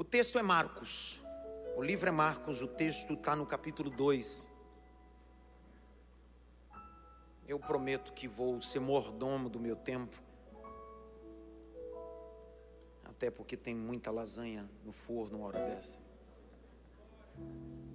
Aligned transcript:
O 0.00 0.04
texto 0.04 0.38
é 0.38 0.42
Marcos. 0.42 1.20
O 1.76 1.82
livro 1.82 2.08
é 2.08 2.10
Marcos, 2.10 2.62
o 2.62 2.66
texto 2.66 3.12
está 3.12 3.36
no 3.36 3.44
capítulo 3.44 3.90
2. 3.90 4.48
Eu 7.46 7.58
prometo 7.58 8.10
que 8.14 8.26
vou 8.26 8.62
ser 8.62 8.80
mordomo 8.80 9.50
do 9.50 9.60
meu 9.60 9.76
tempo. 9.76 10.18
Até 13.04 13.30
porque 13.30 13.58
tem 13.58 13.74
muita 13.74 14.10
lasanha 14.10 14.66
no 14.86 14.90
forno 14.90 15.36
uma 15.36 15.48
hora 15.48 15.66
dessa. 15.66 16.00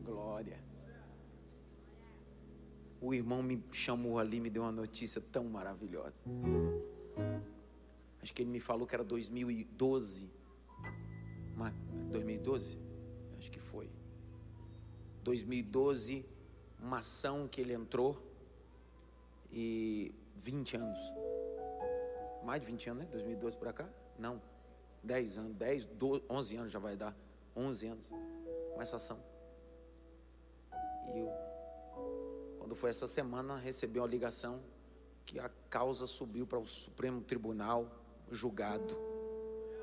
Glória. 0.04 0.60
O 3.02 3.16
irmão 3.16 3.42
me 3.42 3.64
chamou 3.72 4.20
ali, 4.20 4.40
me 4.40 4.52
deu 4.52 4.62
uma 4.62 4.72
notícia 4.72 5.20
tão 5.32 5.46
maravilhosa. 5.46 6.24
Acho 8.22 8.32
que 8.32 8.44
ele 8.44 8.52
me 8.52 8.60
falou 8.60 8.86
que 8.86 8.94
era 8.94 9.04
2012. 9.04 10.30
2012? 12.12 12.80
Acho 13.38 13.52
que 13.52 13.60
foi. 13.60 13.90
2012, 15.24 16.26
uma 16.80 17.00
ação 17.00 17.48
que 17.48 17.60
ele 17.62 17.74
entrou 17.74 18.22
e 19.52 20.14
20 20.36 20.78
anos. 20.78 21.00
Mais 22.44 22.62
de 22.62 22.68
20 22.68 22.90
anos, 22.90 23.04
né? 23.04 23.10
2012 23.12 23.58
para 23.58 23.74
cá? 23.74 23.90
Não. 24.20 24.42
10 25.04 25.38
anos, 25.38 25.56
10, 25.56 25.86
12, 25.86 26.24
11 26.30 26.56
anos 26.58 26.72
já 26.72 26.80
vai 26.80 26.96
dar. 26.96 27.16
11 27.56 27.88
anos 27.88 28.10
com 28.74 28.82
essa 28.82 28.98
ação. 28.98 29.20
E 31.14 31.20
eu, 31.20 31.32
quando 32.60 32.76
foi 32.76 32.90
essa 32.90 33.08
semana, 33.08 33.56
recebi 33.56 34.00
uma 34.00 34.08
ligação 34.08 34.62
que 35.26 35.40
a 35.40 35.50
causa 35.70 36.06
subiu 36.06 36.46
para 36.46 36.60
o 36.60 36.66
Supremo 36.66 37.22
Tribunal, 37.22 37.90
julgado, 38.30 38.96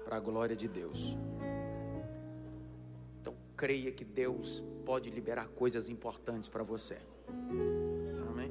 para 0.05 0.17
a 0.17 0.21
glória 0.21 0.55
de 0.55 0.69
Deus. 0.69 1.17
Creia 3.63 3.93
que 3.93 4.05
Deus 4.05 4.61
pode 4.85 5.09
liberar 5.09 5.47
coisas 5.47 5.89
importantes 5.89 6.49
para 6.49 6.65
você. 6.65 6.99
Amém? 8.29 8.51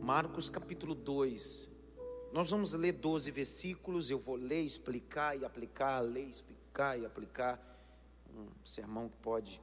Marcos 0.00 0.50
capítulo 0.50 0.96
2. 0.96 1.70
Nós 2.32 2.50
vamos 2.50 2.72
ler 2.72 2.90
12 2.90 3.30
versículos. 3.30 4.10
Eu 4.10 4.18
vou 4.18 4.34
ler, 4.34 4.62
explicar 4.62 5.38
e 5.38 5.44
aplicar, 5.44 6.00
ler, 6.00 6.24
explicar 6.24 6.98
e 6.98 7.06
aplicar. 7.06 7.56
Um 8.36 8.48
sermão 8.64 9.08
que 9.08 9.16
pode. 9.18 9.62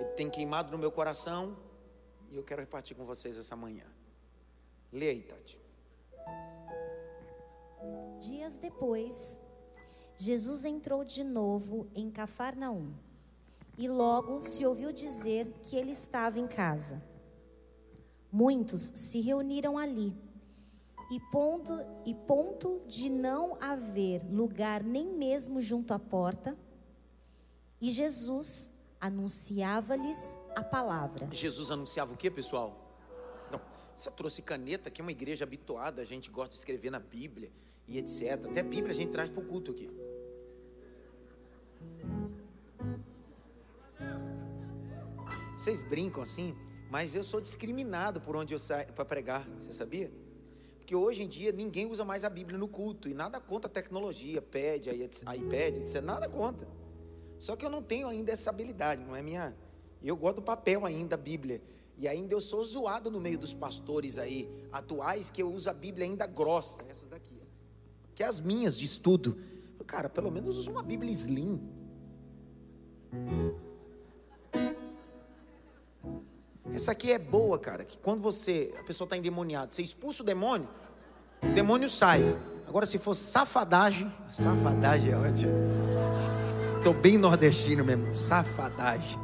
Ele 0.00 0.08
tem 0.16 0.28
queimado 0.28 0.72
no 0.72 0.76
meu 0.76 0.90
coração. 0.90 1.56
E 2.32 2.36
eu 2.36 2.42
quero 2.42 2.62
repartir 2.62 2.96
com 2.96 3.04
vocês 3.04 3.38
essa 3.38 3.54
manhã. 3.54 3.86
Leia 4.92 5.12
aí, 5.12 5.22
Tati. 5.22 5.60
Dias 8.18 8.58
depois, 8.58 9.40
Jesus 10.18 10.64
entrou 10.64 11.04
de 11.04 11.22
novo 11.22 11.86
em 11.94 12.10
Cafarnaum. 12.10 12.92
E 13.78 13.88
logo 13.88 14.42
se 14.42 14.66
ouviu 14.66 14.92
dizer 14.92 15.54
que 15.62 15.76
ele 15.76 15.92
estava 15.92 16.40
em 16.40 16.48
casa. 16.48 17.00
Muitos 18.30 18.82
se 18.82 19.20
reuniram 19.20 19.78
ali, 19.78 20.12
e 21.10 21.20
ponto, 21.30 21.72
e 22.04 22.12
ponto 22.12 22.82
de 22.86 23.08
não 23.08 23.56
haver 23.62 24.22
lugar 24.30 24.82
nem 24.82 25.06
mesmo 25.06 25.62
junto 25.62 25.94
à 25.94 25.98
porta, 25.98 26.58
e 27.80 27.90
Jesus 27.90 28.72
anunciava-lhes 29.00 30.36
a 30.56 30.62
palavra. 30.64 31.28
Jesus 31.30 31.70
anunciava 31.70 32.12
o 32.12 32.16
que, 32.16 32.28
pessoal? 32.28 32.76
Não, 33.52 33.60
você 33.94 34.10
trouxe 34.10 34.42
caneta, 34.42 34.90
que 34.90 35.00
é 35.00 35.02
uma 35.04 35.12
igreja 35.12 35.44
habituada, 35.44 36.02
a 36.02 36.04
gente 36.04 36.28
gosta 36.28 36.50
de 36.50 36.58
escrever 36.58 36.90
na 36.90 36.98
Bíblia 36.98 37.52
e 37.86 37.96
etc. 37.96 38.46
Até 38.46 38.60
a 38.60 38.64
Bíblia 38.64 38.90
a 38.90 38.94
gente 38.94 39.12
traz 39.12 39.30
para 39.30 39.40
o 39.42 39.46
culto 39.46 39.70
aqui. 39.70 39.88
Vocês 45.56 45.82
brincam 45.82 46.22
assim, 46.22 46.56
mas 46.90 47.14
eu 47.14 47.24
sou 47.24 47.40
discriminado 47.40 48.20
por 48.20 48.36
onde 48.36 48.54
eu 48.54 48.58
saio 48.58 48.92
para 48.92 49.04
pregar, 49.04 49.48
você 49.58 49.72
sabia? 49.72 50.10
Porque 50.78 50.94
hoje 50.94 51.22
em 51.22 51.28
dia 51.28 51.52
ninguém 51.52 51.84
usa 51.84 52.04
mais 52.04 52.24
a 52.24 52.30
Bíblia 52.30 52.56
no 52.56 52.68
culto 52.68 53.08
e 53.08 53.14
nada 53.14 53.40
contra 53.40 53.68
a 53.68 53.72
tecnologia, 53.72 54.40
pad, 54.40 54.88
iPad, 54.88 55.76
etc. 55.82 56.00
Nada 56.00 56.28
contra. 56.28 56.66
Só 57.38 57.56
que 57.56 57.64
eu 57.66 57.70
não 57.70 57.82
tenho 57.82 58.08
ainda 58.08 58.32
essa 58.32 58.50
habilidade, 58.50 59.02
não 59.04 59.14
é 59.14 59.20
minha. 59.20 59.54
Eu 60.02 60.16
gosto 60.16 60.36
do 60.36 60.42
papel 60.42 60.86
ainda, 60.86 61.14
a 61.14 61.18
Bíblia. 61.18 61.60
E 61.98 62.06
ainda 62.06 62.32
eu 62.32 62.40
sou 62.40 62.62
zoado 62.62 63.10
no 63.10 63.20
meio 63.20 63.36
dos 63.36 63.52
pastores 63.52 64.16
aí 64.16 64.48
atuais 64.72 65.28
que 65.28 65.42
eu 65.42 65.52
uso 65.52 65.68
a 65.68 65.74
Bíblia 65.74 66.06
ainda 66.06 66.26
grossa, 66.26 66.82
essa 66.88 67.04
daqui, 67.06 67.42
que 68.14 68.22
é 68.22 68.26
as 68.26 68.40
minhas 68.40 68.76
de 68.76 68.84
estudo. 68.84 69.36
Cara, 69.86 70.08
pelo 70.08 70.30
menos 70.30 70.56
uso 70.56 70.70
uma 70.70 70.82
Bíblia 70.82 71.10
slim. 71.10 71.60
Essa 76.72 76.92
aqui 76.92 77.10
é 77.10 77.18
boa, 77.18 77.58
cara. 77.58 77.84
Que 77.84 77.98
quando 77.98 78.20
você, 78.20 78.72
a 78.78 78.84
pessoa 78.84 79.06
está 79.06 79.16
endemoniada, 79.16 79.70
você 79.70 79.82
expulsa 79.82 80.22
o 80.22 80.26
demônio, 80.26 80.68
o 81.42 81.48
demônio 81.54 81.88
sai. 81.88 82.22
Agora, 82.66 82.86
se 82.86 82.98
for 82.98 83.14
safadagem, 83.14 84.12
safadagem 84.30 85.12
é 85.12 85.16
ótimo. 85.16 85.52
Estou 86.76 86.94
bem 86.94 87.18
nordestino 87.18 87.84
mesmo, 87.84 88.14
safadagem. 88.14 89.18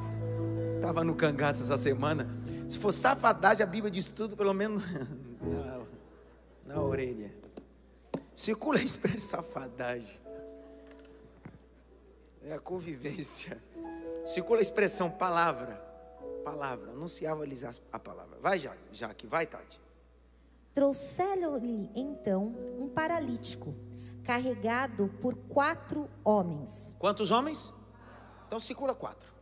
Estava 0.77 1.05
no 1.05 1.15
cangaço 1.15 1.63
essa 1.63 1.77
semana. 1.77 2.29
Se 2.69 2.79
for 2.79 2.93
safadagem, 2.93 3.63
a 3.63 3.67
Bíblia 3.67 3.91
diz 3.91 4.09
tudo, 4.09 4.37
pelo 4.37 4.53
menos 4.53 4.83
na, 5.41 5.81
na 6.75 6.83
orelha. 6.83 7.31
Circula 8.35 8.79
a 8.79 8.83
expressão 8.83 9.45
safadagem. 9.45 10.19
É 12.43 12.55
a 12.55 12.59
convivência. 12.59 13.57
Circula 14.25 14.61
a 14.61 14.63
expressão 14.63 15.11
palavra 15.11 15.85
palavra, 16.45 16.91
anunciava-lhes 16.93 17.65
a 17.65 17.99
palavra. 17.99 18.39
Vai, 18.41 18.61
Jaque, 18.93 19.27
vai, 19.27 19.47
Tati. 19.47 19.81
Trouxeram-lhe 20.75 21.91
então 21.95 22.55
um 22.79 22.89
paralítico, 22.89 23.75
carregado 24.23 25.09
por 25.21 25.35
quatro 25.35 26.09
homens. 26.23 26.95
Quantos 26.99 27.31
homens? 27.31 27.73
Então 28.47 28.61
circula 28.61 28.95
quatro. 28.95 29.33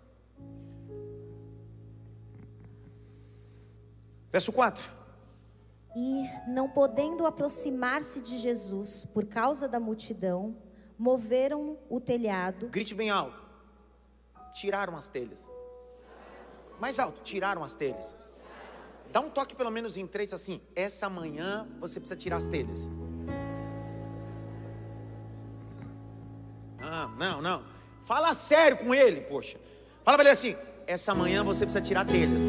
Verso 4.30 4.50
4. 4.50 4.90
E, 5.94 6.22
não 6.48 6.66
podendo 6.66 7.26
aproximar-se 7.26 8.18
de 8.22 8.38
Jesus 8.38 9.04
por 9.04 9.26
causa 9.26 9.68
da 9.68 9.78
multidão, 9.78 10.56
moveram 10.98 11.76
o 11.90 12.00
telhado. 12.00 12.68
Grite 12.68 12.94
bem 12.94 13.10
alto. 13.10 13.41
Tiraram 14.52 14.96
as 14.96 15.08
telhas. 15.08 15.48
Mais 16.78 16.98
alto, 16.98 17.20
tiraram 17.22 17.62
as 17.62 17.74
telhas. 17.74 18.16
Dá 19.10 19.20
um 19.20 19.30
toque 19.30 19.54
pelo 19.54 19.70
menos 19.70 19.96
em 19.96 20.06
três 20.06 20.32
assim. 20.32 20.60
Essa 20.74 21.08
manhã 21.08 21.68
você 21.78 22.00
precisa 22.00 22.16
tirar 22.16 22.36
as 22.36 22.46
telhas. 22.46 22.88
Ah, 26.80 27.08
não, 27.18 27.40
não. 27.40 27.64
Fala 28.04 28.34
sério 28.34 28.76
com 28.78 28.94
ele, 28.94 29.20
poxa. 29.22 29.58
Fala 30.04 30.16
para 30.16 30.24
ele 30.24 30.32
assim: 30.32 30.56
essa 30.86 31.14
manhã 31.14 31.44
você 31.44 31.64
precisa 31.64 31.82
tirar 31.84 32.04
telhas. 32.04 32.42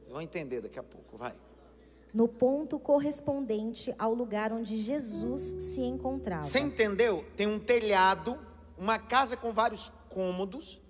Vocês 0.00 0.10
vão 0.10 0.20
entender 0.20 0.60
daqui 0.60 0.78
a 0.78 0.82
pouco, 0.82 1.16
vai 1.16 1.34
no 2.14 2.28
ponto 2.28 2.78
correspondente 2.78 3.92
ao 3.98 4.14
lugar 4.14 4.52
onde 4.52 4.76
Jesus 4.76 5.56
se 5.58 5.80
encontrava. 5.80 6.44
Você 6.44 6.60
entendeu? 6.60 7.24
Tem 7.36 7.48
um 7.48 7.58
telhado, 7.58 8.38
uma 8.78 9.00
casa 9.00 9.36
com 9.36 9.52
vários 9.52 9.92
cômodos, 10.08 10.80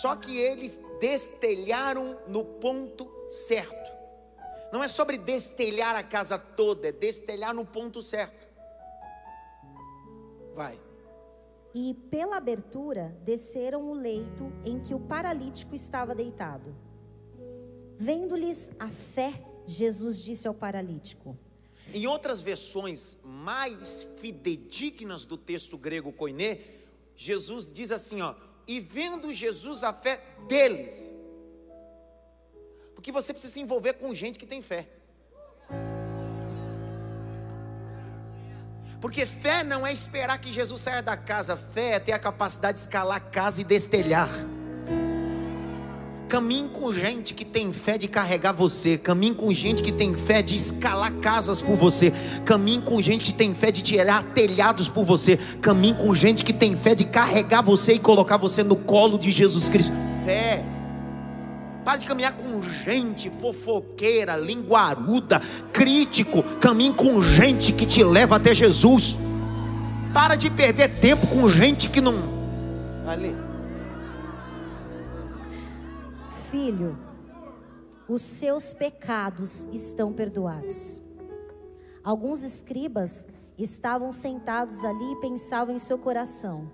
só 0.00 0.16
que 0.16 0.34
eles 0.34 0.80
destelharam 0.98 2.18
no 2.26 2.42
ponto 2.42 3.06
certo. 3.28 3.94
Não 4.72 4.82
é 4.82 4.88
sobre 4.88 5.18
destelhar 5.18 5.94
a 5.94 6.02
casa 6.02 6.38
toda, 6.38 6.88
é 6.88 6.92
destelhar 6.92 7.54
no 7.54 7.66
ponto 7.66 8.02
certo. 8.02 8.46
Vai. 10.54 10.80
E 11.74 11.92
pela 12.10 12.38
abertura 12.38 13.14
desceram 13.22 13.90
o 13.90 13.92
leito 13.92 14.50
em 14.64 14.80
que 14.80 14.94
o 14.94 15.00
paralítico 15.00 15.74
estava 15.74 16.14
deitado. 16.14 16.74
Vendo-lhes 17.98 18.72
a 18.78 18.88
fé 18.88 19.45
Jesus 19.66 20.22
disse 20.22 20.46
ao 20.46 20.54
paralítico. 20.54 21.36
Em 21.92 22.06
outras 22.06 22.40
versões 22.40 23.16
mais 23.22 24.06
fidedignas 24.20 25.24
do 25.24 25.36
texto 25.36 25.78
grego 25.78 26.12
koiné, 26.12 26.60
Jesus 27.16 27.70
diz 27.72 27.90
assim, 27.90 28.20
ó, 28.20 28.34
e 28.66 28.80
vendo 28.80 29.32
Jesus 29.32 29.84
a 29.84 29.92
fé 29.92 30.20
deles. 30.48 31.10
Porque 32.94 33.12
você 33.12 33.32
precisa 33.32 33.52
se 33.52 33.60
envolver 33.60 33.94
com 33.94 34.12
gente 34.12 34.38
que 34.38 34.46
tem 34.46 34.60
fé. 34.60 34.88
Porque 39.00 39.24
fé 39.26 39.62
não 39.62 39.86
é 39.86 39.92
esperar 39.92 40.38
que 40.38 40.52
Jesus 40.52 40.80
saia 40.80 41.02
da 41.02 41.16
casa, 41.16 41.56
fé 41.56 41.92
é 41.92 42.00
ter 42.00 42.12
a 42.12 42.18
capacidade 42.18 42.78
de 42.78 42.82
escalar 42.82 43.18
a 43.18 43.20
casa 43.20 43.60
e 43.60 43.64
destelhar. 43.64 44.28
Caminhe 46.28 46.68
com 46.68 46.92
gente 46.92 47.34
que 47.34 47.44
tem 47.44 47.72
fé 47.72 47.96
de 47.96 48.08
carregar 48.08 48.52
você. 48.52 48.98
Caminhe 48.98 49.32
com 49.32 49.52
gente 49.52 49.80
que 49.80 49.92
tem 49.92 50.16
fé 50.16 50.42
de 50.42 50.56
escalar 50.56 51.12
casas 51.14 51.60
por 51.60 51.76
você. 51.76 52.12
Caminhe 52.44 52.82
com 52.82 53.00
gente 53.00 53.26
que 53.26 53.32
tem 53.32 53.54
fé 53.54 53.70
de 53.70 53.80
tirar 53.80 54.24
telhados 54.34 54.88
por 54.88 55.04
você. 55.04 55.36
Caminhe 55.60 55.94
com 55.94 56.12
gente 56.16 56.44
que 56.44 56.52
tem 56.52 56.74
fé 56.74 56.96
de 56.96 57.04
carregar 57.04 57.62
você 57.62 57.92
e 57.92 57.98
colocar 58.00 58.38
você 58.38 58.64
no 58.64 58.74
colo 58.74 59.16
de 59.16 59.30
Jesus 59.30 59.68
Cristo. 59.68 59.94
Fé. 60.24 60.64
Para 61.84 61.98
de 61.98 62.06
caminhar 62.06 62.32
com 62.32 62.60
gente 62.84 63.30
fofoqueira, 63.30 64.36
linguaruda, 64.36 65.40
crítico. 65.72 66.42
Caminhe 66.60 66.92
com 66.92 67.22
gente 67.22 67.72
que 67.72 67.86
te 67.86 68.02
leva 68.02 68.34
até 68.34 68.52
Jesus. 68.52 69.16
Para 70.12 70.34
de 70.34 70.50
perder 70.50 70.88
tempo 70.98 71.24
com 71.28 71.48
gente 71.48 71.88
que 71.88 72.00
não. 72.00 72.16
Ali. 73.06 73.45
Filho, 76.50 76.96
os 78.08 78.22
seus 78.22 78.72
pecados 78.72 79.64
estão 79.72 80.12
perdoados. 80.12 81.02
Alguns 82.04 82.44
escribas 82.44 83.26
estavam 83.58 84.12
sentados 84.12 84.84
ali 84.84 85.12
e 85.12 85.20
pensavam 85.20 85.74
em 85.74 85.78
seu 85.78 85.98
coração: 85.98 86.70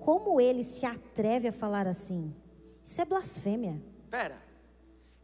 como 0.00 0.40
ele 0.40 0.64
se 0.64 0.84
atreve 0.84 1.48
a 1.48 1.52
falar 1.52 1.86
assim? 1.86 2.34
Isso 2.84 3.00
é 3.00 3.04
blasfêmia. 3.04 3.80
Pera, 4.10 4.38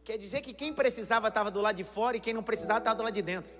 quer 0.03 0.17
dizer 0.17 0.41
que 0.41 0.53
quem 0.53 0.73
precisava 0.73 1.27
estava 1.27 1.51
do 1.51 1.59
lado 1.59 1.75
de 1.75 1.83
fora 1.83 2.15
e 2.15 2.19
quem 2.19 2.33
não 2.33 2.43
precisava 2.43 2.79
estava 2.79 2.95
do 2.95 3.03
lado 3.03 3.13
de 3.13 3.21
dentro. 3.21 3.51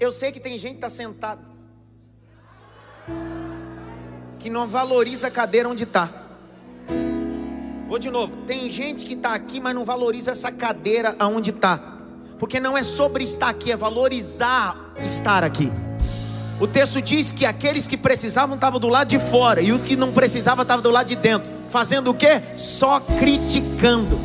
Eu 0.00 0.10
sei 0.10 0.32
que 0.32 0.40
tem 0.40 0.58
gente 0.58 0.72
que 0.72 0.76
está 0.78 0.88
sentado 0.88 1.44
que 4.38 4.48
não 4.48 4.66
valoriza 4.66 5.26
a 5.26 5.30
cadeira 5.30 5.68
onde 5.68 5.84
está. 5.84 6.29
Vou 7.90 7.98
de 7.98 8.08
novo. 8.08 8.36
Tem 8.46 8.70
gente 8.70 9.04
que 9.04 9.14
está 9.14 9.34
aqui, 9.34 9.58
mas 9.58 9.74
não 9.74 9.84
valoriza 9.84 10.30
essa 10.30 10.52
cadeira 10.52 11.16
aonde 11.18 11.50
está. 11.50 11.96
Porque 12.38 12.60
não 12.60 12.78
é 12.78 12.84
sobre 12.84 13.24
estar 13.24 13.48
aqui, 13.48 13.72
é 13.72 13.76
valorizar 13.76 14.92
estar 15.04 15.42
aqui. 15.42 15.72
O 16.60 16.68
texto 16.68 17.02
diz 17.02 17.32
que 17.32 17.44
aqueles 17.44 17.88
que 17.88 17.96
precisavam 17.96 18.54
estavam 18.54 18.78
do 18.78 18.88
lado 18.88 19.08
de 19.08 19.18
fora 19.18 19.60
e 19.60 19.72
o 19.72 19.80
que 19.80 19.96
não 19.96 20.12
precisava 20.12 20.62
estava 20.62 20.80
do 20.80 20.88
lado 20.88 21.08
de 21.08 21.16
dentro. 21.16 21.50
Fazendo 21.68 22.12
o 22.12 22.14
quê? 22.14 22.40
Só 22.56 23.00
criticando. 23.00 24.20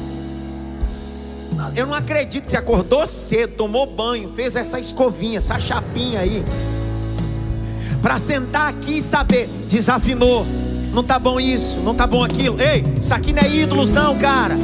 Eu 1.75 1.87
não 1.87 1.95
acredito 1.95 2.45
que 2.45 2.51
você 2.51 2.57
acordou 2.57 3.07
cedo, 3.07 3.55
tomou 3.55 3.87
banho, 3.87 4.29
fez 4.29 4.55
essa 4.55 4.79
escovinha, 4.79 5.39
essa 5.39 5.59
chapinha 5.59 6.19
aí. 6.19 6.43
Para 7.99 8.19
sentar 8.19 8.69
aqui 8.69 8.99
e 8.99 9.01
saber, 9.01 9.49
desafinou, 9.67 10.45
não 10.95 11.03
tá 11.03 11.19
bom 11.19 11.41
isso, 11.41 11.77
não 11.79 11.93
tá 11.93 12.07
bom 12.07 12.23
aquilo. 12.23 12.57
Ei, 12.59 12.81
isso 12.97 13.13
aqui 13.13 13.33
não 13.33 13.41
é 13.43 13.49
ídolos, 13.49 13.91
não, 13.91 14.17
cara. 14.17 14.55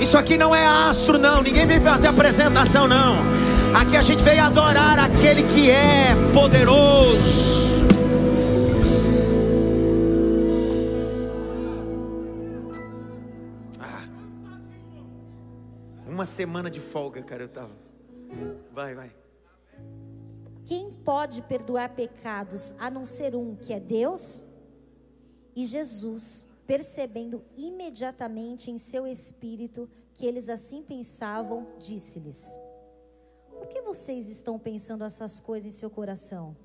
Isso 0.00 0.16
aqui 0.16 0.38
não 0.38 0.54
é 0.54 0.64
astro, 0.64 1.18
não. 1.18 1.42
Ninguém 1.42 1.66
veio 1.66 1.80
fazer 1.80 2.06
apresentação, 2.06 2.86
não. 2.86 3.16
Aqui 3.74 3.96
a 3.96 4.02
gente 4.02 4.22
veio 4.22 4.40
adorar 4.40 5.00
aquele 5.00 5.42
que 5.42 5.68
é 5.68 6.14
poderoso. 6.32 7.64
Ah. 13.80 14.04
Uma 16.08 16.24
semana 16.24 16.70
de 16.70 16.78
folga, 16.78 17.20
cara, 17.20 17.42
eu 17.42 17.48
tava. 17.48 17.72
Vai, 18.72 18.94
vai. 18.94 19.10
Quem 20.64 20.92
pode 21.04 21.42
perdoar 21.42 21.88
pecados 21.90 22.72
a 22.78 22.88
não 22.88 23.04
ser 23.04 23.34
um 23.34 23.56
que 23.56 23.72
é 23.72 23.80
Deus? 23.80 24.44
E 25.54 25.64
Jesus, 25.64 26.44
percebendo 26.66 27.44
imediatamente 27.56 28.70
em 28.70 28.78
seu 28.78 29.06
espírito 29.06 29.88
que 30.14 30.26
eles 30.26 30.48
assim 30.48 30.82
pensavam, 30.82 31.66
disse-lhes: 31.78 32.58
Por 33.50 33.66
que 33.68 33.80
vocês 33.82 34.28
estão 34.28 34.58
pensando 34.58 35.04
essas 35.04 35.40
coisas 35.40 35.72
em 35.72 35.76
seu 35.76 35.90
coração? 35.90 36.56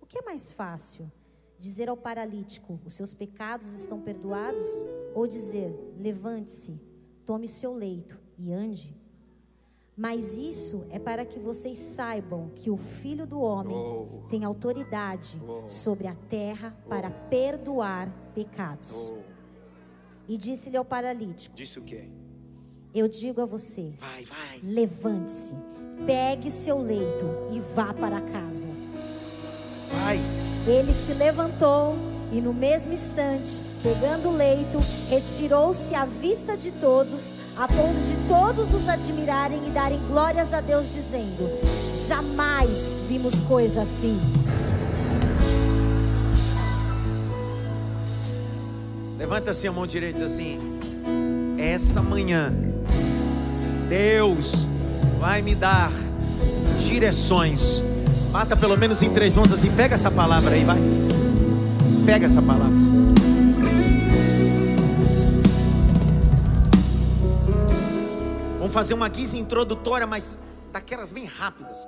O 0.00 0.06
que 0.06 0.18
é 0.18 0.22
mais 0.22 0.52
fácil? 0.52 1.10
Dizer 1.58 1.88
ao 1.88 1.96
paralítico: 1.96 2.78
Os 2.84 2.94
seus 2.94 3.14
pecados 3.14 3.72
estão 3.72 4.00
perdoados? 4.00 4.68
Ou 5.14 5.26
dizer: 5.26 5.72
Levante-se, 5.98 6.80
tome 7.24 7.48
seu 7.48 7.72
leito 7.72 8.18
e 8.36 8.52
ande? 8.52 8.96
Mas 9.98 10.38
isso 10.38 10.84
é 10.90 10.98
para 11.00 11.24
que 11.24 11.40
vocês 11.40 11.76
saibam 11.76 12.52
que 12.54 12.70
o 12.70 12.76
Filho 12.76 13.26
do 13.26 13.40
Homem 13.40 13.76
oh. 13.76 14.28
tem 14.28 14.44
autoridade 14.44 15.42
oh. 15.44 15.66
sobre 15.66 16.06
a 16.06 16.14
terra 16.14 16.72
oh. 16.86 16.88
para 16.88 17.10
perdoar 17.10 18.08
pecados. 18.32 19.12
Oh. 19.12 19.18
E 20.28 20.36
disse-lhe 20.36 20.76
ao 20.76 20.84
paralítico: 20.84 21.56
Disse 21.56 21.80
o 21.80 21.82
quê? 21.82 22.08
Eu 22.94 23.08
digo 23.08 23.40
a 23.40 23.44
você: 23.44 23.92
Vai, 23.98 24.24
vai. 24.24 24.60
Levante-se, 24.62 25.56
pegue 26.06 26.48
seu 26.48 26.78
leito 26.78 27.26
e 27.50 27.58
vá 27.58 27.92
para 27.92 28.20
casa. 28.20 28.68
Vai. 29.90 30.18
Ele 30.64 30.92
se 30.92 31.12
levantou 31.12 31.96
e 32.30 32.40
no 32.40 32.52
mesmo 32.52 32.92
instante, 32.92 33.62
pegando 33.82 34.28
o 34.28 34.36
leito, 34.36 34.78
retirou-se 35.08 35.94
à 35.94 36.04
vista 36.04 36.56
de 36.56 36.70
todos, 36.70 37.34
a 37.56 37.66
ponto 37.66 37.98
de 38.00 38.16
todos 38.28 38.74
os 38.74 38.88
admirarem 38.88 39.66
e 39.66 39.70
darem 39.70 39.98
glórias 40.06 40.52
a 40.52 40.60
Deus, 40.60 40.92
dizendo: 40.92 41.48
Jamais 42.06 42.96
vimos 43.08 43.40
coisa 43.40 43.82
assim. 43.82 44.20
Levanta 49.18 49.50
assim 49.50 49.68
a 49.68 49.72
mão 49.72 49.86
direita 49.86 50.18
e 50.18 50.22
diz 50.22 50.32
assim: 50.32 50.58
Essa 51.58 52.02
manhã, 52.02 52.54
Deus 53.88 54.52
vai 55.18 55.40
me 55.40 55.54
dar 55.54 55.90
direções. 56.78 57.82
Mata 58.30 58.54
pelo 58.54 58.76
menos 58.76 59.02
em 59.02 59.10
três 59.10 59.34
mãos 59.34 59.50
assim, 59.50 59.70
pega 59.70 59.94
essa 59.94 60.10
palavra 60.10 60.54
aí, 60.54 60.62
vai. 60.62 60.78
Pega 62.08 62.24
essa 62.24 62.40
palavra. 62.40 62.72
Vamos 68.58 68.72
fazer 68.72 68.94
uma 68.94 69.10
guisa 69.10 69.36
introdutória, 69.36 70.06
mas 70.06 70.38
daquelas 70.72 71.12
bem 71.12 71.26
rápidas. 71.26 71.86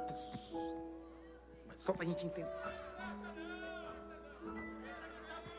Só 1.75 1.95
para 1.95 2.03
a 2.03 2.07
gente 2.07 2.27
entender. 2.27 2.51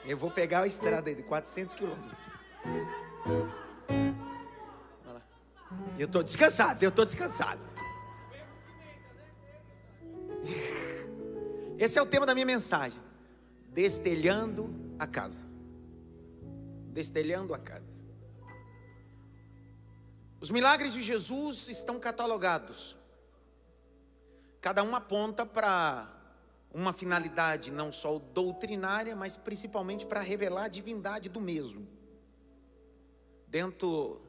Eu 0.06 0.16
vou 0.16 0.30
pegar 0.30 0.60
a 0.60 0.68
estrada 0.68 1.10
aí 1.10 1.16
de 1.16 1.24
400 1.24 1.74
quilômetros. 1.74 2.20
Eu 5.98 6.06
estou 6.06 6.22
descansado, 6.22 6.84
eu 6.86 6.90
estou 6.90 7.04
descansado. 7.04 7.62
Esse 11.80 11.98
é 11.98 12.02
o 12.02 12.06
tema 12.06 12.28
da 12.28 12.36
minha 12.36 12.46
mensagem 12.46 13.11
destelhando 13.72 14.70
a 15.00 15.08
casa. 15.08 15.48
Destelhando 16.92 17.54
a 17.54 17.58
casa. 17.58 18.02
Os 20.40 20.50
milagres 20.50 20.94
de 20.94 21.02
Jesus 21.02 21.70
estão 21.70 22.00
catalogados. 22.00 22.98
Cada 24.60 24.84
um 24.84 24.96
aponta 24.96 25.46
para 25.46 26.12
uma 26.74 26.94
finalidade 26.94 27.72
não 27.72 27.92
só 27.92 28.18
doutrinária, 28.20 29.16
mas 29.16 29.38
principalmente 29.38 30.06
para 30.06 30.20
revelar 30.20 30.66
a 30.66 30.68
divindade 30.68 31.30
do 31.30 31.40
mesmo. 31.40 31.88
Dentro 33.48 34.22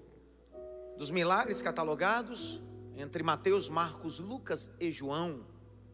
dos 0.96 1.10
milagres 1.10 1.62
catalogados, 1.62 2.62
entre 2.96 3.22
Mateus, 3.22 3.68
Marcos, 3.68 4.18
Lucas 4.18 4.70
e 4.78 4.92
João, 4.92 5.46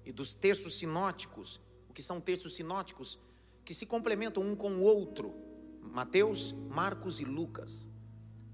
e 0.04 0.12
dos 0.12 0.32
textos 0.34 0.78
sinóticos, 0.78 1.60
o 1.88 1.92
que 1.92 2.02
são 2.02 2.20
textos 2.20 2.54
sinóticos? 2.54 3.18
Que 3.68 3.74
se 3.74 3.84
complementam 3.84 4.42
um 4.42 4.56
com 4.56 4.76
o 4.76 4.82
outro. 4.82 5.34
Mateus, 5.82 6.52
Marcos 6.52 7.20
e 7.20 7.24
Lucas. 7.26 7.86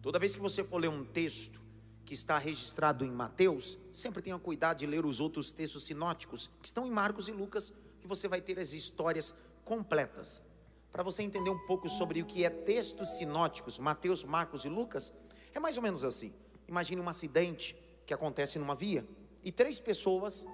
Toda 0.02 0.18
vez 0.18 0.35
que 0.35 0.42
você 0.42 0.64
for 0.64 0.78
ler 0.78 0.88
um 0.88 1.04
texto 1.04 1.62
que 2.04 2.14
está 2.14 2.37
registrado 2.37 3.04
em 3.04 3.12
Mateus, 3.12 3.78
sempre 3.92 4.21
tenha 4.21 4.37
cuidado 4.40 4.78
de 4.78 4.87
ler 4.87 5.06
os 5.06 5.21
outros 5.21 5.52
textos 5.52 5.85
sinóticos 5.85 6.50
que 6.61 6.66
estão 6.66 6.85
em 6.85 6.90
Marcos 6.90 7.28
e 7.28 7.30
Lucas, 7.30 7.73
que 8.00 8.09
você 8.09 8.26
vai 8.26 8.40
ter 8.40 8.59
as 8.59 8.73
histórias 8.73 9.33
completas. 9.64 10.42
Para 10.90 11.04
você 11.04 11.23
entender 11.23 11.50
um 11.50 11.64
pouco 11.64 11.88
sobre 11.88 12.21
o 12.21 12.26
que 12.26 12.44
é 12.44 12.50
textos 12.50 13.11
sinóticos, 13.11 13.78
Mateus, 13.78 14.25
Marcos 14.25 14.64
e 14.64 14.68
Lucas, 14.68 15.12
é 15.54 15.61
mais 15.61 15.76
ou 15.76 15.83
menos 15.85 16.02
assim. 16.02 16.35
Imagine 16.66 17.00
um 17.00 17.09
acidente 17.09 17.76
que 18.04 18.12
acontece 18.12 18.59
numa 18.59 18.75
via 18.75 19.06
e 19.44 19.52
três 19.52 19.78
pessoas 19.78 20.44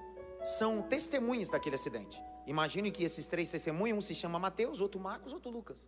são 0.45 0.83
testemunhas 0.83 1.49
daquele 1.49 1.76
acidente. 1.76 2.23
Imagine 2.50 2.90
que 2.90 3.04
esses 3.04 3.26
três 3.26 3.49
testemunhos, 3.49 3.97
um 3.97 4.00
se 4.00 4.12
chama 4.12 4.37
Mateus, 4.37 4.80
outro 4.80 5.00
Marcos, 5.00 5.33
outro 5.33 5.52
Lucas. 5.52 5.87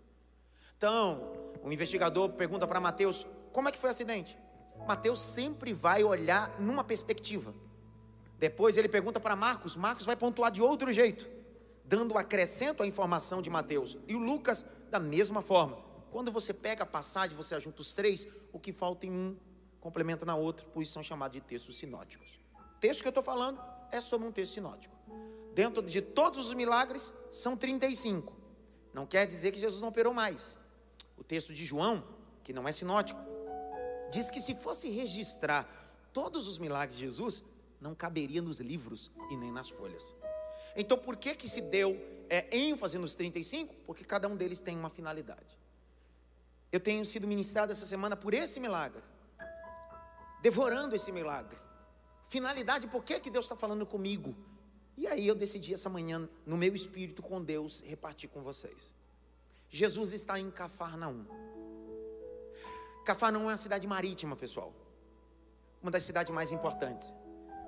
Então, 0.78 1.33
o 1.61 1.73
investigador 1.73 2.28
pergunta 2.35 2.69
para 2.69 2.78
Mateus: 2.78 3.26
como 3.52 3.69
é 3.69 3.73
que 3.73 3.78
foi 3.78 3.90
o 3.90 3.90
acidente? 3.90 4.38
Mateus 4.87 5.21
sempre 5.21 5.73
vai 5.73 6.04
olhar 6.04 6.61
numa 6.61 6.85
perspectiva. 6.85 7.52
Depois 8.38 8.76
ele 8.76 8.88
pergunta 8.88 9.19
para 9.19 9.35
Marcos, 9.35 9.75
Marcos 9.75 10.07
vai 10.07 10.14
pontuar 10.14 10.52
de 10.52 10.62
outro 10.62 10.92
jeito, 10.92 11.28
dando 11.85 12.16
acrescento 12.16 12.81
à 12.85 12.87
informação 12.87 13.42
de 13.42 13.50
Mateus. 13.50 13.99
E 14.07 14.14
o 14.14 14.21
Lucas, 14.21 14.64
da 14.88 15.00
mesma 15.00 15.42
forma. 15.42 15.78
quando 16.12 16.31
você 16.31 16.54
pega 16.54 16.85
a 16.85 16.87
passagem, 16.87 17.37
você 17.37 17.57
ajunta 17.57 17.81
os 17.81 17.92
três, 17.92 18.28
o 18.52 18.61
que 18.61 18.73
falta 18.73 19.04
em 19.04 19.11
um 19.11 19.37
complementa 19.81 20.25
na 20.25 20.37
outra, 20.37 20.64
por 20.66 20.81
isso 20.81 20.92
são 20.92 21.02
chamados 21.02 21.35
de 21.35 21.40
textos 21.40 21.76
sinóticos. 21.76 22.38
O 22.54 22.78
texto 22.78 23.00
que 23.00 23.09
eu 23.09 23.11
estou 23.11 23.23
falando 23.23 23.61
é 23.90 24.00
sobre 24.00 24.28
um 24.28 24.31
texto 24.33 24.52
sinótico. 24.52 24.95
Dentro 25.54 25.82
de 25.82 26.00
todos 26.00 26.47
os 26.47 26.54
milagres, 26.54 27.12
são 27.30 27.56
35. 27.56 28.32
Não 28.92 29.06
quer 29.06 29.26
dizer 29.26 29.52
que 29.52 29.59
Jesus 29.59 29.80
não 29.80 29.88
operou 29.88 30.12
mais. 30.12 30.59
O 31.16 31.25
texto 31.25 31.52
de 31.52 31.64
João, 31.64 32.04
que 32.42 32.52
não 32.52 32.66
é 32.66 32.73
sinótico, 32.73 33.21
diz 34.11 34.30
que 34.30 34.40
se 34.40 34.54
fosse 34.54 34.90
registrar 34.90 35.68
todos 36.12 36.49
os 36.49 36.59
milagres 36.59 36.99
de 36.99 37.04
Jesus, 37.04 37.42
não 37.80 37.94
caberia 37.94 38.40
nos 38.42 38.61
livros 38.61 39.11
e 39.30 39.37
nem 39.37 39.50
nas 39.50 39.68
folhas. 39.68 40.14
Então, 40.76 40.97
por 40.97 41.16
que 41.16 41.35
que 41.35 41.49
se 41.49 41.61
deu 41.61 42.00
é, 42.28 42.56
ênfase 42.56 42.99
nos 42.99 43.14
35? 43.14 43.75
Porque 43.87 44.04
cada 44.04 44.28
um 44.28 44.37
deles 44.37 44.61
tem 44.61 44.76
uma 44.76 44.90
finalidade. 44.90 45.59
Eu 46.71 46.80
tenho 46.80 47.04
sido 47.04 47.26
ministrado 47.26 47.73
essa 47.73 47.85
semana 47.85 48.16
por 48.16 48.32
esse 48.32 48.59
milagre, 48.59 49.02
devorando 50.40 50.94
esse 50.94 51.12
milagre. 51.12 51.59
Finalidade, 52.28 52.87
por 52.87 53.04
que, 53.04 53.21
que 53.21 53.30
Deus 53.30 53.44
está 53.44 53.54
falando 53.54 53.85
comigo? 53.85 54.35
E 55.02 55.06
aí 55.09 55.26
eu 55.26 55.35
decidi 55.35 55.75
essa 55.75 55.88
manhã, 55.88 56.28
no 56.47 56.56
meu 56.56 56.73
espírito 56.76 57.23
com 57.23 57.42
Deus, 57.42 57.82
repartir 57.85 58.30
com 58.30 58.40
vocês. 58.40 58.94
Jesus 59.68 60.12
está 60.12 60.38
em 60.38 60.49
Cafarnaum. 60.49 61.25
Cafarnaum 63.04 63.42
é 63.42 63.47
uma 63.47 63.56
cidade 63.56 63.85
marítima, 63.85 64.37
pessoal. 64.37 64.73
Uma 65.82 65.90
das 65.90 66.04
cidades 66.04 66.32
mais 66.32 66.52
importantes. 66.52 67.12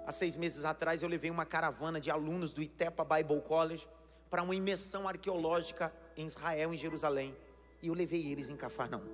Há 0.07 0.13
seis 0.13 0.37
meses 0.37 0.65
atrás 0.65 1.03
eu 1.03 1.09
levei 1.09 1.29
uma 1.29 1.45
caravana 1.45 2.01
de 2.01 2.09
alunos 2.09 2.53
do 2.53 2.63
Itepa 2.63 3.05
Bible 3.05 3.41
College 3.41 3.89
para 4.31 4.45
uma 4.45 4.55
imersão 4.55 5.09
arqueológica 5.09 5.93
em 6.17 6.27
Israel, 6.27 6.73
em 6.73 6.77
Jerusalém. 6.77 7.37
E 7.83 7.89
eu 7.89 7.95
levei 7.95 8.31
eles 8.31 8.49
em 8.49 8.57
Cafarnaum. 8.57 9.09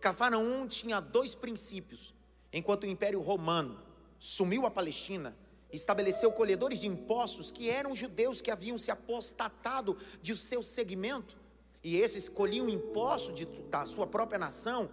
Cafarnaum 0.00 0.66
tinha 0.66 0.98
dois 0.98 1.32
princípios. 1.36 2.12
Enquanto 2.52 2.82
o 2.82 2.88
Império 2.88 3.20
Romano 3.20 3.80
sumiu 4.18 4.66
a 4.66 4.70
Palestina, 4.70 5.36
estabeleceu 5.74 6.30
colhedores 6.32 6.80
de 6.80 6.86
impostos 6.86 7.50
que 7.50 7.68
eram 7.68 7.94
judeus 7.94 8.40
que 8.40 8.50
haviam 8.50 8.78
se 8.78 8.90
apostatado 8.90 9.96
de 10.22 10.34
seu 10.36 10.62
segmento, 10.62 11.36
e 11.82 11.98
esses 11.98 12.28
colhiam 12.28 12.68
impostos 12.68 13.34
de, 13.34 13.44
da 13.44 13.84
sua 13.84 14.06
própria 14.06 14.38
nação, 14.38 14.88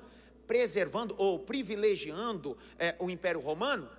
preservando 0.46 1.16
ou 1.18 1.40
privilegiando 1.40 2.58
é, 2.78 2.96
o 3.00 3.10
Império 3.10 3.40
Romano. 3.40 3.90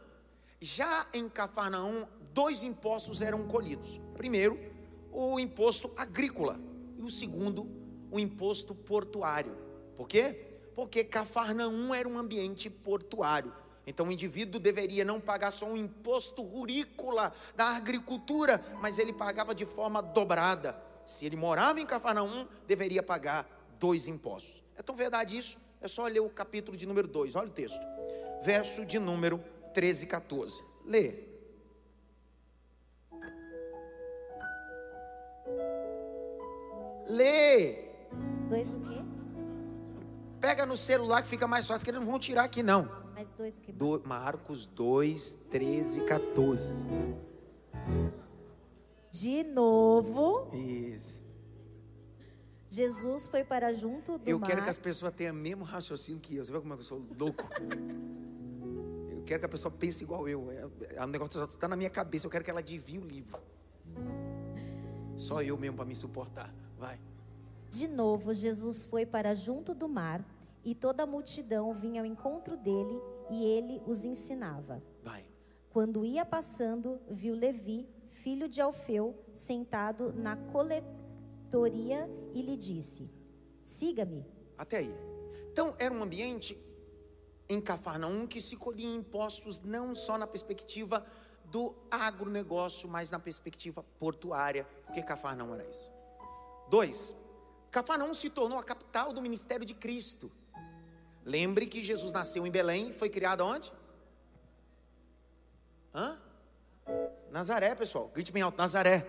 Já 0.60 1.08
em 1.14 1.28
Cafarnaum, 1.28 2.06
dois 2.34 2.62
impostos 2.62 3.22
eram 3.22 3.48
colhidos. 3.48 3.98
Primeiro, 4.14 4.60
o 5.10 5.40
imposto 5.40 5.90
agrícola, 5.96 6.60
e 6.98 7.02
o 7.02 7.10
segundo, 7.10 7.66
o 8.10 8.20
imposto 8.20 8.74
portuário. 8.74 9.56
Por 9.96 10.06
quê? 10.06 10.58
Porque 10.74 11.02
Cafarnaum 11.02 11.94
era 11.94 12.08
um 12.08 12.18
ambiente 12.18 12.68
portuário. 12.68 13.52
Então 13.86 14.06
o 14.06 14.12
indivíduo 14.12 14.60
deveria 14.60 15.04
não 15.04 15.20
pagar 15.20 15.50
só 15.50 15.66
um 15.66 15.76
imposto 15.76 16.42
rurícola 16.42 17.34
da 17.56 17.76
agricultura, 17.76 18.64
mas 18.80 18.98
ele 18.98 19.12
pagava 19.12 19.54
de 19.54 19.66
forma 19.66 20.00
dobrada. 20.00 20.80
Se 21.04 21.26
ele 21.26 21.36
morava 21.36 21.80
em 21.80 21.86
Cafarnaum, 21.86 22.46
deveria 22.66 23.02
pagar 23.02 23.46
dois 23.78 24.06
impostos. 24.06 24.62
É 24.76 24.82
tão 24.82 24.94
verdade 24.94 25.36
isso? 25.36 25.58
É 25.80 25.88
só 25.88 26.06
ler 26.06 26.20
o 26.20 26.30
capítulo 26.30 26.76
de 26.76 26.86
número 26.86 27.08
2, 27.08 27.34
olha 27.34 27.48
o 27.48 27.50
texto. 27.50 27.80
Verso 28.42 28.84
de 28.84 28.98
número 28.98 29.42
13 29.74 30.04
e 30.04 30.06
14. 30.06 30.64
Lê. 30.84 31.32
Lê. 37.08 37.84
Dois 38.48 38.74
o 38.74 38.80
quê? 38.80 39.02
Pega 40.40 40.64
no 40.64 40.76
celular 40.76 41.22
que 41.22 41.28
fica 41.28 41.48
mais 41.48 41.66
fácil, 41.66 41.84
que 41.84 41.90
eles 41.90 42.00
não 42.00 42.06
vão 42.06 42.18
tirar 42.18 42.44
aqui 42.44 42.62
não. 42.62 43.01
Mais 43.12 43.32
dois 43.32 43.58
o? 43.58 43.78
Do, 43.78 44.02
Marcos 44.06 44.66
2, 44.66 45.38
13 45.50 46.00
e 46.00 46.04
14. 46.04 46.82
De 49.10 49.44
novo, 49.44 50.48
Isso. 50.54 51.22
Jesus 52.70 53.26
foi 53.26 53.44
para 53.44 53.72
junto 53.74 54.16
do 54.16 54.28
Eu 54.28 54.38
mar. 54.38 54.46
quero 54.46 54.62
que 54.62 54.70
as 54.70 54.78
pessoas 54.78 55.12
tenham 55.14 55.34
o 55.34 55.38
mesmo 55.38 55.62
raciocínio 55.62 56.20
que 56.20 56.36
eu. 56.36 56.44
Você 56.44 56.50
vê 56.50 56.58
como 56.58 56.72
é 56.72 56.76
que 56.76 56.82
eu 56.82 56.86
sou 56.86 57.02
louco? 57.18 57.44
Eu 59.22 59.24
quero 59.24 59.38
que 59.38 59.46
a 59.46 59.48
pessoa 59.48 59.70
pense 59.70 60.02
igual 60.02 60.28
eu. 60.28 60.50
É, 60.50 60.96
é 60.96 61.04
um 61.04 61.06
negócio 61.06 61.40
está 61.44 61.68
na 61.68 61.76
minha 61.76 61.88
cabeça. 61.88 62.26
Eu 62.26 62.30
quero 62.30 62.42
que 62.42 62.50
ela 62.50 62.58
adivinhe 62.58 62.98
o 62.98 63.06
livro. 63.06 63.40
Só 65.16 65.40
eu 65.42 65.56
mesmo 65.56 65.76
para 65.76 65.86
me 65.86 65.94
suportar. 65.94 66.52
Vai. 66.76 66.98
De 67.70 67.86
novo, 67.86 68.34
Jesus 68.34 68.84
foi 68.84 69.06
para 69.06 69.32
junto 69.32 69.74
do 69.74 69.88
mar, 69.88 70.24
e 70.64 70.74
toda 70.74 71.02
a 71.02 71.06
multidão 71.06 71.72
vinha 71.74 72.00
ao 72.00 72.06
encontro 72.06 72.56
dele, 72.56 73.00
e 73.30 73.44
ele 73.44 73.82
os 73.86 74.04
ensinava. 74.04 74.82
Vai. 75.02 75.24
Quando 75.70 76.04
ia 76.04 76.24
passando, 76.24 77.00
viu 77.08 77.34
Levi, 77.34 77.88
filho 78.08 78.48
de 78.48 78.60
Alfeu, 78.60 79.18
sentado 79.32 80.12
na 80.12 80.36
coletoria 80.36 82.08
e 82.34 82.42
lhe 82.42 82.56
disse: 82.56 83.10
Siga-me. 83.62 84.26
Até 84.56 84.78
aí. 84.78 84.94
Então, 85.50 85.74
era 85.78 85.92
um 85.92 86.02
ambiente 86.02 86.58
em 87.48 87.60
Cafarnaum 87.60 88.26
que 88.26 88.40
se 88.40 88.56
colhia 88.56 88.88
impostos 88.88 89.60
não 89.60 89.94
só 89.94 90.16
na 90.16 90.26
perspectiva 90.26 91.04
do 91.44 91.74
agronegócio, 91.90 92.88
mas 92.88 93.10
na 93.10 93.18
perspectiva 93.18 93.82
portuária, 93.98 94.66
porque 94.86 95.02
Cafarnaum 95.02 95.54
era 95.54 95.68
isso. 95.68 95.90
Dois, 96.70 97.14
Cafarnaum 97.70 98.14
se 98.14 98.30
tornou 98.30 98.58
a 98.58 98.64
capital 98.64 99.12
do 99.12 99.20
ministério 99.20 99.66
de 99.66 99.74
Cristo. 99.74 100.30
Lembre 101.24 101.66
que 101.66 101.80
Jesus 101.80 102.12
nasceu 102.12 102.46
em 102.46 102.50
Belém 102.50 102.90
e 102.90 102.92
foi 102.92 103.08
criado 103.08 103.44
onde? 103.44 103.72
Hã? 105.94 106.18
Nazaré, 107.30 107.74
pessoal. 107.74 108.10
Grite 108.12 108.32
bem 108.32 108.42
alto, 108.42 108.58
Nazaré. 108.58 109.06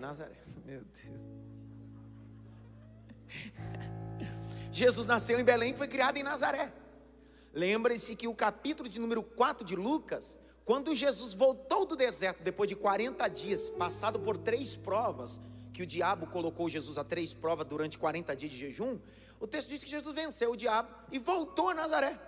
Nazaré. 0.00 0.36
Meu 0.64 0.82
Deus. 0.82 1.20
Jesus 4.72 5.06
nasceu 5.06 5.40
em 5.40 5.44
Belém 5.44 5.72
e 5.72 5.76
foi 5.76 5.88
criado 5.88 6.16
em 6.16 6.22
Nazaré. 6.22 6.72
Lembre-se 7.52 8.16
que 8.16 8.26
o 8.28 8.34
capítulo 8.34 8.88
de 8.88 9.00
número 9.00 9.22
4 9.22 9.64
de 9.64 9.76
Lucas, 9.76 10.36
quando 10.64 10.94
Jesus 10.94 11.32
voltou 11.32 11.86
do 11.86 11.96
deserto 11.96 12.42
depois 12.42 12.68
de 12.68 12.74
40 12.74 13.28
dias, 13.28 13.70
passado 13.70 14.18
por 14.18 14.36
três 14.36 14.76
provas, 14.76 15.40
que 15.72 15.82
o 15.82 15.86
diabo 15.86 16.26
colocou 16.26 16.68
Jesus 16.68 16.98
a 16.98 17.04
três 17.04 17.32
provas 17.32 17.66
durante 17.66 17.98
40 17.98 18.34
dias 18.34 18.52
de 18.52 18.58
jejum, 18.58 18.98
o 19.40 19.46
texto 19.46 19.68
diz 19.68 19.84
que 19.84 19.90
Jesus 19.90 20.14
venceu 20.14 20.52
o 20.52 20.56
diabo 20.56 20.88
e 21.10 21.18
voltou 21.18 21.70
a 21.70 21.74
Nazaré. 21.74 22.18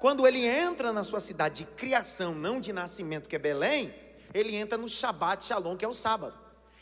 Quando 0.00 0.26
ele 0.26 0.46
entra 0.46 0.92
na 0.92 1.04
sua 1.04 1.20
cidade 1.20 1.64
de 1.64 1.70
criação, 1.72 2.34
não 2.34 2.58
de 2.58 2.72
nascimento, 2.72 3.28
que 3.28 3.36
é 3.36 3.38
Belém, 3.38 3.94
ele 4.32 4.56
entra 4.56 4.78
no 4.78 4.88
Shabat 4.88 5.44
Shalom, 5.44 5.76
que 5.76 5.84
é 5.84 5.88
o 5.88 5.94
sábado. 5.94 6.38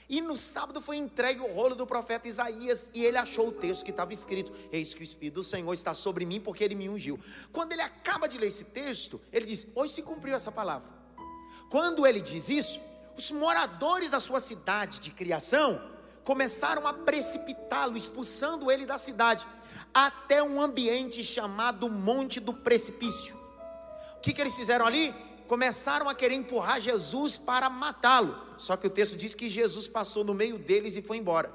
E 0.08 0.20
no 0.22 0.36
sábado 0.36 0.80
foi 0.80 0.96
entregue 0.96 1.40
o 1.40 1.52
rolo 1.52 1.74
do 1.74 1.86
profeta 1.86 2.26
Isaías 2.26 2.90
e 2.94 3.04
ele 3.04 3.18
achou 3.18 3.48
o 3.48 3.52
texto 3.52 3.84
que 3.84 3.90
estava 3.90 4.12
escrito: 4.12 4.52
Eis 4.72 4.94
que 4.94 5.02
o 5.02 5.04
Espírito 5.04 5.34
do 5.34 5.44
Senhor 5.44 5.72
está 5.74 5.92
sobre 5.92 6.24
mim 6.24 6.40
porque 6.40 6.64
ele 6.64 6.74
me 6.74 6.88
ungiu. 6.88 7.20
Quando 7.52 7.72
ele 7.72 7.82
acaba 7.82 8.26
de 8.26 8.38
ler 8.38 8.46
esse 8.46 8.64
texto, 8.64 9.20
ele 9.30 9.44
diz: 9.44 9.66
Hoje 9.74 9.94
se 9.94 10.02
cumpriu 10.02 10.34
essa 10.34 10.50
palavra. 10.50 10.88
Quando 11.68 12.06
ele 12.06 12.20
diz 12.20 12.48
isso, 12.48 12.80
os 13.16 13.30
moradores 13.30 14.12
da 14.12 14.20
sua 14.20 14.40
cidade 14.40 14.98
de 15.00 15.10
criação 15.10 15.78
começaram 16.28 16.86
a 16.86 16.92
precipitá-lo, 16.92 17.96
expulsando 17.96 18.70
ele 18.70 18.84
da 18.84 18.98
cidade, 18.98 19.46
até 19.94 20.42
um 20.42 20.60
ambiente 20.60 21.24
chamado 21.24 21.88
Monte 21.88 22.38
do 22.38 22.52
Precipício. 22.52 23.34
O 24.18 24.20
que, 24.20 24.34
que 24.34 24.42
eles 24.42 24.54
fizeram 24.54 24.84
ali? 24.84 25.14
Começaram 25.46 26.06
a 26.06 26.14
querer 26.14 26.34
empurrar 26.34 26.82
Jesus 26.82 27.38
para 27.38 27.70
matá-lo. 27.70 28.36
Só 28.58 28.76
que 28.76 28.86
o 28.86 28.90
texto 28.90 29.16
diz 29.16 29.34
que 29.34 29.48
Jesus 29.48 29.88
passou 29.88 30.22
no 30.22 30.34
meio 30.34 30.58
deles 30.58 30.96
e 30.96 31.02
foi 31.02 31.16
embora. 31.16 31.50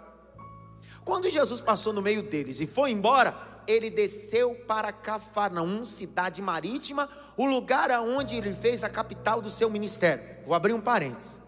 Quando 1.06 1.30
Jesus 1.30 1.62
passou 1.62 1.94
no 1.94 2.02
meio 2.02 2.24
deles 2.24 2.60
e 2.60 2.66
foi 2.66 2.90
embora, 2.90 3.62
ele 3.68 3.92
desceu 3.92 4.56
para 4.68 4.92
Cafarnaum, 4.92 5.86
cidade 5.86 6.42
marítima, 6.42 7.08
o 7.38 7.46
lugar 7.46 7.92
aonde 7.92 8.38
ele 8.38 8.56
fez 8.56 8.84
a 8.84 8.90
capital 8.90 9.40
do 9.40 9.52
seu 9.52 9.70
ministério. 9.70 10.44
Vou 10.48 10.56
abrir 10.56 10.74
um 10.74 10.82
parênteses. 10.82 11.43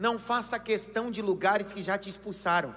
Não 0.00 0.18
faça 0.18 0.58
questão 0.58 1.10
de 1.10 1.20
lugares 1.20 1.74
que 1.74 1.82
já 1.82 1.98
te 1.98 2.08
expulsaram. 2.08 2.74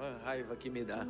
A 0.00 0.26
raiva 0.28 0.56
que 0.56 0.68
me 0.68 0.82
dá. 0.82 1.06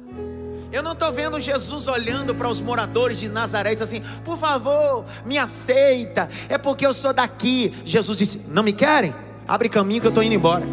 Eu 0.71 0.83
não 0.83 0.93
estou 0.93 1.11
vendo 1.11 1.41
Jesus 1.41 1.89
olhando 1.89 2.35
para 2.35 2.51
os 2.51 2.61
moradores 2.61 3.19
de 3.19 3.31
Nazaré 3.31 3.73
e 3.73 3.75
diz 3.75 3.81
assim: 3.81 4.03
por 4.23 4.37
favor, 4.37 5.07
me 5.25 5.39
aceita, 5.39 6.29
é 6.51 6.59
porque 6.59 6.87
eu 6.87 6.93
sou 6.93 7.15
daqui. 7.15 7.73
Jesus 7.87 8.19
disse: 8.19 8.39
não 8.47 8.63
me 8.63 8.75
querem? 8.75 9.15
Abre 9.49 9.71
caminho 9.71 10.03
que 10.03 10.07
eu 10.07 10.11
estou 10.11 10.23
indo 10.23 10.35
embora. 10.35 10.67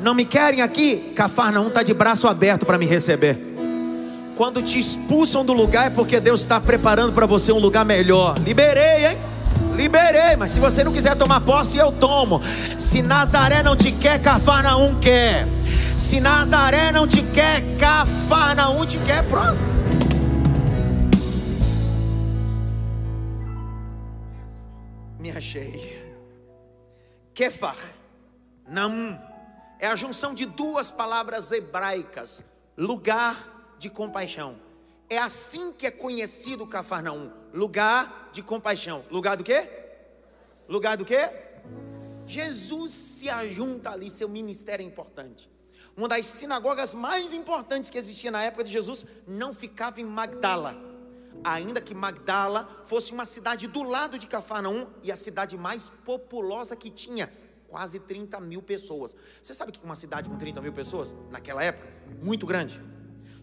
Não 0.00 0.14
me 0.14 0.24
querem 0.24 0.62
aqui? 0.62 1.12
Cafarnaum 1.14 1.68
está 1.68 1.82
de 1.82 1.92
braço 1.92 2.26
aberto 2.26 2.64
para 2.64 2.78
me 2.78 2.86
receber. 2.86 3.55
Quando 4.36 4.62
te 4.62 4.78
expulsam 4.78 5.42
do 5.42 5.54
lugar 5.54 5.86
é 5.86 5.90
porque 5.90 6.20
Deus 6.20 6.40
está 6.42 6.60
preparando 6.60 7.10
para 7.10 7.24
você 7.24 7.50
um 7.52 7.58
lugar 7.58 7.86
melhor. 7.86 8.38
Liberei, 8.40 9.06
hein? 9.06 9.18
Liberei, 9.74 10.36
mas 10.36 10.50
se 10.50 10.60
você 10.60 10.84
não 10.84 10.92
quiser 10.92 11.16
tomar 11.16 11.40
posse, 11.40 11.78
eu 11.78 11.90
tomo. 11.90 12.42
Se 12.76 13.00
Nazaré 13.00 13.62
não 13.62 13.74
te 13.74 13.90
quer, 13.90 14.20
Cafarnaum 14.20 15.00
quer. 15.00 15.46
Se 15.96 16.20
Nazaré 16.20 16.92
não 16.92 17.08
te 17.08 17.22
quer, 17.22 17.62
Cafarnaum 17.78 18.84
te 18.84 18.98
quer, 18.98 19.26
pronto. 19.26 19.58
Me 25.18 25.30
achei. 25.30 26.14
Kefar, 27.32 27.76
é 29.78 29.86
a 29.86 29.96
junção 29.96 30.34
de 30.34 30.44
duas 30.44 30.90
palavras 30.90 31.52
hebraicas: 31.52 32.44
lugar 32.76 33.55
de 33.78 33.90
compaixão. 33.90 34.58
É 35.08 35.18
assim 35.18 35.72
que 35.72 35.86
é 35.86 35.90
conhecido 35.90 36.66
Cafarnaum, 36.66 37.30
lugar 37.52 38.30
de 38.32 38.42
compaixão. 38.42 39.04
Lugar 39.10 39.36
do 39.36 39.44
quê? 39.44 39.68
Lugar 40.68 40.96
do 40.96 41.04
quê? 41.04 41.30
Jesus 42.26 42.90
se 42.90 43.30
ajunta 43.30 43.90
ali, 43.90 44.10
seu 44.10 44.28
ministério 44.28 44.82
é 44.82 44.86
importante. 44.86 45.48
Uma 45.96 46.08
das 46.08 46.26
sinagogas 46.26 46.92
mais 46.92 47.32
importantes 47.32 47.88
que 47.88 47.96
existia 47.96 48.30
na 48.30 48.42
época 48.42 48.64
de 48.64 48.72
Jesus 48.72 49.06
não 49.26 49.54
ficava 49.54 50.00
em 50.00 50.04
Magdala, 50.04 50.76
ainda 51.44 51.80
que 51.80 51.94
Magdala 51.94 52.82
fosse 52.84 53.12
uma 53.12 53.24
cidade 53.24 53.68
do 53.68 53.82
lado 53.82 54.18
de 54.18 54.26
Cafarnaum 54.26 54.88
e 55.02 55.12
a 55.12 55.16
cidade 55.16 55.56
mais 55.56 55.88
populosa 56.04 56.74
que 56.74 56.90
tinha, 56.90 57.32
quase 57.68 58.00
30 58.00 58.40
mil 58.40 58.60
pessoas. 58.60 59.14
Você 59.40 59.54
sabe 59.54 59.70
o 59.70 59.72
que 59.72 59.80
é 59.80 59.84
uma 59.84 59.94
cidade 59.94 60.28
com 60.28 60.36
30 60.36 60.60
mil 60.60 60.72
pessoas? 60.72 61.14
Naquela 61.30 61.62
época, 61.62 61.88
muito 62.20 62.44
grande. 62.44 62.95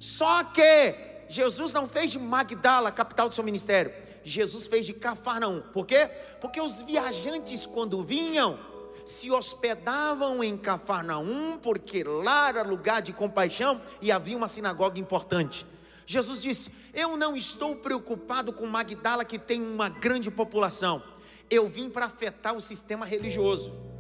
Só 0.04 0.44
que 0.44 0.96
Jesus 1.30 1.72
não 1.72 1.88
fez 1.88 2.12
de 2.12 2.20
Magdala, 2.20 2.92
capital 2.92 3.30
do 3.30 3.34
seu 3.34 3.42
ministério. 3.42 3.94
Jesus 4.22 4.68
fez 4.68 4.86
de 4.86 4.92
Cafarnaum. 4.92 5.62
Por 5.72 5.88
quê? 5.88 6.10
Porque 6.42 6.60
os 6.60 6.82
viajantes, 6.82 7.66
quando 7.66 8.04
vinham, 8.04 8.60
se 9.06 9.32
hospedavam 9.32 10.44
em 10.44 10.58
Cafarnaum, 10.58 11.58
porque 11.58 12.04
lá 12.04 12.50
era 12.50 12.64
lugar 12.64 13.02
de 13.02 13.14
compaixão 13.14 13.82
e 14.02 14.12
havia 14.12 14.36
uma 14.36 14.50
sinagoga 14.50 15.00
importante. 15.00 15.66
Jesus 16.06 16.42
disse: 16.42 16.70
Eu 16.94 17.16
não 17.16 17.34
estou 17.34 17.74
preocupado 17.78 18.52
com 18.52 18.68
Magdala, 18.68 19.24
que 19.24 19.40
tem 19.40 19.62
uma 19.62 19.88
grande 19.88 20.30
população. 20.30 21.02
Eu 21.50 21.70
vim 21.70 21.90
para 21.90 22.08
afetar 22.08 22.54
o 22.54 22.60
sistema 22.60 23.06
religioso. 23.06 23.93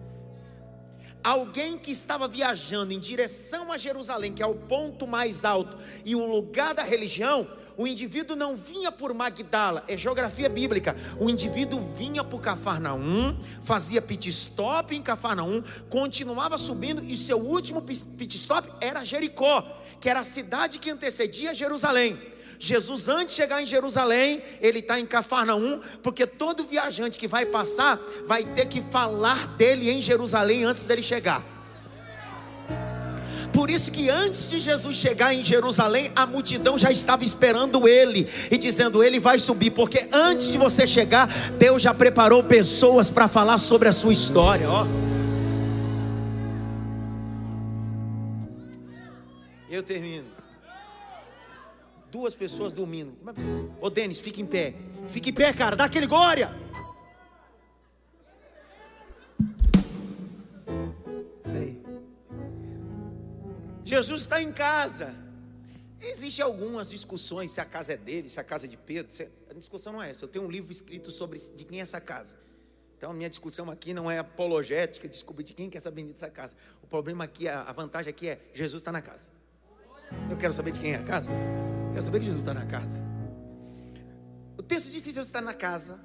Alguém 1.24 1.78
que 1.78 1.92
estava 1.92 2.28
viajando 2.28 2.92
em 2.92 3.00
direção 3.00 3.72
a 3.72 3.78
Jerusalém, 3.78 4.34
que 4.34 4.44
é 4.44 4.46
o 4.46 4.56
ponto 4.56 5.08
mais 5.08 5.46
alto 5.46 5.78
e 6.04 6.16
o 6.16 6.26
lugar 6.26 6.74
da 6.74 6.84
religião, 6.84 7.48
o 7.78 7.88
indivíduo 7.88 8.36
não 8.36 8.56
vinha 8.56 8.92
por 8.92 9.14
Magdala, 9.14 9.84
é 9.88 9.96
geografia 9.96 10.50
bíblica. 10.50 10.96
O 11.20 11.30
indivíduo 11.30 11.80
vinha 11.96 12.24
por 12.24 12.42
Cafarnaum, 12.42 13.38
fazia 13.64 14.02
pit 14.02 14.30
stop 14.30 14.94
em 14.96 15.02
Cafarnaum, 15.02 15.64
continuava 15.90 16.58
subindo 16.58 17.04
e 17.04 17.16
seu 17.16 17.40
último 17.40 17.82
pit 17.82 18.36
stop 18.36 18.70
era 18.82 19.06
Jericó, 19.06 19.82
que 20.02 20.10
era 20.10 20.20
a 20.20 20.26
cidade 20.26 20.78
que 20.78 20.90
antecedia 20.90 21.56
Jerusalém. 21.56 22.33
Jesus, 22.64 23.10
antes 23.10 23.36
de 23.36 23.42
chegar 23.42 23.62
em 23.62 23.66
Jerusalém, 23.66 24.42
ele 24.62 24.80
está 24.80 24.98
em 24.98 25.06
Cafarnaum, 25.06 25.82
porque 26.02 26.26
todo 26.26 26.64
viajante 26.64 27.18
que 27.18 27.28
vai 27.28 27.46
passar 27.46 28.00
vai 28.26 28.46
ter 28.46 28.68
que 28.68 28.82
falar 28.82 29.48
dele 29.58 29.92
em 29.92 30.02
Jerusalém 30.02 30.64
antes 30.64 30.86
dele 30.86 31.04
chegar. 31.04 31.44
Por 33.52 33.70
isso 33.70 33.92
que 33.92 34.10
antes 34.10 34.50
de 34.50 34.62
Jesus 34.62 34.96
chegar 34.96 35.34
em 35.34 35.44
Jerusalém, 35.44 36.10
a 36.16 36.26
multidão 36.26 36.78
já 36.78 36.90
estava 36.90 37.22
esperando 37.22 37.86
ele 37.86 38.30
e 38.50 38.58
dizendo: 38.58 39.04
Ele 39.04 39.20
vai 39.20 39.40
subir, 39.40 39.72
porque 39.72 40.08
antes 40.14 40.48
de 40.48 40.58
você 40.58 40.88
chegar, 40.88 41.28
Deus 41.58 41.82
já 41.82 41.94
preparou 41.94 42.46
pessoas 42.46 43.10
para 43.10 43.28
falar 43.28 43.58
sobre 43.58 43.90
a 43.90 43.94
sua 43.94 44.14
história. 44.14 44.70
Ó. 44.70 44.88
Eu 49.70 49.84
termino 49.84 50.43
duas 52.14 52.36
pessoas 52.36 52.72
dormindo. 52.72 53.18
Ô 53.82 53.90
Denis, 53.90 54.20
fica 54.20 54.40
em 54.40 54.46
pé. 54.46 54.76
Fica 55.10 55.32
em 55.32 55.34
pé, 55.34 55.52
cara, 55.52 55.76
dá 55.76 55.86
aquele 55.86 56.06
glória. 56.06 56.52
Sei. 61.44 61.82
Jesus 63.84 64.22
está 64.22 64.40
em 64.40 64.52
casa. 64.52 65.16
Existem 66.00 66.46
algumas 66.46 66.92
discussões 66.92 67.50
se 67.50 67.60
a 67.60 67.66
casa 67.66 67.94
é 67.94 67.98
dele, 67.98 68.30
se 68.30 68.40
a 68.40 68.44
casa 68.44 68.68
é 68.68 68.70
de 68.70 68.78
Pedro. 68.78 69.12
A 69.50 69.54
discussão 69.56 69.94
não 69.94 70.04
é 70.04 70.12
essa. 70.12 70.26
Eu 70.26 70.30
tenho 70.30 70.46
um 70.46 70.52
livro 70.52 70.72
escrito 70.72 71.10
sobre 71.10 71.40
de 71.40 71.66
quem 71.66 71.80
é 71.80 71.82
essa 71.82 72.00
casa. 72.00 72.38
Então 72.96 73.10
a 73.10 73.14
minha 73.14 73.30
discussão 73.30 73.72
aqui 73.72 73.92
não 73.92 74.10
é 74.10 74.20
apologética, 74.20 75.08
descobrir 75.10 75.46
de 75.46 75.54
quem 75.54 75.68
que 75.68 75.78
é 75.78 75.80
essa 75.80 75.90
bendita 75.90 76.30
casa. 76.30 76.56
O 76.84 76.86
problema 76.88 77.24
aqui, 77.24 77.48
a 77.48 77.72
vantagem 77.72 78.12
aqui 78.12 78.30
é 78.30 78.40
Jesus 78.54 78.82
está 78.82 78.92
na 78.92 79.02
casa. 79.02 79.33
Eu 80.30 80.38
quero 80.38 80.54
saber 80.54 80.72
de 80.72 80.80
quem 80.80 80.94
é 80.94 80.96
a 80.96 81.04
casa. 81.04 81.30
Quer 81.94 82.02
saber 82.02 82.20
que 82.20 82.26
Jesus 82.26 82.42
está 82.42 82.54
na 82.54 82.66
casa? 82.66 83.02
O 84.58 84.64
texto 84.64 84.90
diz 84.90 85.04
que 85.04 85.10
Jesus 85.10 85.28
está 85.28 85.42
na 85.42 85.54
casa. 85.54 86.00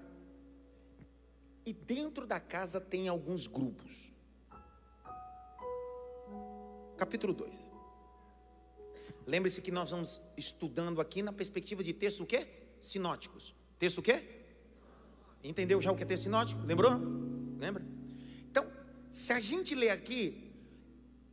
E 1.64 1.72
dentro 1.72 2.26
da 2.26 2.40
casa 2.40 2.80
tem 2.80 3.08
alguns 3.08 3.46
grupos. 3.46 4.12
Capítulo 6.96 7.32
2. 7.32 7.52
Lembre-se 9.26 9.60
que 9.60 9.70
nós 9.70 9.90
vamos 9.90 10.20
estudando 10.36 11.00
aqui 11.00 11.22
na 11.22 11.32
perspectiva 11.32 11.84
de 11.84 11.92
texto 11.92 12.22
o 12.22 12.26
quê? 12.26 12.48
Sinóticos. 12.80 13.54
Texto 13.78 13.98
o 13.98 14.02
quê? 14.02 14.24
Entendeu 15.44 15.80
já 15.80 15.92
o 15.92 15.96
que 15.96 16.02
é 16.02 16.06
texto 16.06 16.24
sinótico? 16.24 16.60
Lembrou? 16.64 16.92
Lembra? 17.58 17.84
Então, 18.50 18.66
se 19.10 19.32
a 19.32 19.40
gente 19.40 19.74
ler 19.74 19.90
aqui, 19.90 20.47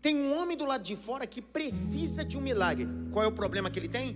tem 0.06 0.16
um 0.16 0.38
homem 0.38 0.56
do 0.56 0.66
lado 0.66 0.84
de 0.84 0.96
fora 0.96 1.26
que 1.26 1.42
precisa 1.42 2.24
de 2.24 2.38
um 2.38 2.42
milagre. 2.50 2.88
Qual 3.12 3.24
é 3.26 3.28
o 3.28 3.32
problema 3.32 3.72
que 3.72 3.80
ele 3.80 3.90
tem? 3.98 4.08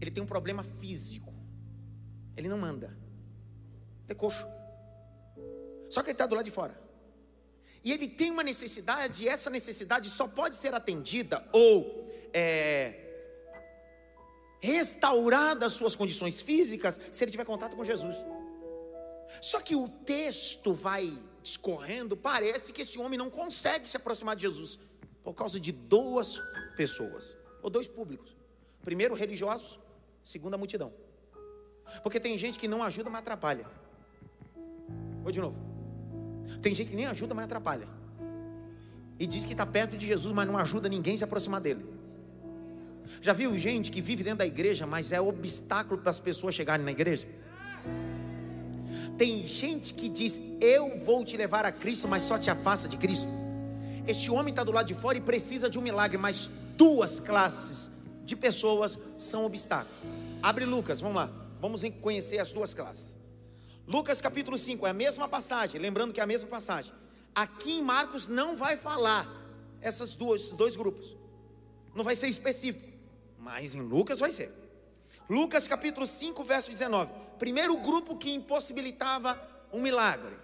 ele 0.00 0.10
tem 0.10 0.22
um 0.22 0.26
problema 0.26 0.62
físico. 0.62 1.32
Ele 2.36 2.48
não 2.48 2.64
anda. 2.64 2.96
É 4.08 4.14
coxo. 4.14 4.46
Só 5.90 6.02
que 6.02 6.08
ele 6.08 6.14
está 6.14 6.24
do 6.24 6.34
lado 6.34 6.44
de 6.44 6.50
fora. 6.50 6.80
E 7.84 7.92
ele 7.92 8.08
tem 8.08 8.30
uma 8.30 8.42
necessidade, 8.42 9.24
e 9.24 9.28
essa 9.28 9.50
necessidade 9.50 10.08
só 10.08 10.26
pode 10.26 10.56
ser 10.56 10.72
atendida 10.74 11.46
ou 11.52 12.08
é, 12.32 12.94
restaurada 14.60 15.66
as 15.66 15.74
suas 15.74 15.94
condições 15.94 16.40
físicas 16.40 16.98
se 17.12 17.22
ele 17.24 17.30
tiver 17.30 17.44
contato 17.44 17.76
com 17.76 17.84
Jesus. 17.84 18.16
Só 19.42 19.60
que 19.60 19.76
o 19.76 19.88
texto 19.88 20.72
vai 20.72 21.12
discorrendo, 21.42 22.16
parece 22.16 22.72
que 22.72 22.82
esse 22.82 22.98
homem 22.98 23.18
não 23.18 23.30
consegue 23.30 23.88
se 23.88 23.96
aproximar 23.96 24.34
de 24.34 24.42
Jesus 24.42 24.78
por 25.28 25.34
causa 25.34 25.60
de 25.60 25.72
duas 25.72 26.40
pessoas, 26.74 27.36
ou 27.62 27.68
dois 27.68 27.86
públicos. 27.86 28.34
Primeiro, 28.82 29.14
religiosos, 29.14 29.78
Segunda 30.24 30.56
a 30.56 30.58
multidão. 30.58 30.90
Porque 32.02 32.18
tem 32.18 32.36
gente 32.38 32.58
que 32.58 32.66
não 32.66 32.82
ajuda, 32.82 33.10
mas 33.10 33.20
atrapalha. 33.20 33.66
Vou 35.22 35.30
de 35.30 35.38
novo. 35.38 35.56
Tem 36.62 36.74
gente 36.74 36.88
que 36.88 36.96
nem 36.96 37.04
ajuda, 37.04 37.34
mas 37.34 37.44
atrapalha. 37.44 37.86
E 39.18 39.26
diz 39.26 39.44
que 39.44 39.52
está 39.52 39.66
perto 39.66 39.98
de 39.98 40.06
Jesus, 40.06 40.34
mas 40.34 40.46
não 40.46 40.56
ajuda 40.56 40.88
ninguém 40.88 41.12
a 41.12 41.18
se 41.18 41.24
aproximar 41.24 41.60
dele. 41.60 41.84
Já 43.20 43.34
viu 43.34 43.54
gente 43.54 43.90
que 43.90 44.00
vive 44.00 44.22
dentro 44.22 44.38
da 44.38 44.46
igreja, 44.46 44.86
mas 44.86 45.12
é 45.12 45.20
obstáculo 45.20 46.00
para 46.00 46.10
as 46.10 46.20
pessoas 46.20 46.54
chegarem 46.54 46.86
na 46.86 46.92
igreja? 46.92 47.28
Tem 49.18 49.46
gente 49.46 49.92
que 49.92 50.08
diz: 50.08 50.40
Eu 50.58 50.96
vou 50.98 51.22
te 51.22 51.36
levar 51.36 51.66
a 51.66 51.72
Cristo, 51.72 52.08
mas 52.08 52.22
só 52.22 52.38
te 52.38 52.50
afasta 52.50 52.88
de 52.88 52.96
Cristo. 52.96 53.37
Este 54.08 54.30
homem 54.30 54.52
está 54.52 54.64
do 54.64 54.72
lado 54.72 54.86
de 54.86 54.94
fora 54.94 55.18
e 55.18 55.20
precisa 55.20 55.68
de 55.68 55.78
um 55.78 55.82
milagre, 55.82 56.16
mas 56.16 56.50
duas 56.78 57.20
classes 57.20 57.90
de 58.24 58.34
pessoas 58.34 58.98
são 59.18 59.44
obstáculos. 59.44 59.98
Abre 60.42 60.64
Lucas, 60.64 60.98
vamos 60.98 61.16
lá. 61.16 61.30
Vamos 61.60 61.82
conhecer 62.00 62.38
as 62.38 62.50
duas 62.50 62.72
classes. 62.72 63.18
Lucas 63.86 64.22
capítulo 64.22 64.56
5 64.56 64.86
é 64.86 64.90
a 64.90 64.94
mesma 64.94 65.28
passagem, 65.28 65.78
lembrando 65.78 66.14
que 66.14 66.20
é 66.20 66.22
a 66.22 66.26
mesma 66.26 66.48
passagem. 66.48 66.90
Aqui 67.34 67.72
em 67.72 67.82
Marcos 67.82 68.28
não 68.28 68.56
vai 68.56 68.78
falar 68.78 69.28
essas 69.78 70.14
duas, 70.14 70.40
esses 70.40 70.56
dois 70.56 70.74
grupos. 70.74 71.14
Não 71.94 72.02
vai 72.02 72.16
ser 72.16 72.28
específico, 72.28 72.90
mas 73.38 73.74
em 73.74 73.82
Lucas 73.82 74.20
vai 74.20 74.32
ser. 74.32 74.50
Lucas 75.28 75.68
capítulo 75.68 76.06
5, 76.06 76.42
verso 76.44 76.70
19. 76.70 77.12
Primeiro 77.38 77.76
grupo 77.76 78.16
que 78.16 78.32
impossibilitava 78.32 79.38
um 79.70 79.82
milagre. 79.82 80.34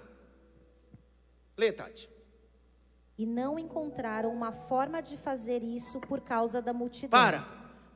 Lê, 1.56 1.72
Tati. 1.72 2.12
E 3.16 3.24
não 3.24 3.58
encontraram 3.58 4.32
uma 4.32 4.52
forma 4.52 5.00
de 5.00 5.16
fazer 5.16 5.62
isso 5.62 6.00
por 6.00 6.20
causa 6.20 6.60
da 6.60 6.72
multidão. 6.72 7.20
Para. 7.20 7.46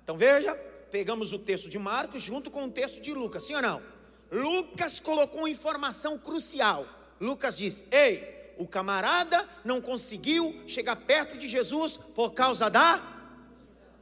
Então 0.04 0.16
veja, 0.16 0.54
pegamos 0.90 1.32
o 1.32 1.38
texto 1.38 1.68
de 1.68 1.78
Marcos 1.78 2.22
junto 2.22 2.50
com 2.50 2.64
o 2.64 2.70
texto 2.70 3.00
de 3.00 3.12
Lucas, 3.12 3.42
sim 3.42 3.54
ou 3.54 3.62
não? 3.62 3.82
Lucas 4.30 5.00
colocou 5.00 5.48
informação 5.48 6.18
crucial. 6.18 6.86
Lucas 7.20 7.56
diz: 7.56 7.84
Ei, 7.90 8.54
o 8.58 8.66
camarada 8.66 9.48
não 9.64 9.80
conseguiu 9.80 10.62
chegar 10.66 10.96
perto 10.96 11.36
de 11.36 11.48
Jesus 11.48 11.96
por 11.96 12.32
causa 12.32 12.70
da 12.70 13.02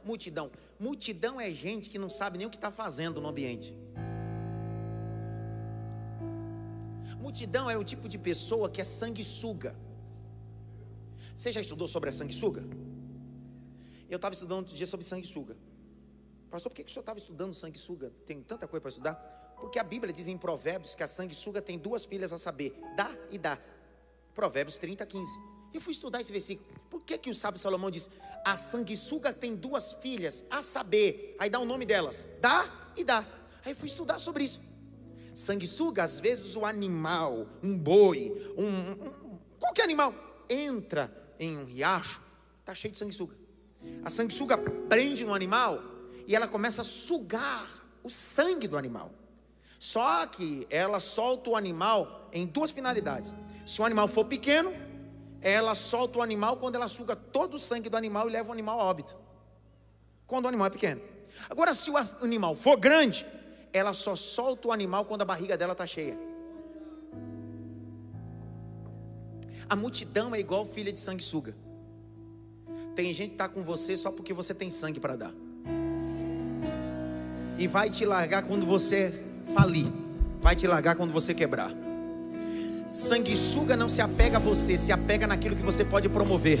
multidão. 0.03 0.51
Multidão 0.79 1.41
é 1.41 1.49
gente 1.49 1.89
que 1.89 1.97
não 1.97 2.09
sabe 2.09 2.37
nem 2.37 2.45
o 2.45 2.49
que 2.49 2.57
está 2.57 2.69
fazendo 2.69 3.19
no 3.19 3.27
ambiente. 3.27 3.75
Multidão 7.19 7.69
é 7.69 7.75
o 7.75 7.83
tipo 7.83 8.07
de 8.07 8.17
pessoa 8.17 8.69
que 8.69 8.79
é 8.79 8.83
sanguessuga. 8.83 9.75
Você 11.37 11.51
já 11.51 11.61
estudou 11.61 11.87
sobre 11.87 12.09
a 12.09 12.11
sanguessuga? 12.11 12.63
Eu 14.09 14.15
estava 14.15 14.33
estudando 14.33 14.57
outro 14.57 14.75
dia 14.75 14.87
sobre 14.87 15.05
sanguessuga. 15.05 15.55
Pastor, 16.49 16.71
por 16.71 16.77
que, 16.77 16.83
que 16.83 16.89
o 16.89 16.91
senhor 16.91 17.03
estava 17.03 17.19
estudando 17.19 17.53
sanguessuga? 17.53 18.11
Tem 18.25 18.41
tanta 18.41 18.67
coisa 18.67 18.81
para 18.81 18.89
estudar? 18.89 19.55
Porque 19.61 19.77
a 19.77 19.83
Bíblia 19.83 20.11
diz 20.11 20.25
em 20.25 20.35
Provérbios 20.35 20.95
que 20.95 21.03
a 21.03 21.07
sanguessuga 21.07 21.61
tem 21.61 21.77
duas 21.77 22.05
filhas 22.05 22.33
a 22.33 22.39
saber, 22.39 22.75
dá 22.95 23.15
e 23.29 23.37
dá. 23.37 23.59
Provérbios 24.33 24.79
30, 24.79 25.05
15. 25.05 25.39
Eu 25.75 25.79
fui 25.79 25.93
estudar 25.93 26.21
esse 26.21 26.31
versículo. 26.31 26.67
Por 26.89 27.03
que, 27.03 27.15
que 27.19 27.29
o 27.29 27.35
sábio 27.35 27.59
Salomão 27.59 27.91
diz: 27.91 28.09
a 28.43 28.57
sanguessuga 28.57 29.31
tem 29.31 29.55
duas 29.55 29.93
filhas 29.93 30.43
a 30.49 30.63
saber, 30.63 31.35
aí 31.37 31.51
dá 31.51 31.59
o 31.59 31.65
nome 31.65 31.85
delas, 31.85 32.25
dá 32.41 32.91
e 32.97 33.03
dá. 33.03 33.19
Aí 33.63 33.73
eu 33.73 33.75
fui 33.75 33.87
estudar 33.87 34.17
sobre 34.17 34.43
isso. 34.43 34.59
Sanguessuga, 35.35 36.01
às 36.01 36.19
vezes 36.19 36.55
o 36.55 36.65
animal, 36.65 37.45
um 37.61 37.77
boi, 37.77 38.55
um, 38.57 38.65
um 38.65 39.39
qualquer 39.59 39.83
animal, 39.83 40.15
entra 40.49 41.26
em 41.39 41.57
um 41.57 41.65
riacho, 41.65 42.21
está 42.59 42.73
cheio 42.73 42.91
de 42.91 42.97
sanguessuga. 42.97 43.35
A 44.03 44.09
sanguessuga 44.09 44.57
prende 44.89 45.25
no 45.25 45.33
animal 45.33 45.81
e 46.25 46.35
ela 46.35 46.47
começa 46.47 46.81
a 46.81 46.85
sugar 46.85 47.67
o 48.03 48.09
sangue 48.09 48.67
do 48.67 48.77
animal. 48.77 49.11
Só 49.79 50.25
que 50.25 50.67
ela 50.69 50.99
solta 50.99 51.51
o 51.51 51.55
animal 51.55 52.29
em 52.33 52.45
duas 52.45 52.71
finalidades. 52.71 53.33
Se 53.65 53.81
o 53.81 53.85
animal 53.85 54.07
for 54.07 54.25
pequeno, 54.25 54.73
ela 55.41 55.75
solta 55.75 56.19
o 56.19 56.21
animal 56.21 56.57
quando 56.57 56.75
ela 56.75 56.87
suga 56.87 57.15
todo 57.15 57.55
o 57.55 57.59
sangue 57.59 57.89
do 57.89 57.97
animal 57.97 58.27
e 58.27 58.31
leva 58.31 58.49
o 58.49 58.53
animal 58.53 58.79
a 58.79 58.83
óbito. 58.83 59.15
Quando 60.25 60.45
o 60.45 60.47
animal 60.47 60.67
é 60.67 60.69
pequeno. 60.71 61.01
Agora, 61.49 61.73
se 61.73 61.91
o 61.91 61.97
animal 61.97 62.55
for 62.55 62.77
grande, 62.77 63.25
ela 63.71 63.93
só 63.93 64.15
solta 64.15 64.69
o 64.69 64.71
animal 64.71 65.05
quando 65.05 65.21
a 65.21 65.25
barriga 65.25 65.55
dela 65.55 65.73
está 65.73 65.85
cheia. 65.85 66.17
A 69.69 69.75
multidão 69.75 70.33
é 70.33 70.39
igual 70.39 70.65
filha 70.65 70.93
de 70.93 70.99
sanguessuga. 70.99 71.55
Tem 72.95 73.13
gente 73.13 73.29
que 73.29 73.33
está 73.35 73.49
com 73.49 73.61
você 73.61 73.97
só 73.97 74.11
porque 74.11 74.33
você 74.33 74.53
tem 74.53 74.71
sangue 74.71 74.99
para 74.99 75.15
dar. 75.15 75.33
E 77.59 77.67
vai 77.67 77.89
te 77.89 78.05
largar 78.05 78.43
quando 78.43 78.65
você 78.65 79.13
falir. 79.53 79.91
Vai 80.41 80.55
te 80.55 80.65
largar 80.67 80.95
quando 80.95 81.11
você 81.11 81.33
quebrar. 81.33 81.71
Sanguessuga 82.91 83.75
não 83.75 83.89
se 83.89 83.99
apega 83.99 84.37
a 84.37 84.39
você, 84.39 84.77
se 84.77 84.91
apega 84.91 85.27
naquilo 85.27 85.55
que 85.55 85.63
você 85.63 85.83
pode 85.83 86.07
promover. 86.07 86.59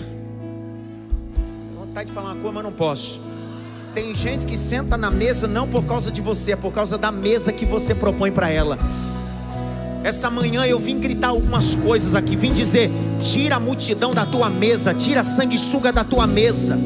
Vontade 1.75 2.09
de 2.09 2.13
falar 2.13 2.33
uma 2.33 2.35
coisa, 2.35 2.51
mas 2.51 2.63
não 2.63 2.73
posso. 2.73 3.21
Tem 3.93 4.13
gente 4.15 4.45
que 4.45 4.57
senta 4.57 4.97
na 4.97 5.09
mesa 5.09 5.47
não 5.47 5.67
por 5.67 5.85
causa 5.85 6.11
de 6.11 6.21
você, 6.21 6.51
é 6.51 6.55
por 6.55 6.73
causa 6.73 6.97
da 6.97 7.11
mesa 7.11 7.53
que 7.53 7.65
você 7.65 7.95
propõe 7.95 8.31
para 8.31 8.49
ela. 8.49 8.77
Essa 10.07 10.29
manhã 10.29 10.65
eu 10.65 10.79
vim 10.79 11.01
gritar 11.01 11.27
algumas 11.27 11.75
coisas 11.75 12.15
aqui, 12.15 12.37
vim 12.37 12.53
dizer: 12.53 12.89
tira 13.19 13.57
a 13.57 13.59
multidão 13.59 14.11
da 14.11 14.25
tua 14.25 14.49
mesa, 14.49 14.93
tira 14.93 15.19
a 15.19 15.23
sanguessuga 15.23 15.91
da 15.91 16.01
tua 16.01 16.25
mesa. 16.25 16.77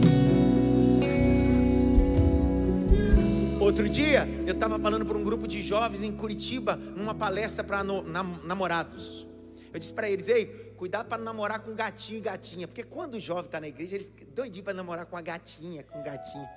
Outro 3.59 3.87
dia, 3.87 4.27
eu 4.47 4.55
estava 4.55 4.79
falando 4.79 5.05
para 5.05 5.15
um 5.15 5.23
grupo 5.23 5.47
de 5.47 5.61
jovens 5.61 6.01
em 6.01 6.11
Curitiba, 6.11 6.75
numa 6.75 7.13
palestra 7.13 7.63
para 7.63 7.83
namorados. 7.83 9.27
Eu 9.71 9.79
disse 9.79 9.93
para 9.93 10.09
eles: 10.09 10.27
ei, 10.27 10.73
cuidado 10.75 11.07
para 11.07 11.21
namorar 11.21 11.59
com 11.59 11.75
gatinho 11.75 12.17
e 12.17 12.21
gatinha, 12.21 12.67
porque 12.67 12.81
quando 12.81 13.13
o 13.13 13.19
jovem 13.19 13.45
está 13.45 13.59
na 13.59 13.67
igreja, 13.67 13.93
eles 13.93 14.11
doidinho 14.33 14.63
para 14.63 14.73
namorar 14.73 15.05
com 15.05 15.15
a 15.15 15.21
gatinha, 15.21 15.83
com 15.83 16.01
gatinho. 16.01 16.49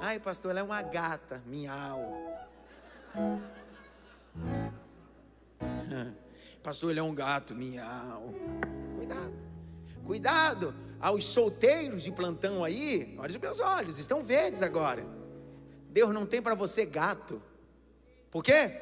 Ai, 0.00 0.20
pastor, 0.20 0.52
ela 0.52 0.60
é 0.60 0.62
uma 0.62 0.82
gata, 0.82 1.42
miau. 1.44 2.16
Pastor, 6.62 6.90
ele 6.90 7.00
é 7.00 7.02
um 7.02 7.14
gato, 7.14 7.54
miau. 7.54 8.34
Cuidado. 8.96 9.32
Cuidado 10.04 10.74
aos 11.00 11.24
solteiros 11.24 12.02
de 12.02 12.10
plantão 12.10 12.64
aí. 12.64 13.14
Olha 13.18 13.30
os 13.30 13.36
meus 13.36 13.60
olhos, 13.60 13.98
estão 13.98 14.22
verdes 14.22 14.62
agora. 14.62 15.06
Deus 15.90 16.12
não 16.12 16.26
tem 16.26 16.42
para 16.42 16.54
você 16.54 16.84
gato. 16.84 17.40
Por 18.30 18.42
quê? 18.42 18.72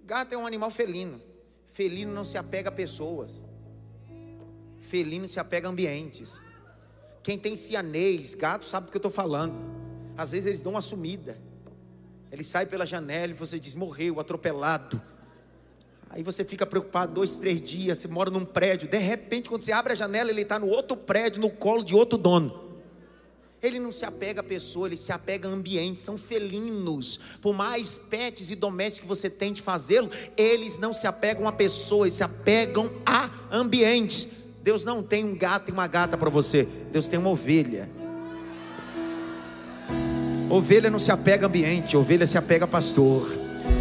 Gato 0.00 0.34
é 0.34 0.38
um 0.38 0.46
animal 0.46 0.70
felino. 0.70 1.20
Felino 1.66 2.12
não 2.12 2.24
se 2.24 2.36
apega 2.36 2.68
a 2.68 2.72
pessoas. 2.72 3.42
Felino 4.80 5.28
se 5.28 5.38
apega 5.38 5.68
a 5.68 5.70
ambientes. 5.70 6.40
Quem 7.22 7.38
tem 7.38 7.54
cianês, 7.54 8.34
gato, 8.34 8.64
sabe 8.64 8.86
do 8.86 8.90
que 8.90 8.96
eu 8.96 9.00
estou 9.00 9.10
falando. 9.10 9.54
Às 10.16 10.32
vezes 10.32 10.46
eles 10.46 10.62
dão 10.62 10.72
uma 10.72 10.82
sumida. 10.82 11.38
Ele 12.32 12.42
sai 12.42 12.66
pela 12.66 12.86
janela 12.86 13.32
e 13.32 13.36
você 13.36 13.60
diz: 13.60 13.74
morreu, 13.74 14.18
atropelado. 14.18 15.00
Aí 16.12 16.24
você 16.24 16.44
fica 16.44 16.66
preocupado 16.66 17.14
dois, 17.14 17.36
três 17.36 17.60
dias. 17.60 17.98
Você 17.98 18.08
mora 18.08 18.30
num 18.30 18.44
prédio. 18.44 18.88
De 18.88 18.98
repente, 18.98 19.48
quando 19.48 19.62
você 19.62 19.70
abre 19.70 19.92
a 19.92 19.96
janela, 19.96 20.30
ele 20.30 20.42
está 20.42 20.58
no 20.58 20.68
outro 20.68 20.96
prédio, 20.96 21.40
no 21.40 21.48
colo 21.48 21.84
de 21.84 21.94
outro 21.94 22.18
dono. 22.18 22.68
Ele 23.62 23.78
não 23.78 23.92
se 23.92 24.04
apega 24.06 24.40
a 24.40 24.44
pessoa, 24.44 24.88
ele 24.88 24.96
se 24.96 25.12
apega 25.12 25.46
a 25.46 25.52
ambientes, 25.52 26.02
são 26.02 26.16
felinos. 26.16 27.20
Por 27.40 27.54
mais 27.54 27.98
pets 27.98 28.50
e 28.50 28.56
domésticos 28.56 29.02
que 29.02 29.06
você 29.06 29.30
tente 29.30 29.60
fazê-lo, 29.60 30.10
eles 30.36 30.78
não 30.78 30.92
se 30.92 31.06
apegam 31.06 31.46
a 31.46 31.52
pessoas, 31.52 32.06
eles 32.06 32.14
se 32.14 32.24
apegam 32.24 32.90
a 33.04 33.30
ambientes. 33.52 34.26
Deus 34.62 34.84
não 34.84 35.02
tem 35.02 35.24
um 35.24 35.36
gato 35.36 35.68
e 35.68 35.72
uma 35.72 35.86
gata 35.86 36.16
para 36.16 36.30
você, 36.30 36.66
Deus 36.90 37.06
tem 37.06 37.18
uma 37.18 37.30
ovelha. 37.30 37.88
Ovelha 40.48 40.90
não 40.90 40.98
se 40.98 41.12
apega 41.12 41.44
a 41.44 41.48
ambiente, 41.48 41.96
ovelha 41.96 42.26
se 42.26 42.38
apega 42.38 42.64
a 42.64 42.68
pastor, 42.68 43.28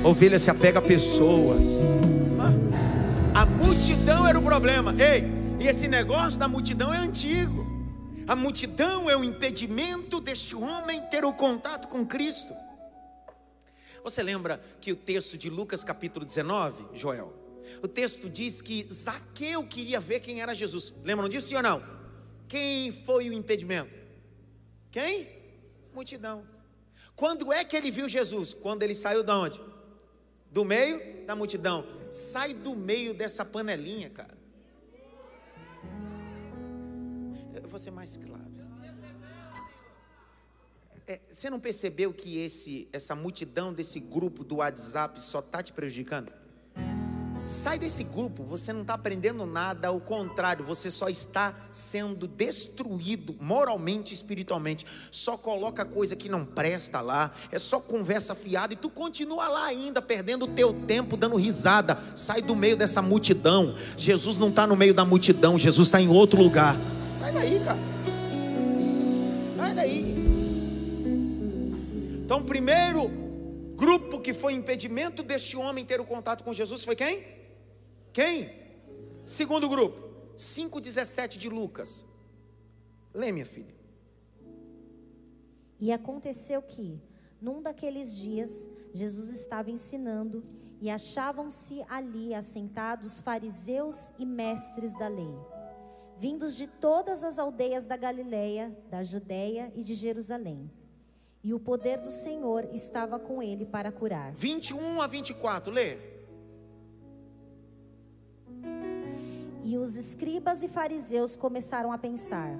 ovelha 0.03 0.37
se 0.37 0.51
apega 0.51 0.79
a 0.79 0.81
pessoas. 0.81 1.63
Multidão 3.79 4.27
era 4.27 4.37
o 4.37 4.43
problema. 4.43 4.93
Ei, 5.01 5.23
e 5.57 5.65
esse 5.65 5.87
negócio 5.87 6.37
da 6.37 6.49
multidão 6.49 6.93
é 6.93 6.97
antigo. 6.97 7.65
A 8.27 8.35
multidão 8.35 9.09
é 9.09 9.15
o 9.15 9.23
impedimento 9.23 10.19
deste 10.19 10.53
homem 10.53 11.01
ter 11.03 11.23
o 11.23 11.31
contato 11.31 11.87
com 11.87 12.05
Cristo. 12.05 12.53
Você 14.03 14.21
lembra 14.21 14.61
que 14.81 14.91
o 14.91 14.97
texto 14.97 15.37
de 15.37 15.49
Lucas 15.49 15.81
capítulo 15.81 16.25
19, 16.25 16.87
Joel? 16.93 17.33
O 17.81 17.87
texto 17.87 18.29
diz 18.29 18.61
que 18.61 18.85
Zaqueu 18.91 19.65
queria 19.65 20.01
ver 20.01 20.19
quem 20.19 20.41
era 20.41 20.53
Jesus. 20.53 20.93
Lembram 21.01 21.29
disso, 21.29 21.47
sim 21.47 21.55
ou 21.55 21.63
não? 21.63 21.81
Quem 22.49 22.91
foi 22.91 23.29
o 23.29 23.33
impedimento? 23.33 23.95
Quem? 24.91 25.25
Multidão. 25.93 26.43
Quando 27.15 27.53
é 27.53 27.63
que 27.63 27.77
ele 27.77 27.91
viu 27.91 28.09
Jesus? 28.09 28.53
Quando 28.53 28.83
ele 28.83 28.93
saiu 28.93 29.23
de 29.23 29.31
onde? 29.31 29.61
Do 30.51 30.65
meio 30.65 31.25
da 31.25 31.33
multidão. 31.33 31.98
Sai 32.09 32.53
do 32.53 32.75
meio 32.75 33.13
dessa 33.13 33.45
panelinha, 33.45 34.09
cara. 34.09 34.37
Eu 37.53 37.67
vou 37.69 37.79
ser 37.79 37.91
mais 37.91 38.17
claro. 38.17 38.49
É, 41.05 41.19
você 41.31 41.49
não 41.49 41.59
percebeu 41.59 42.13
que 42.13 42.39
esse, 42.39 42.87
essa 42.93 43.15
multidão 43.15 43.73
desse 43.73 43.99
grupo 43.99 44.43
do 44.43 44.57
WhatsApp 44.57 45.19
só 45.19 45.39
está 45.39 45.63
te 45.63 45.73
prejudicando? 45.73 46.31
Sai 47.49 47.79
desse 47.79 48.03
grupo, 48.03 48.43
você 48.43 48.71
não 48.71 48.83
está 48.83 48.93
aprendendo 48.93 49.43
nada, 49.43 49.87
ao 49.87 49.99
contrário, 49.99 50.63
você 50.63 50.91
só 50.91 51.09
está 51.09 51.55
sendo 51.71 52.27
destruído 52.27 53.35
moralmente 53.41 54.11
e 54.11 54.13
espiritualmente. 54.13 54.85
Só 55.09 55.35
coloca 55.35 55.83
coisa 55.83 56.15
que 56.15 56.29
não 56.29 56.45
presta 56.45 57.01
lá, 57.01 57.31
é 57.51 57.57
só 57.57 57.79
conversa 57.79 58.35
fiada 58.35 58.73
e 58.73 58.77
tu 58.77 58.87
continua 58.87 59.47
lá 59.47 59.65
ainda, 59.65 59.99
perdendo 59.99 60.45
o 60.45 60.47
teu 60.49 60.71
tempo, 60.85 61.17
dando 61.17 61.37
risada. 61.37 61.97
Sai 62.13 62.39
do 62.39 62.55
meio 62.55 62.77
dessa 62.77 63.01
multidão. 63.01 63.73
Jesus 63.97 64.37
não 64.37 64.49
está 64.49 64.67
no 64.67 64.75
meio 64.75 64.93
da 64.93 65.03
multidão, 65.03 65.57
Jesus 65.57 65.87
está 65.87 65.99
em 65.99 66.07
outro 66.07 66.39
lugar. 66.39 66.77
Sai 67.17 67.31
daí, 67.31 67.59
cara. 67.65 67.79
Sai 69.57 69.73
daí. 69.73 70.15
Então, 72.23 72.43
primeiro 72.43 73.09
grupo 73.75 74.19
que 74.19 74.35
foi 74.35 74.53
impedimento 74.53 75.23
deste 75.23 75.57
homem 75.57 75.83
ter 75.83 75.99
o 75.99 76.05
contato 76.05 76.43
com 76.43 76.53
Jesus 76.53 76.83
foi 76.83 76.95
quem? 76.95 77.38
Quem? 78.19 78.51
Segundo 79.23 79.69
grupo, 79.69 79.97
5,17 80.35 81.37
de 81.37 81.47
Lucas. 81.47 82.05
Lê, 83.13 83.31
minha 83.31 83.45
filha. 83.45 83.73
E 85.79 85.89
aconteceu 85.89 86.61
que, 86.61 87.01
num 87.41 87.61
daqueles 87.61 88.17
dias, 88.17 88.67
Jesus 88.93 89.31
estava 89.31 89.71
ensinando 89.71 90.43
e 90.81 90.89
achavam-se 90.89 91.81
ali 91.87 92.35
assentados 92.35 93.21
fariseus 93.21 94.11
e 94.19 94.25
mestres 94.25 94.93
da 94.99 95.07
lei 95.07 95.33
vindos 96.17 96.57
de 96.57 96.67
todas 96.67 97.23
as 97.23 97.39
aldeias 97.39 97.85
da 97.85 97.95
Galileia, 97.95 98.77
da 98.89 99.01
Judéia 99.01 99.71
e 99.73 99.81
de 99.81 99.95
Jerusalém. 99.95 100.69
E 101.41 101.53
o 101.53 101.59
poder 101.61 102.01
do 102.01 102.11
Senhor 102.11 102.65
estava 102.73 103.17
com 103.17 103.41
ele 103.41 103.65
para 103.65 103.89
curar. 103.89 104.33
21 104.33 105.01
a 105.01 105.07
24, 105.07 105.71
lê. 105.71 106.18
E 109.69 109.77
os 109.77 109.95
escribas 109.95 110.63
e 110.63 110.67
fariseus 110.67 111.35
começaram 111.35 111.91
a 111.91 111.97
pensar: 111.99 112.59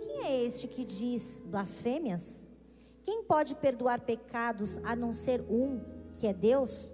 quem 0.00 0.26
é 0.26 0.44
este 0.44 0.68
que 0.68 0.84
diz 0.84 1.42
blasfêmias? 1.44 2.46
Quem 3.02 3.24
pode 3.24 3.56
perdoar 3.56 4.02
pecados 4.02 4.78
a 4.84 4.94
não 4.94 5.12
ser 5.12 5.40
um, 5.50 5.80
que 6.14 6.28
é 6.28 6.32
Deus? 6.32 6.92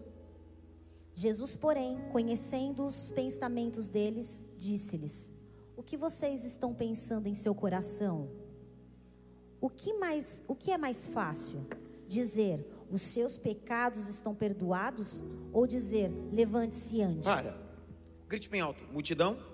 Jesus, 1.14 1.57
porém, 1.57 2.01
conhecendo 2.11 2.87
os 2.87 3.11
pensamentos 3.11 3.87
deles, 3.87 4.46
disse-lhes: 4.59 5.31
O 5.77 5.83
que 5.83 5.94
vocês 5.94 6.42
estão 6.42 6.73
pensando 6.73 7.27
em 7.27 7.35
seu 7.35 7.55
coração? 7.55 8.31
O 9.61 9.68
que 9.68 9.92
mais, 9.92 10.42
o 10.49 10.55
que 10.55 10.70
é 10.70 10.79
mais 10.79 11.07
fácil? 11.07 11.66
Dizer: 12.09 12.66
Os 12.90 13.03
seus 13.03 13.37
pecados 13.37 14.09
estão 14.09 14.35
perdoados 14.35 15.23
ou 15.53 15.66
dizer: 15.66 16.11
Levante-se 16.33 16.96
e 16.96 17.03
ande? 17.03 17.25
Para. 17.25 17.61
Grite 18.27 18.49
bem 18.49 18.62
alto. 18.62 18.83
Multidão 18.90 19.50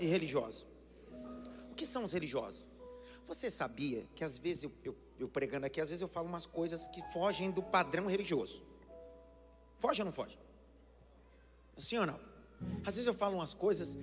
e 0.00 0.06
religioso. 0.06 0.66
O 1.70 1.74
que 1.74 1.86
são 1.86 2.02
os 2.02 2.12
religiosos? 2.12 2.66
Você 3.26 3.48
sabia 3.48 4.08
que 4.16 4.24
às 4.24 4.38
vezes 4.38 4.64
eu, 4.64 4.72
eu, 4.82 4.96
eu 5.18 5.28
pregando 5.28 5.66
aqui, 5.66 5.80
às 5.80 5.90
vezes 5.90 6.02
eu 6.02 6.08
falo 6.08 6.26
umas 6.26 6.46
coisas 6.46 6.88
que 6.88 7.02
fogem 7.12 7.50
do 7.50 7.62
padrão 7.62 8.06
religioso. 8.06 8.64
Foge 9.78 10.00
ou 10.00 10.06
não 10.06 10.12
foge? 10.12 10.38
Sim 11.76 11.98
ou 11.98 12.06
não? 12.06 12.20
Às 12.84 12.96
vezes 12.96 13.06
eu 13.06 13.14
falo 13.14 13.36
umas 13.36 13.54
coisas. 13.54 13.96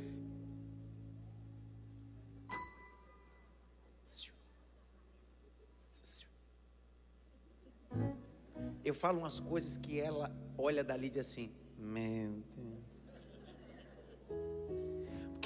Eu 8.83 8.93
falo 8.93 9.19
umas 9.19 9.39
coisas 9.39 9.77
que 9.77 9.99
ela 9.99 10.33
olha 10.57 10.83
dali 10.83 11.07
e 11.07 11.09
diz 11.09 11.27
assim: 11.27 11.51
Meu 11.77 12.41
Deus. 12.55 12.76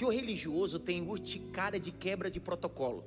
Porque 0.01 0.15
o 0.15 0.19
religioso 0.19 0.79
tem 0.79 1.07
urticária 1.07 1.79
de 1.79 1.91
quebra 1.91 2.27
de 2.27 2.39
protocolo. 2.39 3.05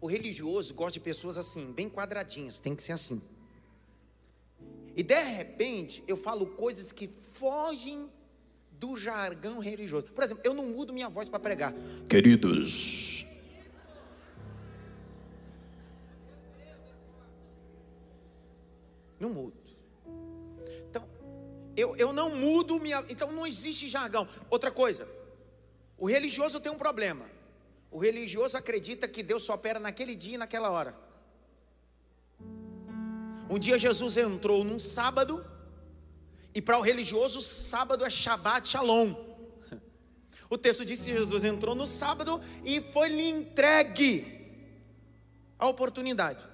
O 0.00 0.06
religioso 0.06 0.72
gosta 0.72 0.92
de 0.92 1.00
pessoas 1.00 1.36
assim, 1.36 1.70
bem 1.72 1.90
quadradinhas, 1.90 2.58
tem 2.58 2.74
que 2.74 2.82
ser 2.82 2.92
assim. 2.92 3.20
E 4.96 5.02
de 5.02 5.22
repente 5.22 6.02
eu 6.08 6.16
falo 6.16 6.46
coisas 6.46 6.90
que 6.90 7.06
fogem 7.06 8.08
do 8.70 8.96
jargão 8.96 9.58
religioso. 9.58 10.06
Por 10.06 10.24
exemplo, 10.24 10.42
eu 10.42 10.54
não 10.54 10.64
mudo 10.64 10.90
minha 10.90 11.10
voz 11.10 11.28
para 11.28 11.38
pregar. 11.38 11.74
Queridos. 12.08 13.26
Não 19.18 19.28
mudo. 19.28 19.59
Eu, 21.80 21.96
eu 21.96 22.12
não 22.12 22.36
mudo 22.36 22.78
minha. 22.78 23.04
Então 23.08 23.32
não 23.32 23.46
existe 23.46 23.88
jargão. 23.88 24.28
Outra 24.50 24.70
coisa, 24.70 25.08
o 25.96 26.06
religioso 26.06 26.60
tem 26.60 26.70
um 26.70 26.78
problema. 26.78 27.24
O 27.90 27.98
religioso 27.98 28.56
acredita 28.56 29.08
que 29.08 29.22
Deus 29.22 29.42
só 29.42 29.54
opera 29.54 29.80
naquele 29.80 30.14
dia 30.14 30.34
e 30.34 30.38
naquela 30.38 30.70
hora. 30.70 30.94
Um 33.48 33.58
dia 33.58 33.78
Jesus 33.78 34.16
entrou 34.16 34.62
num 34.62 34.78
sábado, 34.78 35.44
e 36.54 36.62
para 36.62 36.78
o 36.78 36.82
religioso, 36.82 37.42
sábado 37.42 38.04
é 38.04 38.10
Shabbat 38.10 38.68
Shalom. 38.68 39.14
O 40.48 40.58
texto 40.58 40.84
diz 40.84 41.00
que 41.00 41.12
Jesus 41.12 41.44
entrou 41.44 41.76
no 41.76 41.86
sábado 41.86 42.40
e 42.64 42.80
foi-lhe 42.80 43.22
entregue 43.28 44.50
a 45.56 45.68
oportunidade. 45.68 46.44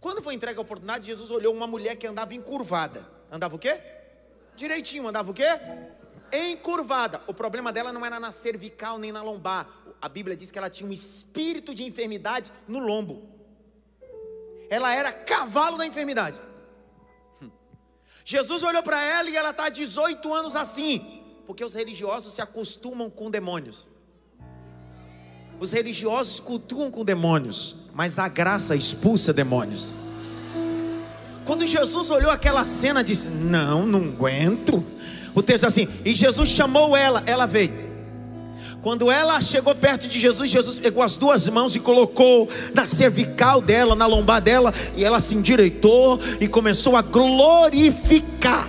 Quando 0.00 0.22
foi 0.22 0.34
entregue 0.34 0.58
a 0.58 0.62
oportunidade, 0.62 1.06
Jesus 1.06 1.32
olhou 1.32 1.52
uma 1.52 1.66
mulher 1.66 1.96
que 1.96 2.06
andava 2.06 2.32
encurvada. 2.32 3.04
Andava 3.28 3.56
o 3.56 3.58
quê? 3.58 3.99
Direitinho, 4.62 5.08
andava 5.08 5.30
o 5.30 5.34
quê? 5.34 5.50
Encurvada. 6.32 7.16
O 7.26 7.34
problema 7.42 7.70
dela 7.72 7.92
não 7.92 8.04
era 8.08 8.18
na 8.20 8.30
cervical 8.30 8.98
nem 8.98 9.12
na 9.16 9.22
lombar. 9.22 9.62
A 10.00 10.08
Bíblia 10.16 10.36
diz 10.36 10.48
que 10.50 10.58
ela 10.60 10.70
tinha 10.76 10.88
um 10.88 10.92
espírito 10.92 11.74
de 11.74 11.82
enfermidade 11.90 12.52
no 12.68 12.78
lombo 12.78 13.14
ela 14.70 14.94
era 14.94 15.12
cavalo 15.12 15.76
da 15.76 15.84
enfermidade. 15.84 16.38
Jesus 18.24 18.62
olhou 18.62 18.84
para 18.84 19.02
ela 19.02 19.28
e 19.28 19.36
ela 19.36 19.50
está 19.50 19.68
18 19.68 20.32
anos 20.32 20.54
assim, 20.54 21.24
porque 21.44 21.64
os 21.64 21.74
religiosos 21.74 22.32
se 22.32 22.40
acostumam 22.40 23.10
com 23.10 23.28
demônios. 23.28 23.88
Os 25.58 25.72
religiosos 25.72 26.38
cultuam 26.38 26.88
com 26.88 27.04
demônios, 27.04 27.76
mas 27.92 28.20
a 28.20 28.28
graça 28.28 28.76
expulsa 28.76 29.32
demônios. 29.32 29.88
Quando 31.50 31.66
Jesus 31.66 32.10
olhou 32.10 32.30
aquela 32.30 32.62
cena, 32.62 33.02
disse: 33.02 33.26
Não, 33.26 33.84
não 33.84 34.04
aguento. 34.04 34.86
O 35.34 35.42
texto 35.42 35.64
é 35.64 35.66
assim: 35.66 35.88
E 36.04 36.14
Jesus 36.14 36.48
chamou 36.48 36.96
ela, 36.96 37.24
ela 37.26 37.44
veio. 37.44 37.74
Quando 38.80 39.10
ela 39.10 39.40
chegou 39.40 39.74
perto 39.74 40.06
de 40.06 40.16
Jesus, 40.16 40.48
Jesus 40.48 40.78
pegou 40.78 41.02
as 41.02 41.16
duas 41.16 41.48
mãos 41.48 41.74
e 41.74 41.80
colocou 41.80 42.48
na 42.72 42.86
cervical 42.86 43.60
dela, 43.60 43.96
na 43.96 44.06
lombar 44.06 44.40
dela, 44.40 44.72
e 44.96 45.04
ela 45.04 45.18
se 45.18 45.34
endireitou 45.34 46.20
e 46.38 46.46
começou 46.46 46.94
a 46.94 47.02
glorificar. 47.02 48.68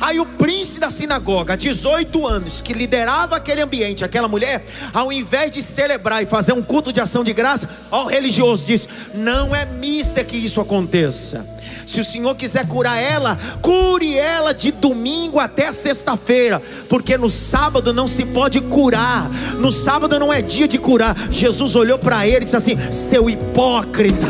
Aí 0.00 0.20
o 0.20 0.26
príncipe 0.26 0.80
da 0.80 0.90
sinagoga, 0.90 1.56
18 1.56 2.26
anos, 2.26 2.60
que 2.60 2.72
liderava 2.72 3.36
aquele 3.36 3.60
ambiente, 3.60 4.04
aquela 4.04 4.28
mulher, 4.28 4.64
ao 4.92 5.12
invés 5.12 5.50
de 5.50 5.62
celebrar 5.62 6.22
e 6.22 6.26
fazer 6.26 6.52
um 6.52 6.62
culto 6.62 6.92
de 6.92 7.00
ação 7.00 7.24
de 7.24 7.32
graça, 7.32 7.68
ao 7.90 8.06
religioso 8.06 8.66
disse: 8.66 8.88
Não 9.14 9.54
é 9.54 9.64
mista 9.64 10.22
que 10.22 10.36
isso 10.36 10.60
aconteça. 10.60 11.46
Se 11.86 12.00
o 12.00 12.04
Senhor 12.04 12.34
quiser 12.34 12.66
curar 12.66 13.02
ela, 13.02 13.38
cure 13.60 14.16
ela 14.16 14.52
de 14.52 14.70
domingo 14.70 15.38
até 15.38 15.72
sexta-feira, 15.72 16.62
porque 16.88 17.16
no 17.16 17.30
sábado 17.30 17.92
não 17.92 18.06
se 18.06 18.24
pode 18.24 18.60
curar, 18.60 19.30
no 19.58 19.72
sábado 19.72 20.18
não 20.18 20.32
é 20.32 20.42
dia 20.42 20.68
de 20.68 20.78
curar. 20.78 21.16
Jesus 21.30 21.74
olhou 21.76 21.98
para 21.98 22.26
ele 22.26 22.38
e 22.38 22.44
disse 22.44 22.56
assim: 22.56 22.76
Seu 22.92 23.28
hipócrita, 23.28 24.26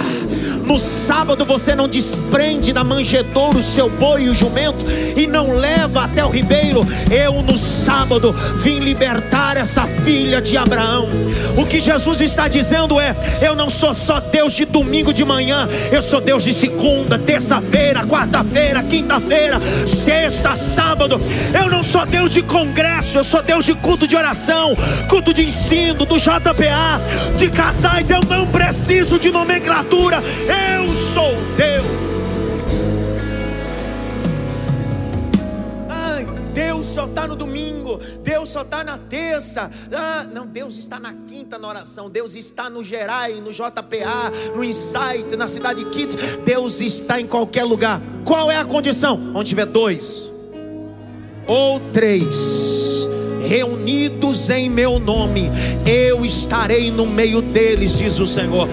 no 0.64 0.78
sábado 0.78 1.44
você 1.44 1.74
não 1.74 1.88
desprende 1.88 2.72
da 2.72 2.84
manjedoura 2.84 3.58
o 3.58 3.62
seu 3.62 3.88
boi 3.88 4.24
e 4.24 4.28
o 4.28 4.34
jumento 4.34 4.84
e 5.16 5.26
não 5.26 5.57
leva 5.58 6.04
até 6.04 6.24
o 6.24 6.30
ribeiro. 6.30 6.86
Eu 7.10 7.42
no 7.42 7.58
sábado 7.58 8.32
vim 8.62 8.78
libertar 8.78 9.56
essa 9.56 9.86
filha 9.86 10.40
de 10.40 10.56
Abraão. 10.56 11.08
O 11.56 11.66
que 11.66 11.80
Jesus 11.80 12.20
está 12.20 12.48
dizendo 12.48 13.00
é: 13.00 13.14
Eu 13.42 13.54
não 13.54 13.68
sou 13.68 13.94
só 13.94 14.20
Deus 14.20 14.52
de 14.52 14.64
domingo 14.64 15.12
de 15.12 15.24
manhã, 15.24 15.68
eu 15.90 16.00
sou 16.00 16.20
Deus 16.20 16.44
de 16.44 16.54
segunda, 16.54 17.18
terça 17.18 17.48
terça-feira, 17.48 18.06
quarta-feira, 18.06 18.82
quinta-feira, 18.82 19.60
sexta, 19.86 20.54
sábado. 20.54 21.20
Eu 21.58 21.70
não 21.70 21.82
sou 21.82 22.04
Deus 22.04 22.30
de 22.30 22.42
congresso, 22.42 23.18
eu 23.18 23.24
sou 23.24 23.42
Deus 23.42 23.64
de 23.64 23.74
culto 23.74 24.06
de 24.06 24.16
oração, 24.16 24.74
culto 25.08 25.32
de 25.32 25.46
ensino, 25.46 26.04
do 26.04 26.18
JPA, 26.18 27.00
de 27.36 27.48
casais. 27.50 28.10
Eu 28.10 28.20
não 28.28 28.46
preciso 28.46 29.18
de 29.18 29.30
nomenclatura, 29.30 30.22
eu 30.76 30.94
sou 31.12 31.34
Deus. 31.56 31.77
Deus 36.58 36.86
só 36.86 37.04
está 37.04 37.24
no 37.24 37.36
domingo, 37.36 38.00
Deus 38.20 38.48
só 38.48 38.62
está 38.62 38.82
na 38.82 38.98
terça. 38.98 39.70
Ah, 39.92 40.26
não, 40.28 40.44
Deus 40.44 40.76
está 40.76 40.98
na 40.98 41.14
quinta 41.14 41.56
na 41.56 41.68
oração, 41.68 42.10
Deus 42.10 42.34
está 42.34 42.68
no 42.68 42.82
Gerai, 42.82 43.34
no 43.34 43.52
JPA, 43.52 44.32
no 44.56 44.64
Insight, 44.64 45.36
na 45.36 45.46
Cidade 45.46 45.84
Kids. 45.84 46.16
Deus 46.44 46.80
está 46.80 47.20
em 47.20 47.28
qualquer 47.28 47.62
lugar. 47.62 48.02
Qual 48.24 48.50
é 48.50 48.56
a 48.56 48.64
condição? 48.64 49.30
Onde 49.36 49.50
tiver 49.50 49.66
dois 49.66 50.32
ou 51.46 51.78
três 51.92 52.34
reunidos 53.46 54.50
em 54.50 54.68
meu 54.68 54.98
nome, 54.98 55.52
eu 55.86 56.24
estarei 56.24 56.90
no 56.90 57.06
meio 57.06 57.40
deles, 57.40 57.96
diz 57.96 58.18
o 58.18 58.26
Senhor. 58.26 58.68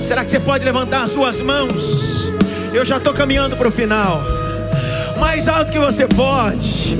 Será 0.00 0.24
que 0.24 0.30
você 0.32 0.40
pode 0.40 0.64
levantar 0.64 1.02
as 1.02 1.12
suas 1.12 1.40
mãos? 1.40 2.32
Eu 2.74 2.84
já 2.84 2.96
estou 2.96 3.14
caminhando 3.14 3.56
para 3.56 3.68
o 3.68 3.70
final. 3.70 4.38
Mais 5.18 5.48
alto 5.48 5.72
que 5.72 5.78
você 5.78 6.06
pode. 6.06 6.98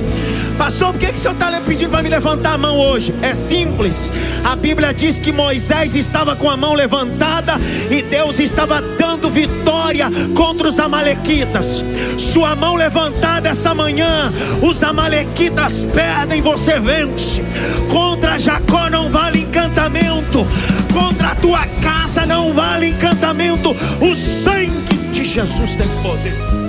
Pastor, 0.57 0.91
por 0.91 0.99
que, 0.99 1.07
que 1.07 1.13
o 1.13 1.17
senhor 1.17 1.33
está 1.33 1.61
pedindo 1.61 1.89
para 1.89 2.03
me 2.03 2.09
levantar 2.09 2.55
a 2.55 2.57
mão 2.57 2.77
hoje? 2.77 3.15
É 3.21 3.33
simples. 3.33 4.11
A 4.43 4.57
Bíblia 4.57 4.93
diz 4.93 5.17
que 5.17 5.31
Moisés 5.31 5.95
estava 5.95 6.35
com 6.35 6.49
a 6.49 6.57
mão 6.57 6.73
levantada 6.73 7.53
e 7.89 8.01
Deus 8.01 8.39
estava 8.39 8.81
dando 8.81 9.29
vitória 9.29 10.11
contra 10.35 10.67
os 10.67 10.77
Amalequitas. 10.77 11.81
Sua 12.17 12.57
mão 12.57 12.75
levantada 12.75 13.47
essa 13.47 13.73
manhã, 13.73 14.33
os 14.61 14.83
Amalequitas 14.83 15.85
perdem, 15.85 16.41
você 16.41 16.77
vence. 16.77 17.41
Contra 17.89 18.37
Jacó 18.37 18.89
não 18.89 19.09
vale 19.09 19.39
encantamento, 19.39 20.45
contra 20.93 21.29
a 21.29 21.35
tua 21.35 21.65
casa 21.81 22.25
não 22.25 22.51
vale 22.51 22.89
encantamento. 22.89 23.73
O 24.01 24.13
sangue 24.13 24.97
de 25.13 25.23
Jesus 25.23 25.75
tem 25.75 25.87
poder. 26.03 26.68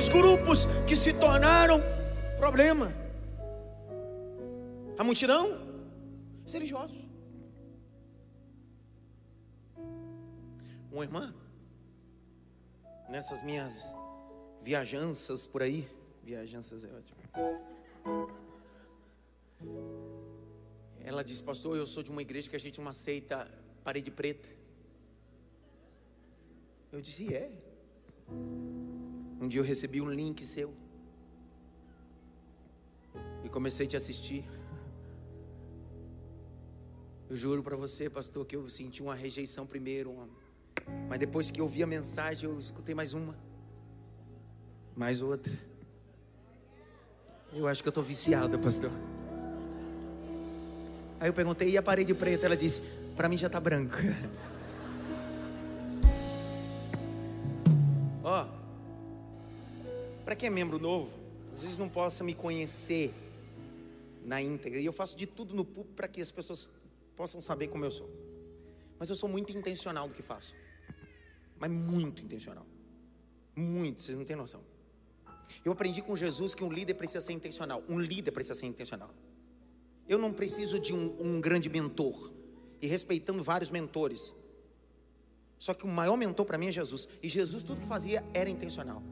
Dois 0.00 0.08
grupos 0.08 0.66
que 0.86 0.96
se 0.96 1.12
tornaram 1.12 1.78
problema: 2.38 2.90
a 4.96 5.04
multidão, 5.04 5.60
os 6.46 6.52
religiosos. 6.54 6.98
Uma 10.90 11.04
irmã, 11.04 11.34
nessas 13.08 13.42
minhas 13.42 13.94
viajanças 14.62 15.46
por 15.46 15.62
aí, 15.62 15.86
viajanças 16.24 16.82
é 16.82 16.88
ótimo. 16.88 17.20
Ela 21.04 21.22
disse, 21.22 21.42
pastor, 21.42 21.76
eu 21.76 21.86
sou 21.86 22.02
de 22.02 22.10
uma 22.10 22.22
igreja 22.22 22.48
que 22.48 22.56
a 22.56 22.60
gente 22.60 22.80
uma 22.80 22.92
seita 22.92 23.48
parede 23.84 24.10
preta. 24.10 24.48
Eu 26.90 27.00
disse, 27.00 27.32
é. 27.34 27.50
Um 29.40 29.48
dia 29.48 29.60
eu 29.60 29.64
recebi 29.64 30.02
um 30.02 30.10
link 30.10 30.44
seu. 30.44 30.74
E 33.42 33.48
comecei 33.48 33.86
a 33.86 33.88
te 33.88 33.96
assistir. 33.96 34.44
Eu 37.28 37.36
juro 37.36 37.62
para 37.62 37.74
você, 37.74 38.10
pastor, 38.10 38.44
que 38.44 38.54
eu 38.54 38.68
senti 38.68 39.00
uma 39.00 39.14
rejeição 39.14 39.66
primeiro, 39.66 40.28
mas 41.08 41.18
depois 41.18 41.50
que 41.50 41.60
eu 41.60 41.64
ouvi 41.64 41.82
a 41.82 41.86
mensagem, 41.86 42.50
eu 42.50 42.58
escutei 42.58 42.94
mais 42.94 43.14
uma, 43.14 43.34
mais 44.94 45.22
outra. 45.22 45.56
Eu 47.52 47.66
acho 47.66 47.82
que 47.82 47.88
eu 47.88 47.90
estou 47.90 48.04
viciado, 48.04 48.58
pastor. 48.58 48.90
Aí 51.18 51.28
eu 51.28 51.32
perguntei, 51.32 51.70
e 51.70 51.78
a 51.78 51.82
parede 51.82 52.12
preta? 52.14 52.46
Ela 52.46 52.56
disse, 52.56 52.82
para 53.16 53.28
mim 53.28 53.36
já 53.36 53.46
está 53.46 53.60
branca. 53.60 53.98
Ó, 58.22 58.44
oh, 58.44 58.59
para 60.30 60.36
quem 60.36 60.46
é 60.46 60.50
membro 60.50 60.78
novo, 60.78 61.18
às 61.52 61.62
vezes 61.62 61.76
não 61.76 61.88
possa 61.88 62.22
me 62.22 62.34
conhecer 62.34 63.12
na 64.24 64.40
íntegra, 64.40 64.78
e 64.78 64.86
eu 64.86 64.92
faço 64.92 65.16
de 65.16 65.26
tudo 65.26 65.56
no 65.56 65.64
público 65.64 65.92
para 65.96 66.06
que 66.06 66.20
as 66.20 66.30
pessoas 66.30 66.68
possam 67.16 67.40
saber 67.40 67.66
como 67.66 67.84
eu 67.84 67.90
sou. 67.90 68.08
Mas 68.96 69.10
eu 69.10 69.16
sou 69.16 69.28
muito 69.28 69.50
intencional 69.50 70.06
do 70.06 70.14
que 70.14 70.22
faço. 70.22 70.54
Mas 71.58 71.68
muito 71.68 72.22
intencional. 72.22 72.64
Muito, 73.56 74.02
vocês 74.02 74.16
não 74.16 74.24
têm 74.24 74.36
noção. 74.36 74.60
Eu 75.64 75.72
aprendi 75.72 76.00
com 76.00 76.14
Jesus 76.14 76.54
que 76.54 76.62
um 76.62 76.72
líder 76.72 76.94
precisa 76.94 77.20
ser 77.20 77.32
intencional. 77.32 77.82
Um 77.88 77.98
líder 77.98 78.30
precisa 78.30 78.54
ser 78.54 78.66
intencional. 78.66 79.10
Eu 80.08 80.16
não 80.16 80.32
preciso 80.32 80.78
de 80.78 80.94
um, 80.94 81.16
um 81.20 81.40
grande 81.40 81.68
mentor. 81.68 82.30
E 82.80 82.86
respeitando 82.86 83.42
vários 83.42 83.68
mentores. 83.68 84.32
Só 85.58 85.74
que 85.74 85.84
o 85.84 85.88
maior 85.88 86.16
mentor 86.16 86.46
para 86.46 86.56
mim 86.56 86.68
é 86.68 86.72
Jesus. 86.72 87.08
E 87.20 87.28
Jesus, 87.28 87.64
tudo 87.64 87.80
que 87.80 87.88
fazia 87.88 88.24
era 88.32 88.48
intencional. 88.48 89.02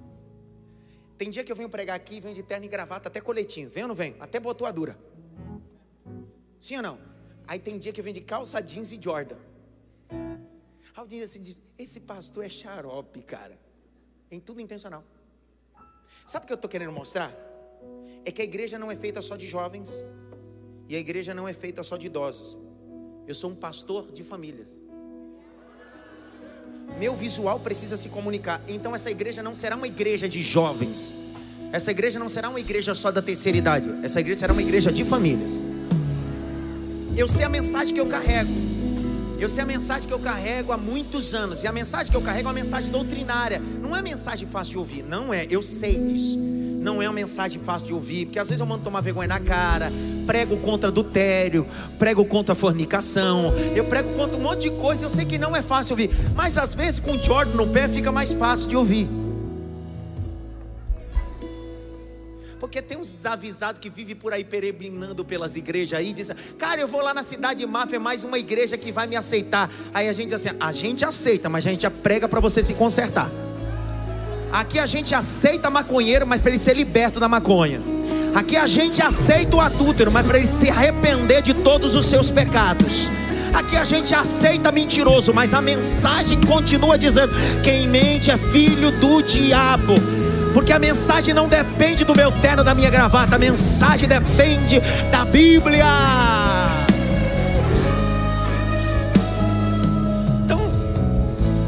Tem 1.19 1.29
dia 1.29 1.43
que 1.43 1.51
eu 1.51 1.57
venho 1.57 1.69
pregar 1.69 1.97
aqui, 1.97 2.21
venho 2.21 2.35
de 2.35 2.45
terno 2.45 2.65
e 2.65 2.69
gravata, 2.69 3.09
até 3.09 3.21
coletinho. 3.21 3.69
Vem 3.69 3.83
ou 3.83 3.89
não 3.89 3.95
vem? 3.95 4.15
Até 4.21 4.39
botoadura. 4.39 4.97
Sim 6.61 6.77
ou 6.77 6.83
não? 6.83 6.99
Aí 7.47 7.59
tem 7.59 7.77
dia 7.77 7.93
que 7.93 8.01
eu 8.01 8.05
venho 8.05 8.15
de 8.15 8.21
calça 8.21 8.61
jeans 8.61 8.93
e 8.93 9.03
Jordan. 9.03 9.37
Aí 10.97 11.23
assim, 11.23 11.57
esse 11.77 12.01
pastor 12.01 12.45
é 12.45 12.49
xarope, 12.49 13.21
cara. 13.23 13.59
Em 14.31 14.39
tudo 14.39 14.61
intencional. 14.61 15.03
Sabe 16.25 16.45
o 16.45 16.47
que 16.47 16.53
eu 16.53 16.57
estou 16.57 16.71
querendo 16.71 16.93
mostrar? 16.93 17.35
É 18.25 18.31
que 18.31 18.43
a 18.43 18.45
igreja 18.45 18.79
não 18.79 18.91
é 18.91 18.97
feita 18.97 19.21
só 19.21 19.35
de 19.35 19.49
jovens. 19.49 19.91
E 20.89 20.95
a 20.95 20.99
igreja 20.99 21.35
não 21.35 21.49
é 21.49 21.53
feita 21.53 21.83
só 21.83 21.97
de 21.97 22.07
idosos. 22.07 22.57
Eu 23.27 23.35
sou 23.35 23.51
um 23.51 23.57
pastor 23.57 24.13
de 24.13 24.23
famílias. 24.23 24.71
Meu 26.97 27.15
visual 27.15 27.59
precisa 27.61 27.97
se 27.97 28.09
comunicar. 28.09 28.61
Então 28.69 28.95
essa 28.95 29.11
igreja 29.11 29.43
não 29.43 29.55
será 29.55 29.77
uma 29.77 29.87
igreja 29.87 30.29
de 30.29 30.43
jovens. 30.43 31.15
Essa 31.73 31.91
igreja 31.91 32.19
não 32.19 32.29
será 32.29 32.49
uma 32.49 32.61
igreja 32.61 32.95
só 32.95 33.11
da 33.11 33.21
terceira 33.21 33.59
idade. 33.59 33.89
Essa 34.03 34.21
igreja 34.21 34.41
será 34.41 34.53
uma 34.53 34.63
igreja 34.63 34.91
de 34.91 35.05
famílias. 35.05 35.53
Eu 37.17 37.29
sei 37.29 37.45
a 37.45 37.49
mensagem 37.49 37.95
que 37.95 38.01
eu 38.01 38.07
carrego. 38.07 38.53
Eu 39.39 39.49
sei 39.49 39.63
a 39.63 39.67
mensagem 39.67 40.09
que 40.09 40.15
eu 40.15 40.19
carrego 40.19 40.73
há 40.73 40.77
muitos 40.77 41.35
anos. 41.35 41.63
E 41.63 41.67
a 41.67 41.73
mensagem 41.73 42.11
que 42.11 42.17
eu 42.17 42.23
carrego 42.23 42.49
é 42.49 42.51
uma 42.51 42.55
mensagem 42.55 42.91
doutrinária. 42.91 43.61
Não 43.61 43.95
é 43.95 44.03
mensagem 44.03 44.49
fácil 44.49 44.73
de 44.73 44.79
ouvir. 44.79 45.03
Não 45.03 45.33
é. 45.33 45.47
Eu 45.51 45.63
sei 45.63 45.97
disso 45.97 46.58
não 46.89 47.03
é 47.03 47.07
uma 47.07 47.15
mensagem 47.15 47.61
fácil 47.61 47.87
de 47.87 47.93
ouvir, 47.93 48.25
porque 48.25 48.39
às 48.39 48.49
vezes 48.49 48.61
eu 48.61 48.67
mando 48.67 48.83
tomar 48.83 49.03
vergonha 49.03 49.29
na 49.29 49.39
cara, 49.39 49.93
prego 50.27 50.57
contra 50.57 50.89
adultério, 50.89 51.67
prego 51.99 52.25
contra 52.25 52.55
fornicação, 52.55 53.53
eu 53.77 53.85
prego 53.85 54.15
contra 54.15 54.39
um 54.39 54.41
monte 54.41 54.63
de 54.63 54.71
coisa, 54.71 55.05
eu 55.05 55.11
sei 55.11 55.27
que 55.27 55.37
não 55.37 55.55
é 55.55 55.61
fácil 55.61 55.95
de 55.95 56.03
ouvir, 56.05 56.19
mas 56.35 56.57
às 56.57 56.75
vezes 56.75 56.99
com 56.99 57.11
o 57.11 57.19
Jordan 57.19 57.57
no 57.57 57.69
pé 57.69 57.87
fica 57.89 58.11
mais 58.11 58.33
fácil 58.33 58.71
de 58.71 58.77
ouvir. 58.77 59.07
Porque 62.59 62.81
tem 62.81 62.97
uns 62.97 63.13
desavisados 63.13 63.81
que 63.81 63.91
vivem 63.91 64.17
por 64.17 64.33
aí 64.33 64.43
peregrinando 64.43 65.23
pelas 65.27 65.57
igrejas 65.57 65.99
aí, 65.99 66.15
dizem, 66.15 66.35
cara, 66.57 66.81
eu 66.81 66.89
vou 66.89 67.03
lá 67.03 67.13
na 67.13 67.23
cidade 67.23 67.61
de 67.61 67.67
Máfia, 67.67 67.97
é 67.97 67.99
mais 67.99 68.25
uma 68.25 68.39
igreja 68.39 68.79
que 68.79 68.91
vai 68.91 69.07
me 69.07 69.15
aceitar. 69.15 69.71
Aí 69.93 70.09
a 70.09 70.13
gente 70.15 70.31
diz 70.31 70.35
assim, 70.35 70.57
a 70.59 70.73
gente 70.73 71.05
aceita, 71.05 71.51
mas 71.51 71.67
a 71.67 71.71
gente 71.71 71.89
prega 71.91 72.27
para 72.27 72.41
você 72.41 72.63
se 72.63 72.73
consertar. 72.73 73.31
Aqui 74.53 74.79
a 74.79 74.87
gente 74.87 75.15
aceita 75.15 75.71
maconheiro, 75.71 76.27
mas 76.27 76.41
para 76.41 76.51
ele 76.51 76.59
ser 76.59 76.75
liberto 76.75 77.21
da 77.21 77.29
maconha. 77.29 77.81
Aqui 78.35 78.57
a 78.57 78.67
gente 78.67 79.03
aceita 79.03 79.57
o 79.57 79.61
adúltero, 79.61 80.11
mas 80.11 80.27
para 80.27 80.39
ele 80.39 80.49
se 80.49 80.71
arrepender 80.71 81.43
de 81.43 81.55
todos 81.55 81.95
os 81.95 82.07
seus 82.07 82.31
pecados. 82.31 83.11
Aqui 83.53 83.77
a 83.77 83.85
gente 83.85 84.15
aceita 84.15 84.71
mentiroso, 84.71 85.33
mas 85.33 85.55
a 85.55 85.61
mensagem 85.61 86.41
continua 86.41 86.97
dizendo: 86.99 87.33
quem 87.63 87.89
mente 87.89 88.31
é 88.31 88.39
filho 88.39 88.91
do 88.93 89.23
diabo. 89.23 89.95
Porque 90.53 90.73
a 90.73 90.79
mensagem 90.79 91.35
não 91.35 91.47
depende 91.47 92.05
do 92.05 92.17
meu 92.17 92.33
terno, 92.33 92.65
da 92.65 92.75
minha 92.75 92.91
gravata, 92.91 93.37
a 93.37 93.39
mensagem 93.39 94.09
depende 94.09 94.81
da 95.11 95.25
Bíblia. 95.25 95.85
Então, 100.45 100.61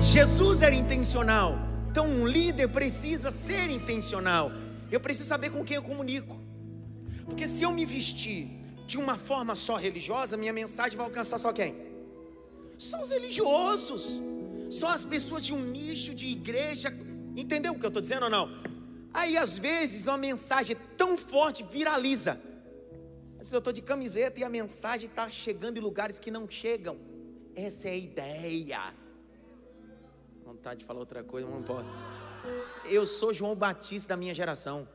Jesus 0.03 0.63
era 0.63 0.75
intencional. 0.75 1.70
Então, 1.91 2.07
um 2.07 2.25
líder 2.25 2.69
precisa 2.69 3.33
ser 3.33 3.69
intencional. 3.69 4.53
Eu 4.93 5.01
preciso 5.01 5.29
saber 5.29 5.51
com 5.51 5.65
quem 5.65 5.75
eu 5.75 5.83
comunico. 5.83 6.41
Porque 7.25 7.49
se 7.49 7.65
eu 7.65 7.73
me 7.73 7.85
vestir 7.85 8.49
de 8.87 8.97
uma 8.97 9.17
forma 9.17 9.57
só 9.57 9.75
religiosa, 9.75 10.37
minha 10.37 10.53
mensagem 10.53 10.97
vai 10.97 11.05
alcançar 11.05 11.37
só 11.37 11.53
quem? 11.53 11.75
Só 12.79 13.03
os 13.03 13.11
religiosos. 13.11 14.23
Só 14.71 14.87
as 14.91 15.05
pessoas 15.05 15.45
de 15.45 15.53
um 15.53 15.65
nicho 15.65 16.15
de 16.15 16.29
igreja. 16.29 16.97
Entendeu 17.37 17.73
o 17.73 17.79
que 17.81 17.85
eu 17.85 17.89
estou 17.89 18.01
dizendo 18.01 18.23
ou 18.23 18.31
não? 18.31 18.49
Aí 19.13 19.37
às 19.37 19.59
vezes 19.59 20.07
uma 20.07 20.17
mensagem 20.17 20.77
tão 20.97 21.19
forte 21.19 21.65
viraliza. 21.65 22.41
Às 23.41 23.51
eu 23.51 23.59
estou 23.59 23.73
de 23.73 23.83
camiseta 23.83 24.39
e 24.39 24.45
a 24.45 24.49
mensagem 24.49 25.09
está 25.09 25.29
chegando 25.29 25.79
em 25.79 25.81
lugares 25.81 26.21
que 26.21 26.31
não 26.31 26.49
chegam. 26.49 27.01
Essa 27.57 27.89
é 27.89 27.91
a 27.91 27.97
ideia 27.97 28.95
vontade 30.61 30.81
de 30.81 30.85
falar 30.85 31.01
outra 31.01 31.23
coisa, 31.23 31.47
mas 31.47 31.57
não 31.57 31.63
posso. 31.63 31.89
Eu 32.85 33.07
sou 33.07 33.33
João 33.33 33.55
Batista 33.55 34.11
da 34.11 34.17
minha 34.17 34.35
geração. 34.35 34.87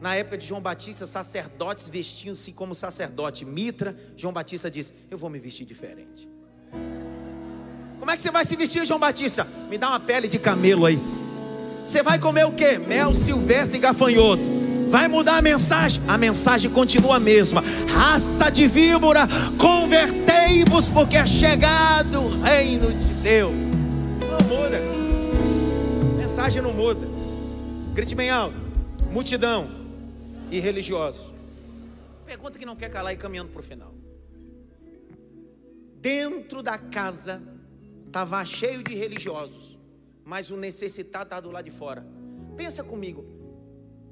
Na 0.00 0.14
época 0.14 0.38
de 0.38 0.46
João 0.46 0.60
Batista, 0.60 1.06
sacerdotes 1.06 1.90
vestiam-se 1.90 2.50
como 2.50 2.74
sacerdote. 2.74 3.44
Mitra, 3.44 3.94
João 4.16 4.32
Batista 4.32 4.70
disse: 4.70 4.94
Eu 5.10 5.18
vou 5.18 5.28
me 5.28 5.38
vestir 5.38 5.66
diferente. 5.66 6.26
Como 7.98 8.10
é 8.10 8.16
que 8.16 8.22
você 8.22 8.30
vai 8.30 8.46
se 8.46 8.56
vestir, 8.56 8.86
João 8.86 8.98
Batista? 8.98 9.46
Me 9.68 9.76
dá 9.76 9.90
uma 9.90 10.00
pele 10.00 10.26
de 10.26 10.38
camelo 10.38 10.86
aí. 10.86 10.98
Você 11.84 12.02
vai 12.02 12.18
comer 12.18 12.46
o 12.46 12.52
que? 12.52 12.78
Mel 12.78 13.12
silvestre 13.12 13.76
e 13.76 13.80
gafanhoto. 13.82 14.42
Vai 14.88 15.08
mudar 15.08 15.36
a 15.36 15.42
mensagem? 15.42 16.02
A 16.08 16.16
mensagem 16.16 16.70
continua 16.70 17.16
a 17.16 17.20
mesma. 17.20 17.62
Raça 17.86 18.50
de 18.50 18.66
víbora, 18.66 19.28
convertei-vos, 19.58 20.88
porque 20.88 21.18
é 21.18 21.26
chegado 21.26 22.18
o 22.18 22.40
reino 22.40 22.90
de 22.94 23.12
Deus. 23.22 23.71
Mensagem 26.32 26.62
não 26.62 26.72
muda. 26.72 27.06
Grite 27.92 28.14
bem 28.14 28.30
alto. 28.30 28.56
Multidão 29.12 29.68
e 30.50 30.60
religiosos. 30.60 31.30
Pergunta 32.24 32.58
que 32.58 32.64
não 32.64 32.74
quer 32.74 32.88
calar 32.88 33.12
e 33.12 33.18
caminhando 33.18 33.50
para 33.50 33.60
o 33.60 33.62
final. 33.62 33.92
Dentro 36.00 36.62
da 36.62 36.78
casa 36.78 37.42
estava 38.06 38.42
cheio 38.46 38.82
de 38.82 38.94
religiosos, 38.94 39.78
mas 40.24 40.50
o 40.50 40.56
necessitado 40.56 41.24
estava 41.24 41.42
do 41.42 41.50
lado 41.50 41.66
de 41.66 41.70
fora. 41.70 42.02
Pensa 42.56 42.82
comigo. 42.82 43.26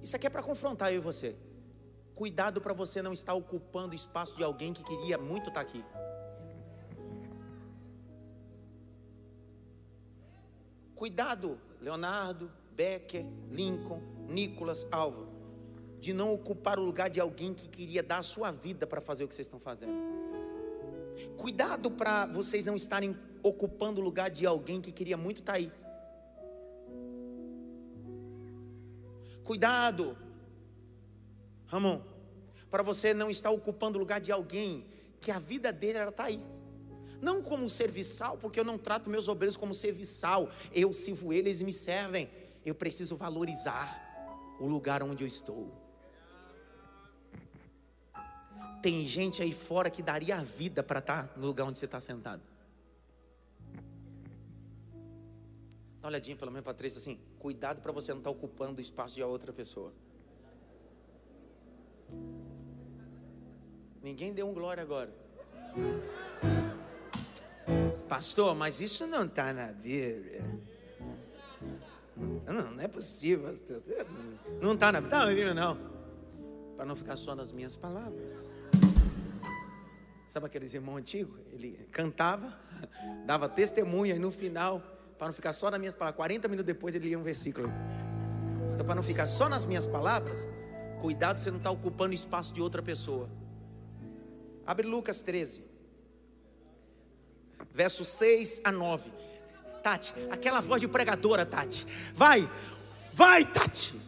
Isso 0.02 0.14
aqui 0.14 0.26
é 0.26 0.30
para 0.30 0.42
confrontar 0.42 0.92
eu 0.92 0.96
e 0.96 1.02
você. 1.02 1.34
Cuidado 2.14 2.60
para 2.60 2.74
você 2.74 3.00
não 3.00 3.14
estar 3.14 3.32
ocupando 3.32 3.92
o 3.92 3.96
espaço 3.96 4.36
de 4.36 4.44
alguém 4.44 4.74
que 4.74 4.84
queria 4.84 5.16
muito 5.16 5.48
estar 5.48 5.62
aqui. 5.62 5.82
Cuidado, 10.94 11.58
Leonardo, 11.80 12.50
Becker, 12.74 13.24
Lincoln, 13.50 14.00
Nicolas, 14.28 14.86
Álvaro, 14.90 15.28
de 15.98 16.12
não 16.12 16.32
ocupar 16.32 16.78
o 16.78 16.84
lugar 16.84 17.10
de 17.10 17.20
alguém 17.20 17.52
que 17.52 17.68
queria 17.68 18.02
dar 18.02 18.18
a 18.18 18.22
sua 18.22 18.50
vida 18.50 18.86
para 18.86 19.00
fazer 19.00 19.24
o 19.24 19.28
que 19.28 19.34
vocês 19.34 19.46
estão 19.46 19.60
fazendo. 19.60 19.92
Cuidado 21.36 21.90
para 21.90 22.26
vocês 22.26 22.64
não 22.64 22.74
estarem 22.74 23.16
ocupando 23.42 24.00
o 24.00 24.04
lugar 24.04 24.30
de 24.30 24.46
alguém 24.46 24.80
que 24.80 24.92
queria 24.92 25.16
muito 25.16 25.40
estar 25.40 25.52
tá 25.52 25.58
aí. 25.58 25.72
Cuidado, 29.44 30.16
Ramon, 31.66 32.00
para 32.70 32.82
você 32.82 33.12
não 33.12 33.28
estar 33.28 33.50
ocupando 33.50 33.98
o 33.98 34.00
lugar 34.00 34.20
de 34.20 34.30
alguém 34.30 34.86
que 35.20 35.30
a 35.30 35.38
vida 35.38 35.72
dele 35.72 35.98
era 35.98 36.10
estar 36.10 36.22
tá 36.22 36.28
aí 36.28 36.42
não 37.20 37.42
como 37.42 37.68
serviçal, 37.68 38.36
porque 38.38 38.58
eu 38.58 38.64
não 38.64 38.78
trato 38.78 39.10
meus 39.10 39.28
obreiros 39.28 39.56
como 39.56 39.74
serviçal, 39.74 40.50
eu 40.72 40.92
sirvo 40.92 41.32
eles 41.32 41.60
e 41.60 41.64
me 41.64 41.72
servem. 41.72 42.30
Eu 42.64 42.74
preciso 42.74 43.16
valorizar 43.16 44.56
o 44.60 44.66
lugar 44.66 45.02
onde 45.02 45.24
eu 45.24 45.28
estou. 45.28 45.72
Tem 48.82 49.06
gente 49.06 49.42
aí 49.42 49.52
fora 49.52 49.90
que 49.90 50.02
daria 50.02 50.36
a 50.36 50.42
vida 50.42 50.82
para 50.82 51.00
estar 51.00 51.28
tá 51.28 51.34
no 51.36 51.46
lugar 51.46 51.64
onde 51.64 51.78
você 51.78 51.84
está 51.84 52.00
sentado. 52.00 52.42
Dá 56.00 56.06
uma 56.06 56.08
olhadinha 56.08 56.36
pelo 56.36 56.50
menos 56.50 56.64
para 56.64 56.72
três 56.72 56.96
assim. 56.96 57.20
Cuidado 57.38 57.82
para 57.82 57.92
você 57.92 58.12
não 58.12 58.20
estar 58.20 58.30
tá 58.30 58.36
ocupando 58.36 58.78
o 58.78 58.80
espaço 58.80 59.14
de 59.14 59.22
outra 59.22 59.52
pessoa. 59.52 59.92
Ninguém 64.02 64.32
deu 64.32 64.48
um 64.48 64.54
glória 64.54 64.82
agora. 64.82 65.12
Pastor, 68.10 68.56
mas 68.56 68.80
isso 68.80 69.06
não 69.06 69.24
está 69.24 69.52
na 69.52 69.68
Bíblia. 69.68 70.44
Não, 72.44 72.72
não 72.72 72.82
é 72.82 72.88
possível. 72.88 73.48
Não 74.60 74.72
está 74.74 74.90
na 74.90 75.00
Bíblia, 75.00 75.54
não. 75.54 75.78
Para 76.76 76.86
não 76.86 76.96
ficar 76.96 77.14
só 77.14 77.36
nas 77.36 77.52
minhas 77.52 77.76
palavras. 77.76 78.50
Sabe 80.26 80.46
aqueles 80.46 80.74
irmãos 80.74 80.96
antigos? 80.96 81.38
Ele 81.52 81.86
cantava, 81.92 82.52
dava 83.24 83.48
testemunha 83.48 84.16
e 84.16 84.18
no 84.18 84.32
final, 84.32 84.82
para 85.16 85.28
não 85.28 85.32
ficar 85.32 85.52
só 85.52 85.70
nas 85.70 85.78
minhas 85.78 85.94
palavras, 85.94 86.16
40 86.16 86.48
minutos 86.48 86.66
depois 86.66 86.96
ele 86.96 87.10
lia 87.10 87.18
um 87.18 87.22
versículo. 87.22 87.70
Então, 88.74 88.84
para 88.84 88.96
não 88.96 89.04
ficar 89.04 89.26
só 89.26 89.48
nas 89.48 89.64
minhas 89.64 89.86
palavras, 89.86 90.48
cuidado 91.00 91.40
você 91.40 91.48
não 91.48 91.58
estar 91.58 91.70
tá 91.70 91.76
ocupando 91.76 92.10
o 92.10 92.14
espaço 92.14 92.52
de 92.52 92.60
outra 92.60 92.82
pessoa. 92.82 93.30
Abre 94.66 94.84
Lucas 94.84 95.20
13, 95.20 95.69
versos 97.72 98.08
6 98.08 98.62
a 98.64 98.72
9. 98.72 99.10
Tati, 99.82 100.12
aquela 100.30 100.60
voz 100.60 100.80
de 100.80 100.88
pregadora, 100.88 101.46
Tati. 101.46 101.86
Vai, 102.14 102.50
vai, 103.12 103.44
Tati. 103.44 103.98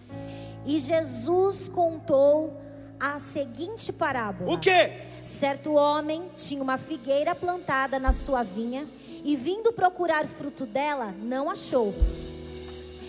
E 0.64 0.78
Jesus 0.78 1.68
contou 1.68 2.60
a 3.00 3.18
seguinte 3.18 3.92
parábola. 3.92 4.52
O 4.52 4.58
quê? 4.58 4.92
Certo 5.24 5.72
homem 5.74 6.30
tinha 6.36 6.62
uma 6.62 6.76
figueira 6.76 7.34
plantada 7.34 7.98
na 7.98 8.12
sua 8.12 8.42
vinha 8.42 8.88
e 9.24 9.34
vindo 9.34 9.72
procurar 9.72 10.26
fruto 10.26 10.66
dela, 10.66 11.14
não 11.18 11.50
achou. 11.50 11.94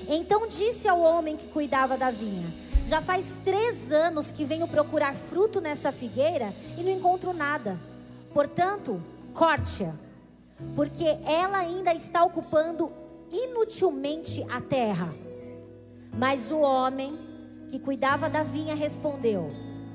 Então 0.08 0.47
disse 0.47 0.88
ao 0.88 0.99
homem 0.99 1.36
que 1.36 1.47
cuidava 1.47 1.97
da 1.97 2.12
vinha: 2.12 2.47
Já 2.86 3.01
faz 3.01 3.39
três 3.43 3.91
anos 3.91 4.32
que 4.32 4.45
venho 4.45 4.68
procurar 4.68 5.16
fruto 5.16 5.60
nessa 5.60 5.91
figueira 5.91 6.54
e 6.78 6.84
não 6.84 6.91
encontro 6.91 7.34
nada. 7.34 7.80
Portanto, 8.34 9.01
corte-a 9.34 9.93
porque 10.76 11.05
ela 11.26 11.59
ainda 11.59 11.93
está 11.93 12.24
ocupando 12.24 12.91
inutilmente 13.32 14.45
a 14.49 14.61
terra. 14.61 15.14
Mas 16.16 16.51
o 16.51 16.59
homem 16.59 17.14
que 17.70 17.80
cuidava 17.80 18.30
da 18.30 18.43
vinha 18.43 18.76
respondeu: 18.76 19.49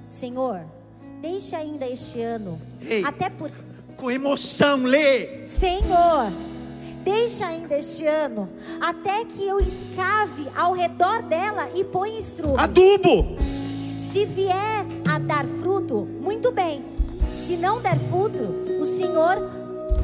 Senhor, 0.09 0.61
deixe 1.21 1.55
ainda 1.55 1.87
este 1.87 2.21
ano, 2.21 2.61
Ei, 2.81 3.05
até 3.05 3.31
por 3.31 3.51
com 3.97 4.11
emoção 4.11 4.85
lê. 4.85 5.47
Senhor, 5.47 6.33
deixa 7.03 7.47
ainda 7.47 7.77
este 7.77 8.07
ano, 8.07 8.49
até 8.81 9.25
que 9.25 9.47
eu 9.47 9.59
escave 9.59 10.49
ao 10.57 10.73
redor 10.73 11.23
dela 11.23 11.69
e 11.75 11.85
ponha 11.85 12.19
estrume. 12.19 12.59
Adubo. 12.59 13.37
Se 13.99 14.25
vier 14.25 14.87
a 15.13 15.19
dar 15.19 15.45
fruto, 15.45 16.07
muito 16.21 16.53
bem. 16.53 16.85
Se 17.33 17.57
não 17.57 17.81
der 17.81 17.99
fruto, 17.99 18.43
o 18.81 18.87
Senhor 18.87 19.37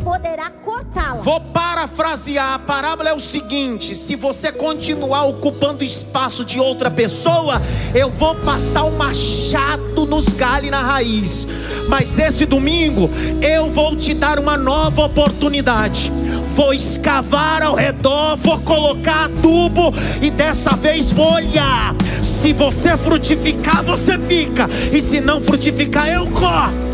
poderá 0.05 0.51
cortá-la. 0.51 1.23
Vou 1.23 1.41
parafrasear. 1.41 2.55
A 2.55 2.59
parábola 2.59 3.09
é 3.09 3.15
o 3.15 3.19
seguinte: 3.19 3.95
se 3.95 4.15
você 4.15 4.53
continuar 4.53 5.25
ocupando 5.25 5.83
espaço 5.83 6.45
de 6.45 6.61
outra 6.61 6.91
pessoa, 6.91 7.61
eu 7.95 8.11
vou 8.11 8.35
passar 8.37 8.85
o 8.85 8.93
machado 8.93 10.05
nos 10.07 10.29
galhos 10.29 10.71
na 10.71 10.83
raiz. 10.83 11.49
Mas 11.89 12.19
esse 12.19 12.45
domingo 12.45 13.11
eu 13.41 13.71
vou 13.71 13.97
te 13.97 14.13
dar 14.13 14.39
uma 14.39 14.57
nova 14.57 15.07
oportunidade. 15.07 16.13
Vou 16.55 16.73
escavar 16.73 17.63
ao 17.63 17.75
redor, 17.75 18.37
vou 18.37 18.61
colocar 18.61 19.25
adubo 19.25 19.93
e 20.23 20.31
dessa 20.31 20.77
vez 20.77 21.11
vou 21.11 21.33
olhar. 21.33 21.95
Se 22.23 22.53
você 22.53 22.97
frutificar, 22.97 23.83
você 23.83 24.19
fica, 24.19 24.69
e 24.93 25.01
se 25.01 25.21
não 25.21 25.41
frutificar, 25.41 26.09
eu 26.09 26.31
corto. 26.31 26.85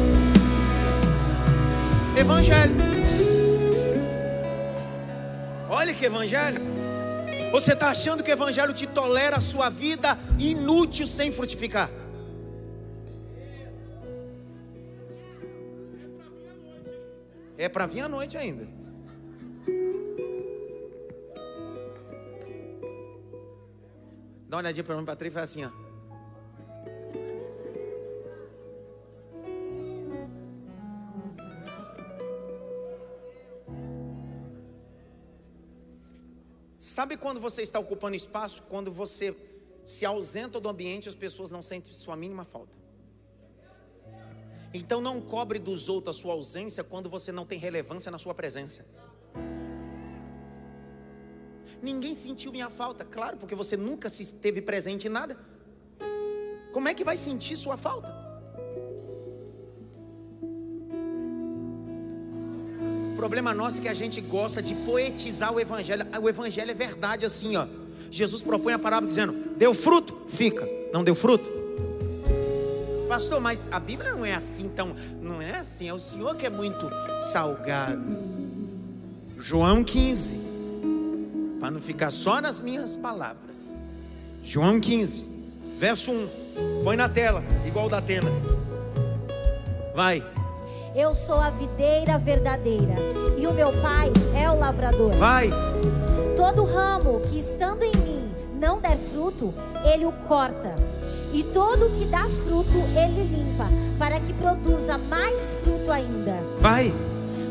Evangelho. 2.16 2.89
Olha 5.80 5.94
que 5.94 6.04
evangelho. 6.04 6.60
Você 7.52 7.72
está 7.72 7.88
achando 7.88 8.22
que 8.22 8.30
o 8.30 8.34
evangelho 8.34 8.74
te 8.74 8.86
tolera 8.86 9.36
a 9.36 9.40
sua 9.40 9.70
vida 9.70 10.18
inútil 10.38 11.06
sem 11.06 11.32
frutificar? 11.32 11.90
É 17.56 17.66
para 17.66 17.86
vir 17.86 18.02
à 18.02 18.08
noite 18.10 18.36
ainda. 18.36 18.68
Dá 24.50 24.56
uma 24.56 24.58
olhadinha 24.58 24.84
para 24.84 24.96
mim, 24.98 25.04
Patrícia, 25.06 25.32
e 25.32 25.40
faz 25.40 25.50
assim, 25.50 25.64
ó. 25.64 25.89
Sabe 36.90 37.16
quando 37.16 37.38
você 37.38 37.62
está 37.62 37.78
ocupando 37.78 38.16
espaço? 38.16 38.64
Quando 38.68 38.90
você 38.90 39.36
se 39.84 40.04
ausenta 40.04 40.58
do 40.58 40.68
ambiente, 40.68 41.08
as 41.08 41.14
pessoas 41.14 41.48
não 41.48 41.62
sentem 41.62 41.94
sua 41.94 42.16
mínima 42.16 42.44
falta. 42.44 42.72
Então 44.74 45.00
não 45.00 45.20
cobre 45.20 45.60
dos 45.60 45.88
outros 45.88 46.16
a 46.16 46.20
sua 46.20 46.32
ausência 46.32 46.82
quando 46.82 47.08
você 47.08 47.30
não 47.30 47.46
tem 47.46 47.60
relevância 47.60 48.10
na 48.10 48.18
sua 48.18 48.34
presença. 48.34 48.84
Ninguém 51.80 52.16
sentiu 52.16 52.50
minha 52.50 52.68
falta, 52.68 53.04
claro, 53.04 53.36
porque 53.36 53.54
você 53.54 53.76
nunca 53.76 54.08
se 54.08 54.24
esteve 54.24 54.60
presente 54.60 55.06
em 55.06 55.10
nada. 55.10 55.38
Como 56.72 56.88
é 56.88 56.92
que 56.92 57.04
vai 57.04 57.16
sentir 57.16 57.56
sua 57.56 57.76
falta? 57.76 58.19
Problema 63.20 63.52
nosso 63.52 63.80
é 63.80 63.82
que 63.82 63.88
a 63.88 63.92
gente 63.92 64.18
gosta 64.18 64.62
de 64.62 64.74
poetizar 64.74 65.52
o 65.52 65.60
evangelho. 65.60 66.06
O 66.22 66.26
evangelho 66.26 66.70
é 66.70 66.74
verdade 66.74 67.26
assim, 67.26 67.54
ó. 67.54 67.66
Jesus 68.10 68.40
propõe 68.40 68.72
a 68.72 68.78
parábola 68.78 69.08
dizendo: 69.08 69.34
deu 69.58 69.74
fruto, 69.74 70.22
fica. 70.26 70.66
Não 70.90 71.04
deu 71.04 71.14
fruto? 71.14 71.50
Pastor, 73.06 73.38
mas 73.38 73.68
a 73.70 73.78
Bíblia 73.78 74.12
não 74.12 74.24
é 74.24 74.32
assim, 74.32 74.64
então 74.64 74.96
não 75.20 75.42
é 75.42 75.58
assim. 75.58 75.86
É 75.86 75.92
o 75.92 75.98
Senhor 75.98 76.34
que 76.34 76.46
é 76.46 76.50
muito 76.50 76.90
salgado. 77.20 78.16
João 79.38 79.84
15, 79.84 80.40
para 81.60 81.70
não 81.70 81.82
ficar 81.82 82.10
só 82.10 82.40
nas 82.40 82.58
minhas 82.58 82.96
palavras. 82.96 83.76
João 84.42 84.80
15, 84.80 85.26
verso 85.78 86.10
1. 86.10 86.28
Põe 86.84 86.96
na 86.96 87.08
tela, 87.08 87.44
igual 87.66 87.86
da 87.86 87.98
Atena. 87.98 88.30
Vai. 89.94 90.24
Eu 90.94 91.14
sou 91.14 91.36
a 91.36 91.50
videira 91.50 92.18
verdadeira 92.18 92.96
e 93.38 93.46
o 93.46 93.52
meu 93.52 93.70
pai 93.80 94.12
é 94.34 94.50
o 94.50 94.58
lavrador. 94.58 95.14
Vai. 95.16 95.48
Todo 96.36 96.64
ramo 96.64 97.20
que 97.20 97.38
estando 97.38 97.84
em 97.84 97.96
mim 97.96 98.30
não 98.60 98.80
der 98.80 98.96
fruto, 98.96 99.54
ele 99.84 100.04
o 100.04 100.10
corta. 100.10 100.74
E 101.32 101.44
todo 101.44 101.90
que 101.90 102.06
dá 102.06 102.28
fruto, 102.44 102.76
ele 102.96 103.22
limpa, 103.22 103.66
para 103.98 104.18
que 104.18 104.32
produza 104.32 104.98
mais 104.98 105.54
fruto 105.62 105.92
ainda. 105.92 106.34
Vai. 106.58 106.92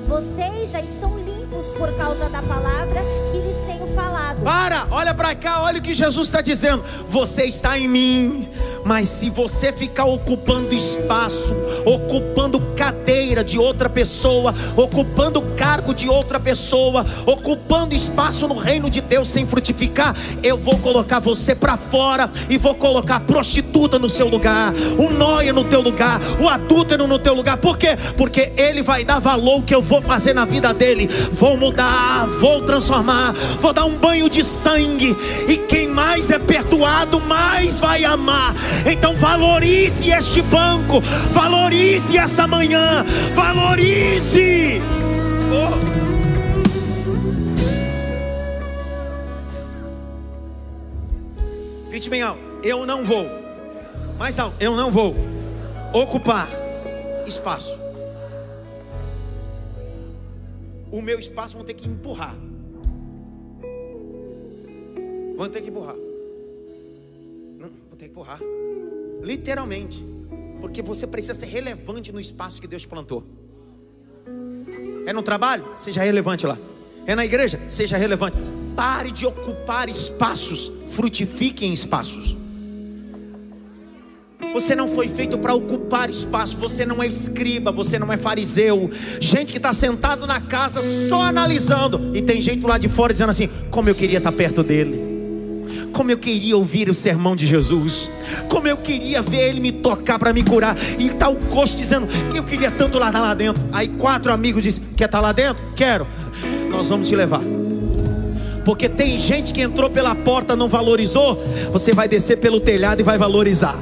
Vocês 0.05 0.71
já 0.71 0.81
estão 0.81 1.17
limpos 1.17 1.38
por 1.77 1.93
causa 1.93 2.27
da 2.29 2.41
palavra 2.41 3.03
que 3.31 3.37
lhes 3.39 3.57
tenho 3.63 3.85
falado. 3.93 4.41
Para, 4.41 4.87
olha 4.89 5.13
para 5.13 5.35
cá, 5.35 5.61
olha 5.61 5.79
o 5.79 5.81
que 5.81 5.93
Jesus 5.93 6.27
está 6.27 6.41
dizendo. 6.41 6.83
Você 7.09 7.43
está 7.43 7.77
em 7.77 7.87
mim, 7.87 8.49
mas 8.83 9.07
se 9.07 9.29
você 9.29 9.71
ficar 9.71 10.05
ocupando 10.05 10.73
espaço, 10.73 11.55
ocupando 11.85 12.59
cadeira 12.75 13.43
de 13.43 13.59
outra 13.59 13.89
pessoa, 13.89 14.53
ocupando 14.75 15.41
cargo 15.55 15.93
de 15.93 16.07
outra 16.07 16.39
pessoa, 16.39 17.05
ocupando 17.25 17.93
espaço 17.93 18.47
no 18.47 18.55
reino 18.55 18.89
de 18.89 19.01
Deus 19.01 19.27
sem 19.27 19.45
frutificar, 19.45 20.15
eu 20.41 20.57
vou 20.57 20.77
colocar 20.79 21.19
você 21.19 21.53
para 21.53 21.77
fora 21.77 22.29
e 22.49 22.57
vou 22.57 22.75
colocar 22.75 23.17
a 23.17 23.19
prostituta 23.19 23.99
no 23.99 24.09
seu 24.09 24.27
lugar, 24.27 24.73
o 24.97 25.09
noia 25.09 25.53
no 25.53 25.65
teu 25.65 25.81
lugar, 25.81 26.19
o 26.39 26.47
adúltero 26.47 27.05
no 27.05 27.19
teu 27.19 27.33
lugar. 27.33 27.57
Por 27.57 27.77
quê? 27.77 27.97
Porque 28.17 28.53
ele 28.57 28.81
vai 28.81 29.03
dar 29.03 29.19
valor 29.19 29.63
que 29.63 29.75
eu 29.75 29.81
vou 29.81 29.99
vou 29.99 30.01
fazer 30.01 30.33
na 30.33 30.45
vida 30.45 30.73
dele. 30.73 31.07
Vou 31.39 31.55
mudar, 31.55 32.27
vou 32.27 32.61
transformar, 32.61 33.31
vou 33.61 33.71
dar 33.71 33.85
um 33.85 33.97
banho 33.97 34.29
de 34.29 34.43
sangue. 34.43 35.15
E 35.47 35.55
quem 35.55 35.87
mais 35.87 36.29
é 36.29 36.37
perdoado, 36.37 37.21
mais 37.21 37.79
vai 37.79 38.03
amar. 38.03 38.53
Então 38.85 39.15
valorize 39.15 40.11
este 40.11 40.41
banco, 40.41 40.99
valorize 41.31 42.17
essa 42.17 42.45
manhã, 42.45 43.05
valorize. 43.33 44.81
Oh. 45.53 45.89
Grite 51.89 52.09
bem 52.09 52.21
alto, 52.21 52.41
eu 52.61 52.85
não 52.85 53.05
vou. 53.05 53.25
Mais 54.17 54.37
alto, 54.37 54.57
eu 54.59 54.75
não 54.75 54.91
vou 54.91 55.15
ocupar 55.93 56.49
espaço. 57.25 57.88
O 60.91 61.01
meu 61.01 61.19
espaço 61.19 61.55
vão 61.55 61.65
ter 61.65 61.73
que 61.73 61.87
empurrar. 61.87 62.35
Vão 65.35 65.47
ter 65.49 65.61
que 65.61 65.69
empurrar. 65.69 65.95
Não, 67.57 67.69
vão 67.69 67.97
ter 67.97 68.05
que 68.05 68.11
empurrar. 68.11 68.39
Literalmente. 69.21 70.05
Porque 70.59 70.81
você 70.81 71.07
precisa 71.07 71.33
ser 71.33 71.45
relevante 71.45 72.11
no 72.11 72.19
espaço 72.19 72.59
que 72.59 72.67
Deus 72.67 72.85
plantou. 72.85 73.23
É 75.05 75.13
no 75.13 75.23
trabalho? 75.23 75.65
Seja 75.77 76.03
relevante 76.03 76.45
lá. 76.45 76.57
É 77.05 77.15
na 77.15 77.23
igreja? 77.23 77.59
Seja 77.69 77.97
relevante. 77.97 78.37
Pare 78.75 79.11
de 79.11 79.25
ocupar 79.25 79.89
espaços, 79.89 80.71
frutifique 80.89 81.65
em 81.65 81.73
espaços. 81.73 82.35
Você 84.53 84.75
não 84.75 84.87
foi 84.87 85.07
feito 85.07 85.37
para 85.37 85.53
ocupar 85.53 86.09
espaço. 86.09 86.57
Você 86.57 86.85
não 86.85 87.01
é 87.01 87.07
escriba, 87.07 87.71
você 87.71 87.99
não 87.99 88.11
é 88.11 88.17
fariseu. 88.17 88.89
Gente 89.19 89.51
que 89.51 89.57
está 89.57 89.71
sentado 89.71 90.25
na 90.25 90.41
casa 90.41 90.81
só 90.81 91.21
analisando. 91.21 92.15
E 92.15 92.21
tem 92.21 92.41
gente 92.41 92.65
lá 92.65 92.77
de 92.77 92.89
fora 92.89 93.13
dizendo 93.13 93.29
assim: 93.29 93.49
Como 93.69 93.89
eu 93.89 93.95
queria 93.95 94.17
estar 94.17 94.31
tá 94.31 94.37
perto 94.37 94.63
dele. 94.63 95.07
Como 95.93 96.09
eu 96.09 96.17
queria 96.17 96.57
ouvir 96.57 96.89
o 96.89 96.95
sermão 96.95 97.35
de 97.35 97.45
Jesus. 97.45 98.09
Como 98.47 98.67
eu 98.67 98.77
queria 98.77 99.21
ver 99.21 99.49
ele 99.49 99.59
me 99.59 99.71
tocar 99.71 100.17
para 100.17 100.33
me 100.33 100.43
curar. 100.43 100.75
E 100.97 101.07
está 101.07 101.29
o 101.29 101.35
coxo 101.35 101.75
dizendo 101.77 102.07
que 102.31 102.37
eu 102.37 102.43
queria 102.43 102.71
tanto 102.71 102.97
lá 102.97 103.07
estar 103.07 103.21
lá 103.21 103.33
dentro. 103.33 103.61
Aí 103.71 103.87
quatro 103.87 104.31
amigos 104.31 104.63
dizem: 104.63 104.83
Quer 104.95 105.05
estar 105.05 105.19
tá 105.19 105.21
lá 105.21 105.31
dentro? 105.31 105.61
Quero. 105.75 106.07
Nós 106.69 106.89
vamos 106.89 107.07
te 107.07 107.15
levar. 107.15 107.41
Porque 108.65 108.89
tem 108.89 109.19
gente 109.19 109.53
que 109.53 109.61
entrou 109.61 109.89
pela 109.89 110.13
porta, 110.13 110.55
não 110.55 110.67
valorizou. 110.67 111.43
Você 111.71 111.93
vai 111.93 112.07
descer 112.07 112.37
pelo 112.37 112.59
telhado 112.59 112.99
e 112.99 113.03
vai 113.03 113.17
valorizar. 113.17 113.75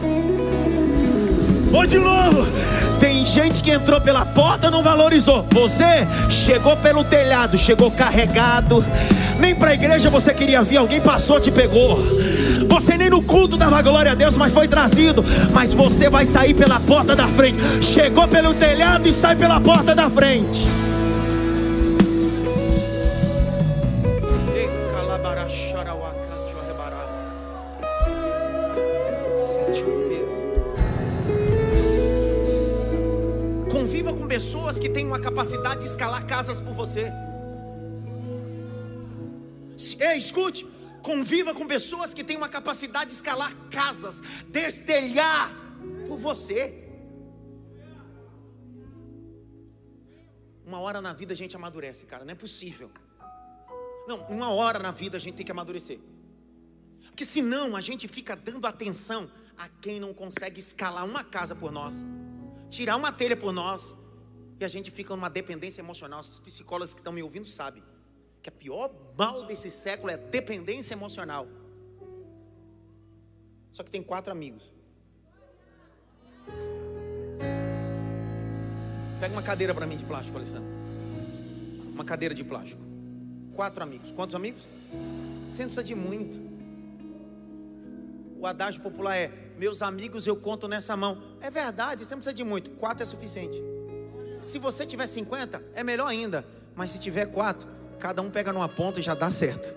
Vou 1.71 1.85
de 1.85 1.97
novo. 1.99 2.47
Tem 2.99 3.25
gente 3.25 3.61
que 3.61 3.71
entrou 3.71 3.99
pela 3.99 4.25
porta 4.25 4.71
não 4.71 4.81
valorizou. 4.81 5.45
Você 5.51 6.07
chegou 6.29 6.75
pelo 6.77 7.03
telhado, 7.03 7.57
chegou 7.57 7.91
carregado. 7.91 8.83
Nem 9.39 9.53
para 9.53 9.71
a 9.71 9.73
igreja 9.73 10.09
você 10.09 10.33
queria 10.33 10.63
vir, 10.63 10.77
alguém 10.77 10.99
passou, 10.99 11.39
te 11.39 11.51
pegou. 11.51 12.03
Você 12.67 12.97
nem 12.97 13.09
no 13.09 13.21
culto 13.21 13.57
dava 13.57 13.81
glória 13.81 14.11
a 14.11 14.15
Deus, 14.15 14.35
mas 14.35 14.51
foi 14.51 14.67
trazido. 14.67 15.23
Mas 15.53 15.73
você 15.73 16.09
vai 16.09 16.25
sair 16.25 16.53
pela 16.53 16.79
porta 16.79 17.15
da 17.15 17.27
frente. 17.27 17.59
Chegou 17.83 18.27
pelo 18.27 18.53
telhado 18.53 19.07
e 19.07 19.13
sai 19.13 19.35
pela 19.35 19.59
porta 19.59 19.93
da 19.93 20.09
frente. 20.09 20.86
Pessoas 34.37 34.77
que 34.77 34.87
têm 34.87 35.05
uma 35.11 35.19
capacidade 35.19 35.79
de 35.83 35.89
escalar 35.89 36.23
casas 36.33 36.61
por 36.61 36.73
você. 36.81 37.05
Ei, 39.99 40.17
escute, 40.25 40.61
conviva 41.01 41.55
com 41.55 41.65
pessoas 41.65 42.13
que 42.13 42.23
têm 42.23 42.37
uma 42.37 42.47
capacidade 42.47 43.07
de 43.09 43.15
escalar 43.19 43.51
casas, 43.71 44.21
destelhar 44.47 45.45
por 46.07 46.19
você. 46.19 46.61
Uma 50.63 50.79
hora 50.81 51.01
na 51.01 51.13
vida 51.13 51.33
a 51.33 51.39
gente 51.41 51.55
amadurece, 51.55 52.05
cara, 52.05 52.23
não 52.23 52.33
é 52.33 52.35
possível. 52.35 52.91
Não, 54.07 54.19
uma 54.27 54.51
hora 54.51 54.77
na 54.77 54.91
vida 54.91 55.17
a 55.17 55.19
gente 55.19 55.33
tem 55.37 55.45
que 55.47 55.51
amadurecer. 55.51 55.99
Porque 57.07 57.25
senão 57.25 57.75
a 57.75 57.81
gente 57.81 58.07
fica 58.07 58.35
dando 58.35 58.67
atenção 58.67 59.31
a 59.57 59.67
quem 59.67 59.99
não 59.99 60.13
consegue 60.13 60.59
escalar 60.59 61.03
uma 61.05 61.23
casa 61.23 61.55
por 61.55 61.71
nós, 61.71 61.95
tirar 62.69 62.97
uma 62.97 63.11
telha 63.11 63.35
por 63.35 63.51
nós, 63.51 63.95
e 64.59 64.65
a 64.65 64.67
gente 64.67 64.89
fica 64.89 65.15
numa 65.15 65.29
dependência 65.29 65.81
emocional. 65.81 66.19
Os 66.19 66.39
psicólogos 66.39 66.93
que 66.93 66.99
estão 66.99 67.13
me 67.13 67.21
ouvindo 67.21 67.47
sabem 67.47 67.83
que 68.41 68.49
a 68.49 68.51
pior 68.51 68.91
mal 69.17 69.45
desse 69.45 69.69
século 69.69 70.11
é 70.11 70.17
dependência 70.17 70.93
emocional. 70.93 71.47
Só 73.71 73.83
que 73.83 73.91
tem 73.91 74.01
quatro 74.01 74.31
amigos. 74.31 74.63
Pega 79.19 79.33
uma 79.33 79.43
cadeira 79.43 79.73
para 79.73 79.85
mim 79.85 79.97
de 79.97 80.05
plástico, 80.05 80.37
Alessandro. 80.37 80.69
Uma 81.93 82.05
cadeira 82.05 82.33
de 82.33 82.43
plástico. 82.43 82.81
Quatro 83.53 83.83
amigos. 83.83 84.11
Quantos 84.11 84.35
amigos? 84.35 84.67
Você 85.47 85.63
não 85.63 85.67
precisa 85.67 85.83
de 85.83 85.95
muito. 85.95 86.39
O 88.39 88.45
adágio 88.45 88.81
popular 88.81 89.15
é: 89.15 89.31
Meus 89.57 89.81
amigos 89.81 90.25
eu 90.27 90.35
conto 90.35 90.67
nessa 90.67 90.95
mão. 90.95 91.21
É 91.41 91.49
verdade, 91.49 92.05
você 92.05 92.13
não 92.13 92.19
precisa 92.19 92.35
de 92.35 92.43
muito. 92.43 92.71
Quatro 92.71 93.03
é 93.03 93.05
suficiente. 93.05 93.76
Se 94.41 94.59
você 94.59 94.85
tiver 94.85 95.07
50, 95.07 95.61
é 95.73 95.83
melhor 95.83 96.07
ainda. 96.07 96.45
Mas 96.75 96.91
se 96.91 96.99
tiver 96.99 97.25
quatro, 97.27 97.69
cada 97.99 98.21
um 98.21 98.29
pega 98.29 98.53
numa 98.53 98.69
ponta 98.69 98.99
e 98.99 99.03
já 99.03 99.13
dá 99.13 99.31
certo. 99.31 99.73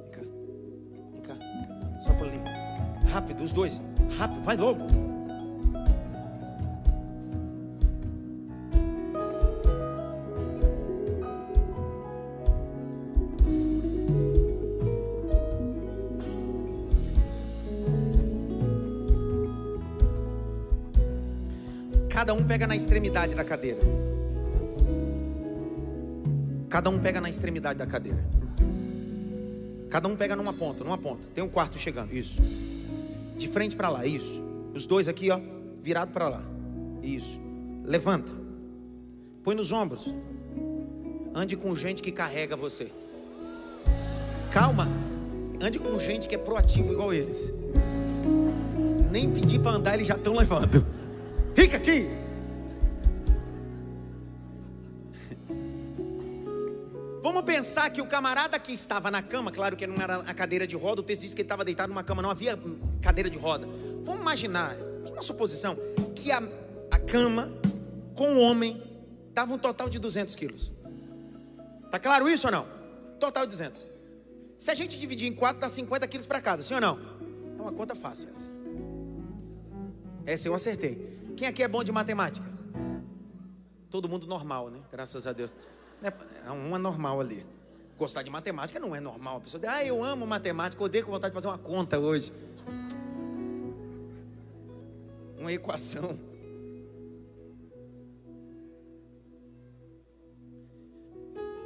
Vem 0.00 0.10
cá. 0.10 0.20
Vem 1.12 1.22
cá. 1.22 1.34
Só 2.00 2.12
por 2.14 2.26
ali. 2.26 2.40
Rápido, 3.10 3.42
os 3.42 3.52
dois. 3.52 3.80
Rápido, 4.16 4.42
vai 4.42 4.56
logo. 4.56 5.09
Cada 22.20 22.34
um 22.34 22.44
pega 22.44 22.66
na 22.66 22.76
extremidade 22.76 23.34
da 23.34 23.42
cadeira. 23.42 23.78
Cada 26.68 26.90
um 26.90 26.98
pega 26.98 27.18
na 27.18 27.30
extremidade 27.30 27.78
da 27.78 27.86
cadeira. 27.86 28.22
Cada 29.88 30.06
um 30.06 30.14
pega 30.14 30.36
numa 30.36 30.52
ponta, 30.52 30.84
numa 30.84 30.98
ponta. 30.98 31.26
Tem 31.34 31.42
um 31.42 31.48
quarto 31.48 31.78
chegando, 31.78 32.14
isso. 32.14 32.36
De 33.38 33.48
frente 33.48 33.74
para 33.74 33.88
lá, 33.88 34.04
isso. 34.04 34.42
Os 34.74 34.84
dois 34.84 35.08
aqui, 35.08 35.30
ó, 35.30 35.40
virado 35.82 36.12
para 36.12 36.28
lá. 36.28 36.42
Isso. 37.02 37.40
Levanta. 37.86 38.30
Põe 39.42 39.54
nos 39.54 39.72
ombros. 39.72 40.14
Ande 41.34 41.56
com 41.56 41.74
gente 41.74 42.02
que 42.02 42.12
carrega 42.12 42.54
você. 42.54 42.92
Calma. 44.50 44.86
Ande 45.58 45.78
com 45.78 45.98
gente 45.98 46.28
que 46.28 46.34
é 46.34 46.38
proativo 46.38 46.92
igual 46.92 47.14
eles. 47.14 47.50
Nem 49.10 49.30
pedir 49.30 49.58
para 49.58 49.70
andar, 49.70 49.94
eles 49.94 50.06
já 50.06 50.16
estão 50.16 50.34
levando. 50.36 50.99
Fica 51.60 51.76
aqui. 51.76 52.08
Vamos 57.22 57.42
pensar 57.42 57.90
que 57.90 58.00
o 58.00 58.06
camarada 58.06 58.58
que 58.58 58.72
estava 58.72 59.10
na 59.10 59.20
cama, 59.20 59.52
claro 59.52 59.76
que 59.76 59.86
não 59.86 60.02
era 60.02 60.16
a 60.20 60.32
cadeira 60.32 60.66
de 60.66 60.74
roda, 60.74 61.02
o 61.02 61.04
texto 61.04 61.20
diz 61.20 61.34
que 61.34 61.42
ele 61.42 61.44
estava 61.44 61.62
deitado 61.62 61.90
numa 61.90 62.02
cama, 62.02 62.22
não 62.22 62.30
havia 62.30 62.58
cadeira 63.02 63.28
de 63.28 63.36
roda. 63.36 63.68
Vamos 64.02 64.22
imaginar, 64.22 64.74
uma 65.12 65.20
suposição, 65.20 65.76
que 66.14 66.32
a, 66.32 66.42
a 66.90 66.98
cama 66.98 67.52
com 68.14 68.36
o 68.36 68.40
homem 68.40 68.82
dava 69.34 69.52
um 69.52 69.58
total 69.58 69.90
de 69.90 69.98
200 69.98 70.34
quilos. 70.34 70.72
Tá 71.90 71.98
claro 71.98 72.26
isso 72.26 72.46
ou 72.46 72.52
não? 72.52 72.66
Total 73.18 73.44
de 73.44 73.50
200. 73.50 73.84
Se 74.56 74.70
a 74.70 74.74
gente 74.74 74.98
dividir 74.98 75.28
em 75.28 75.34
quatro, 75.34 75.60
dá 75.60 75.68
50 75.68 76.08
quilos 76.08 76.24
para 76.24 76.40
cada, 76.40 76.62
sim 76.62 76.72
ou 76.72 76.80
não? 76.80 76.98
É 77.58 77.60
uma 77.60 77.72
conta 77.72 77.94
fácil 77.94 78.30
essa. 78.30 78.50
Essa 80.24 80.48
eu 80.48 80.54
acertei. 80.54 81.19
Quem 81.36 81.48
aqui 81.48 81.62
é 81.62 81.68
bom 81.68 81.82
de 81.82 81.92
matemática? 81.92 82.46
Todo 83.90 84.08
mundo 84.08 84.26
normal, 84.26 84.70
né? 84.70 84.80
Graças 84.90 85.26
a 85.26 85.32
Deus. 85.32 85.52
É 86.02 86.50
uma 86.50 86.78
normal 86.78 87.20
ali. 87.20 87.44
Gostar 87.98 88.22
de 88.22 88.30
matemática 88.30 88.80
não 88.80 88.94
é 88.94 89.00
normal. 89.00 89.38
A 89.38 89.40
pessoa 89.40 89.60
diz, 89.60 89.68
ah, 89.68 89.84
eu 89.84 90.02
amo 90.02 90.26
matemática, 90.26 90.82
odeio 90.82 91.04
com 91.04 91.10
vontade 91.10 91.32
de 91.32 91.34
fazer 91.34 91.48
uma 91.48 91.58
conta 91.58 91.98
hoje. 91.98 92.32
Uma 95.38 95.52
equação. 95.52 96.18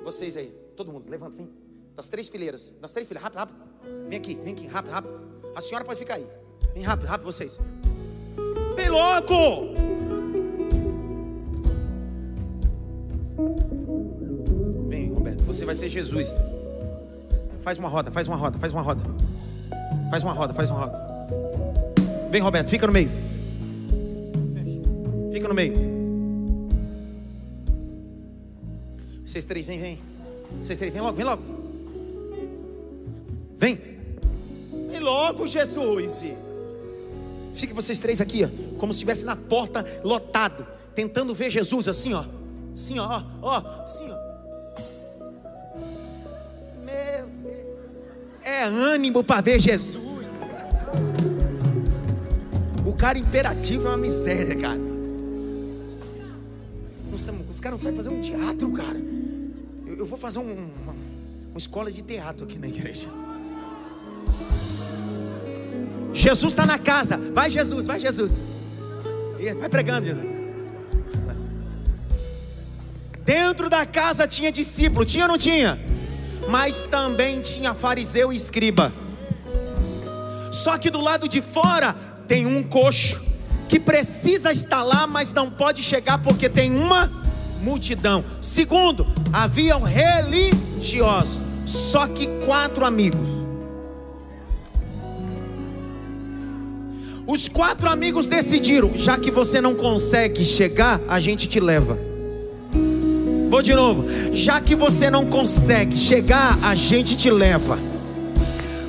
Vocês 0.02 0.36
aí, 0.36 0.50
todo 0.76 0.92
mundo, 0.92 1.08
levanta, 1.08 1.36
vem. 1.36 1.50
Das 1.96 2.08
três 2.08 2.28
fileiras, 2.28 2.74
das 2.80 2.92
três 2.92 3.06
fileiras, 3.06 3.32
rápido, 3.32 3.38
rápido. 3.38 4.08
Vem 4.08 4.18
aqui, 4.18 4.34
vem 4.34 4.52
aqui, 4.52 4.66
rápido, 4.66 4.92
rápido. 4.92 5.20
A 5.54 5.60
senhora 5.60 5.84
pode 5.84 5.98
ficar 5.98 6.14
aí. 6.14 6.26
Vem 6.74 6.82
rápido, 6.82 7.06
rápido 7.06 7.26
vocês. 7.26 7.58
Vem 8.76 8.88
logo! 8.88 9.74
Vem, 14.88 15.12
Roberto, 15.12 15.44
você 15.44 15.64
vai 15.64 15.74
ser 15.74 15.88
Jesus. 15.88 16.40
Faz 17.60 17.78
uma 17.78 17.88
roda, 17.88 18.10
faz 18.10 18.26
uma 18.28 18.36
roda, 18.36 18.58
faz 18.58 18.72
uma 18.72 18.82
roda. 18.82 19.02
Faz 20.10 20.22
uma 20.22 20.32
roda, 20.32 20.54
faz 20.54 20.70
uma 20.70 20.80
roda. 20.80 20.98
Vem, 22.30 22.40
Roberto, 22.40 22.68
fica 22.68 22.86
no 22.86 22.92
meio. 22.92 23.10
Fica 25.32 25.48
no 25.48 25.54
meio. 25.54 25.74
Vocês 29.24 29.44
três, 29.44 29.66
vem, 29.66 29.80
vem. 29.80 29.98
Vocês 30.62 30.78
três, 30.78 30.92
vem 30.92 31.02
logo, 31.02 31.16
vem 31.16 31.24
logo. 31.24 31.42
Vem. 33.56 33.78
Vem 34.90 35.00
logo. 35.00 35.46
Jesus. 35.46 36.22
Fique 37.54 37.72
vocês 37.72 37.98
três 37.98 38.20
aqui, 38.20 38.44
ó, 38.44 38.78
como 38.78 38.92
se 38.92 38.98
estivesse 38.98 39.24
na 39.24 39.36
porta 39.36 39.84
lotado, 40.02 40.66
tentando 40.94 41.34
ver 41.34 41.50
Jesus 41.50 41.88
assim, 41.88 42.12
ó. 42.12 42.24
Assim, 42.72 42.98
ó, 42.98 43.22
ó, 43.40 43.82
assim, 43.84 44.10
ó. 44.10 44.34
Meu, 46.84 47.28
é 48.42 48.64
ânimo 48.64 49.22
para 49.22 49.40
ver 49.40 49.60
Jesus. 49.60 50.02
O 52.84 52.92
cara 52.92 53.18
imperativo 53.18 53.86
é 53.86 53.90
uma 53.90 53.96
miséria, 53.96 54.56
cara. 54.56 54.80
Os 57.12 57.60
caras 57.60 57.78
não 57.78 57.84
sabem 57.84 57.96
fazer 57.96 58.08
um 58.08 58.20
teatro, 58.20 58.70
cara. 58.72 58.98
Eu, 59.86 59.98
eu 59.98 60.06
vou 60.06 60.18
fazer 60.18 60.40
um, 60.40 60.52
uma, 60.52 60.92
uma 61.50 61.58
escola 61.58 61.90
de 61.90 62.02
teatro 62.02 62.44
aqui 62.44 62.58
na 62.58 62.66
igreja. 62.66 63.08
Jesus 66.14 66.52
está 66.52 66.64
na 66.64 66.78
casa. 66.78 67.18
Vai, 67.32 67.50
Jesus, 67.50 67.86
vai, 67.86 68.00
Jesus. 68.00 68.32
Vai 69.58 69.68
pregando, 69.68 70.06
Jesus. 70.06 70.24
Dentro 73.24 73.68
da 73.68 73.84
casa 73.84 74.26
tinha 74.26 74.52
discípulo, 74.52 75.04
tinha 75.04 75.24
ou 75.24 75.28
não 75.28 75.38
tinha? 75.38 75.84
Mas 76.48 76.84
também 76.84 77.40
tinha 77.40 77.74
fariseu 77.74 78.32
e 78.32 78.36
escriba. 78.36 78.92
Só 80.52 80.78
que 80.78 80.88
do 80.88 81.00
lado 81.00 81.26
de 81.26 81.42
fora 81.42 81.96
tem 82.28 82.46
um 82.46 82.62
coxo 82.62 83.20
que 83.68 83.80
precisa 83.80 84.52
estar 84.52 84.82
lá, 84.82 85.06
mas 85.06 85.32
não 85.32 85.50
pode 85.50 85.82
chegar 85.82 86.18
porque 86.18 86.48
tem 86.48 86.70
uma 86.70 87.10
multidão. 87.60 88.24
Segundo, 88.40 89.04
haviam 89.32 89.82
religiosos, 89.82 91.40
só 91.64 92.06
que 92.06 92.28
quatro 92.44 92.84
amigos. 92.84 93.33
Os 97.26 97.48
quatro 97.48 97.88
amigos 97.88 98.26
decidiram: 98.26 98.92
já 98.96 99.16
que 99.16 99.30
você 99.30 99.60
não 99.60 99.74
consegue 99.74 100.44
chegar, 100.44 101.00
a 101.08 101.18
gente 101.18 101.48
te 101.48 101.58
leva. 101.58 101.98
Vou 103.48 103.62
de 103.62 103.74
novo. 103.74 104.04
Já 104.32 104.60
que 104.60 104.74
você 104.74 105.08
não 105.08 105.26
consegue 105.26 105.96
chegar, 105.96 106.58
a 106.62 106.74
gente 106.74 107.16
te 107.16 107.30
leva. 107.30 107.78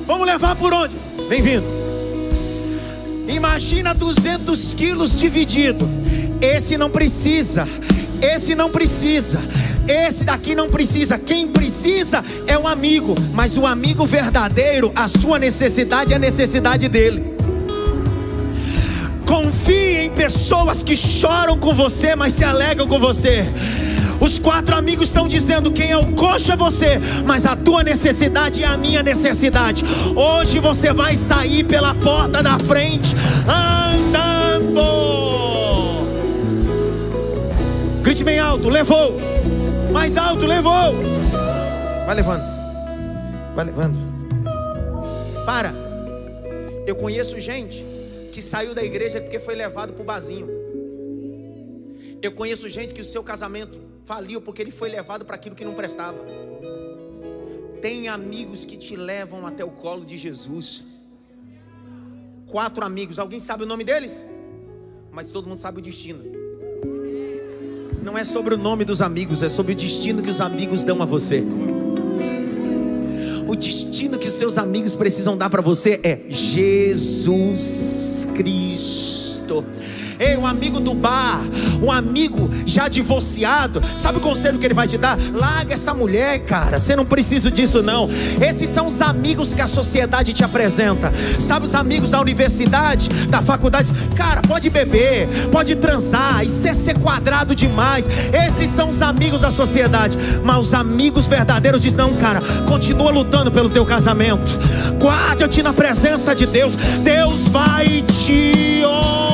Vamos 0.06 0.26
levar 0.26 0.56
por 0.56 0.72
onde? 0.74 0.96
Vem 1.28 1.40
vindo. 1.40 1.64
Imagina 3.28 3.94
200 3.94 4.74
quilos 4.74 5.14
dividido. 5.14 5.88
Esse 6.40 6.76
não 6.76 6.90
precisa. 6.90 7.66
Esse 8.20 8.54
não 8.54 8.70
precisa. 8.70 9.40
Esse 9.88 10.24
daqui 10.24 10.54
não 10.54 10.66
precisa. 10.66 11.18
Quem 11.18 11.48
precisa 11.48 12.22
é 12.46 12.58
o 12.58 12.66
amigo. 12.66 13.14
Mas 13.32 13.56
o 13.56 13.66
amigo 13.66 14.04
verdadeiro, 14.04 14.92
a 14.94 15.08
sua 15.08 15.38
necessidade 15.38 16.12
é 16.12 16.16
a 16.16 16.18
necessidade 16.18 16.88
dele. 16.88 17.35
Confie 19.26 20.04
em 20.04 20.10
pessoas 20.10 20.84
que 20.84 20.96
choram 20.96 21.58
com 21.58 21.74
você, 21.74 22.14
mas 22.14 22.32
se 22.32 22.44
alegram 22.44 22.86
com 22.86 23.00
você. 23.00 23.44
Os 24.20 24.38
quatro 24.38 24.76
amigos 24.76 25.08
estão 25.08 25.26
dizendo: 25.26 25.72
quem 25.72 25.90
é 25.90 25.96
o 25.96 26.12
coxo 26.12 26.52
é 26.52 26.56
você, 26.56 27.00
mas 27.26 27.44
a 27.44 27.56
tua 27.56 27.82
necessidade 27.82 28.62
é 28.62 28.66
a 28.66 28.76
minha 28.76 29.02
necessidade. 29.02 29.84
Hoje 30.14 30.60
você 30.60 30.92
vai 30.92 31.16
sair 31.16 31.64
pela 31.64 31.92
porta 31.94 32.40
da 32.40 32.56
frente 32.58 33.14
andando. 33.48 34.80
Grite 38.02 38.22
bem 38.22 38.38
alto: 38.38 38.68
levou. 38.68 39.16
Mais 39.92 40.16
alto: 40.16 40.46
levou. 40.46 40.94
Vai 42.06 42.14
levando. 42.14 42.44
Vai 43.56 43.64
levando. 43.64 43.96
Para. 45.44 45.74
Eu 46.86 46.94
conheço 46.94 47.40
gente 47.40 47.95
que 48.36 48.42
saiu 48.42 48.74
da 48.74 48.84
igreja 48.84 49.18
porque 49.18 49.40
foi 49.40 49.54
levado 49.54 49.94
para 49.94 50.02
o 50.02 50.04
bazinho. 50.04 50.46
Eu 52.20 52.32
conheço 52.32 52.68
gente 52.68 52.92
que 52.92 53.00
o 53.00 53.04
seu 53.04 53.24
casamento 53.24 53.80
faliu 54.04 54.42
porque 54.42 54.60
ele 54.60 54.70
foi 54.70 54.90
levado 54.90 55.24
para 55.24 55.36
aquilo 55.36 55.56
que 55.56 55.64
não 55.64 55.72
prestava. 55.72 56.18
Tem 57.80 58.08
amigos 58.08 58.66
que 58.66 58.76
te 58.76 58.94
levam 58.94 59.46
até 59.46 59.64
o 59.64 59.70
colo 59.70 60.04
de 60.04 60.18
Jesus. 60.18 60.84
Quatro 62.46 62.84
amigos, 62.84 63.18
alguém 63.18 63.40
sabe 63.40 63.62
o 63.62 63.66
nome 63.66 63.84
deles? 63.84 64.22
Mas 65.10 65.30
todo 65.30 65.48
mundo 65.48 65.58
sabe 65.58 65.78
o 65.78 65.82
destino. 65.82 66.22
Não 68.02 68.18
é 68.18 68.24
sobre 68.24 68.52
o 68.52 68.58
nome 68.58 68.84
dos 68.84 69.00
amigos, 69.00 69.40
é 69.40 69.48
sobre 69.48 69.72
o 69.72 69.74
destino 69.74 70.22
que 70.22 70.28
os 70.28 70.42
amigos 70.42 70.84
dão 70.84 71.00
a 71.00 71.06
você. 71.06 71.42
O 73.46 73.54
destino 73.54 74.18
que 74.18 74.26
os 74.26 74.32
seus 74.32 74.58
amigos 74.58 74.96
precisam 74.96 75.36
dar 75.36 75.48
para 75.48 75.62
você 75.62 76.00
é 76.02 76.18
Jesus 76.28 78.26
Cristo. 78.34 79.64
Ei, 80.18 80.36
um 80.36 80.46
amigo 80.46 80.80
do 80.80 80.94
bar, 80.94 81.40
um 81.82 81.92
amigo 81.92 82.48
já 82.64 82.88
divorciado, 82.88 83.82
sabe 83.94 84.18
o 84.18 84.20
conselho 84.20 84.58
que 84.58 84.64
ele 84.64 84.74
vai 84.74 84.88
te 84.88 84.96
dar? 84.96 85.18
Larga 85.32 85.74
essa 85.74 85.92
mulher, 85.92 86.38
cara. 86.40 86.78
Você 86.78 86.96
não 86.96 87.04
precisa 87.04 87.50
disso, 87.50 87.82
não. 87.82 88.08
Esses 88.40 88.70
são 88.70 88.86
os 88.86 89.02
amigos 89.02 89.52
que 89.52 89.60
a 89.60 89.66
sociedade 89.66 90.32
te 90.32 90.42
apresenta. 90.42 91.12
Sabe 91.38 91.66
os 91.66 91.74
amigos 91.74 92.10
da 92.10 92.20
universidade, 92.20 93.08
da 93.26 93.42
faculdade? 93.42 93.92
Cara, 94.14 94.40
pode 94.40 94.70
beber, 94.70 95.28
pode 95.52 95.76
transar, 95.76 96.44
isso 96.44 96.66
é 96.66 96.74
ser 96.74 96.98
quadrado 96.98 97.54
demais. 97.54 98.08
Esses 98.32 98.70
são 98.70 98.88
os 98.88 99.02
amigos 99.02 99.42
da 99.42 99.50
sociedade. 99.50 100.16
Mas 100.42 100.56
os 100.58 100.74
amigos 100.74 101.26
verdadeiros 101.26 101.82
dizem: 101.82 101.98
não, 101.98 102.14
cara, 102.14 102.40
continua 102.66 103.10
lutando 103.10 103.50
pelo 103.50 103.68
teu 103.68 103.84
casamento. 103.84 104.58
Guarde-te 104.98 105.62
na 105.62 105.72
presença 105.72 106.34
de 106.34 106.46
Deus. 106.46 106.74
Deus 106.74 107.48
vai 107.48 108.02
te 108.02 108.82
honrar. 108.84 109.25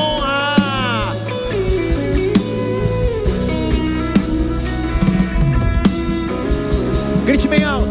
Grite 7.25 7.47
bem 7.47 7.63
alto. 7.63 7.87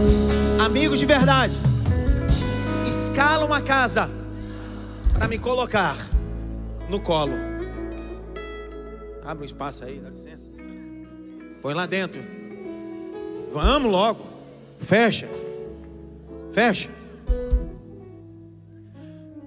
Amigos 0.59 0.99
de 0.99 1.05
verdade. 1.05 1.55
Escalam 2.85 3.53
a 3.53 3.61
casa 3.61 4.09
para 5.13 5.25
me 5.25 5.39
colocar 5.39 5.95
no 6.89 6.99
colo. 6.99 7.31
Abre 9.23 9.43
um 9.43 9.45
espaço 9.45 9.85
aí, 9.85 10.01
dá 10.01 10.09
licença. 10.09 10.51
Põe 11.61 11.73
lá 11.73 11.85
dentro. 11.85 12.21
Vamos 13.49 13.89
logo. 13.89 14.25
Fecha. 14.79 15.29
Fecha. 16.51 16.89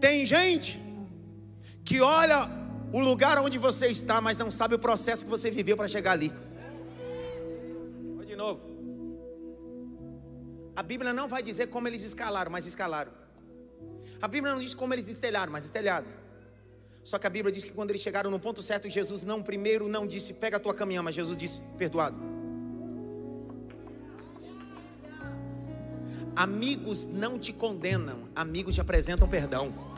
Tem 0.01 0.25
gente 0.25 0.81
que 1.85 2.01
olha 2.01 2.51
o 2.91 3.01
lugar 3.01 3.39
onde 3.39 3.59
você 3.59 3.89
está, 3.89 4.19
mas 4.19 4.39
não 4.39 4.51
sabe 4.51 4.77
o 4.77 4.79
processo 4.79 5.27
que 5.27 5.31
você 5.31 5.51
viveu 5.51 5.77
para 5.77 5.89
chegar 5.89 6.13
ali. 6.13 6.33
Vou 8.17 8.25
de 8.25 8.35
novo. 8.35 8.74
A 10.77 10.83
Bíblia 10.83 11.13
não 11.13 11.29
vai 11.29 11.43
dizer 11.43 11.69
como 11.69 11.87
eles 11.87 12.03
escalaram, 12.03 12.51
mas 12.51 12.67
escalaram. 12.67 13.13
A 14.21 14.27
Bíblia 14.27 14.53
não 14.53 14.61
diz 14.61 14.75
como 14.75 14.93
eles 14.93 15.09
estelharam, 15.09 15.53
mas 15.53 15.65
estelharam. 15.65 16.07
Só 17.05 17.19
que 17.19 17.27
a 17.27 17.31
Bíblia 17.31 17.53
diz 17.53 17.63
que 17.63 17.73
quando 17.73 17.91
eles 17.91 18.03
chegaram 18.03 18.31
no 18.31 18.41
ponto 18.41 18.63
certo, 18.63 18.89
Jesus 18.89 19.23
não 19.23 19.43
primeiro 19.43 19.87
não 19.89 20.07
disse, 20.07 20.33
pega 20.33 20.57
a 20.57 20.61
tua 20.61 20.75
caminhão, 20.75 21.05
mas 21.05 21.15
Jesus 21.15 21.37
disse, 21.37 21.63
perdoado. 21.77 22.17
Amigos 26.35 27.07
não 27.07 27.39
te 27.39 27.53
condenam, 27.53 28.29
amigos 28.35 28.75
te 28.75 28.81
apresentam 28.81 29.29
perdão. 29.29 29.94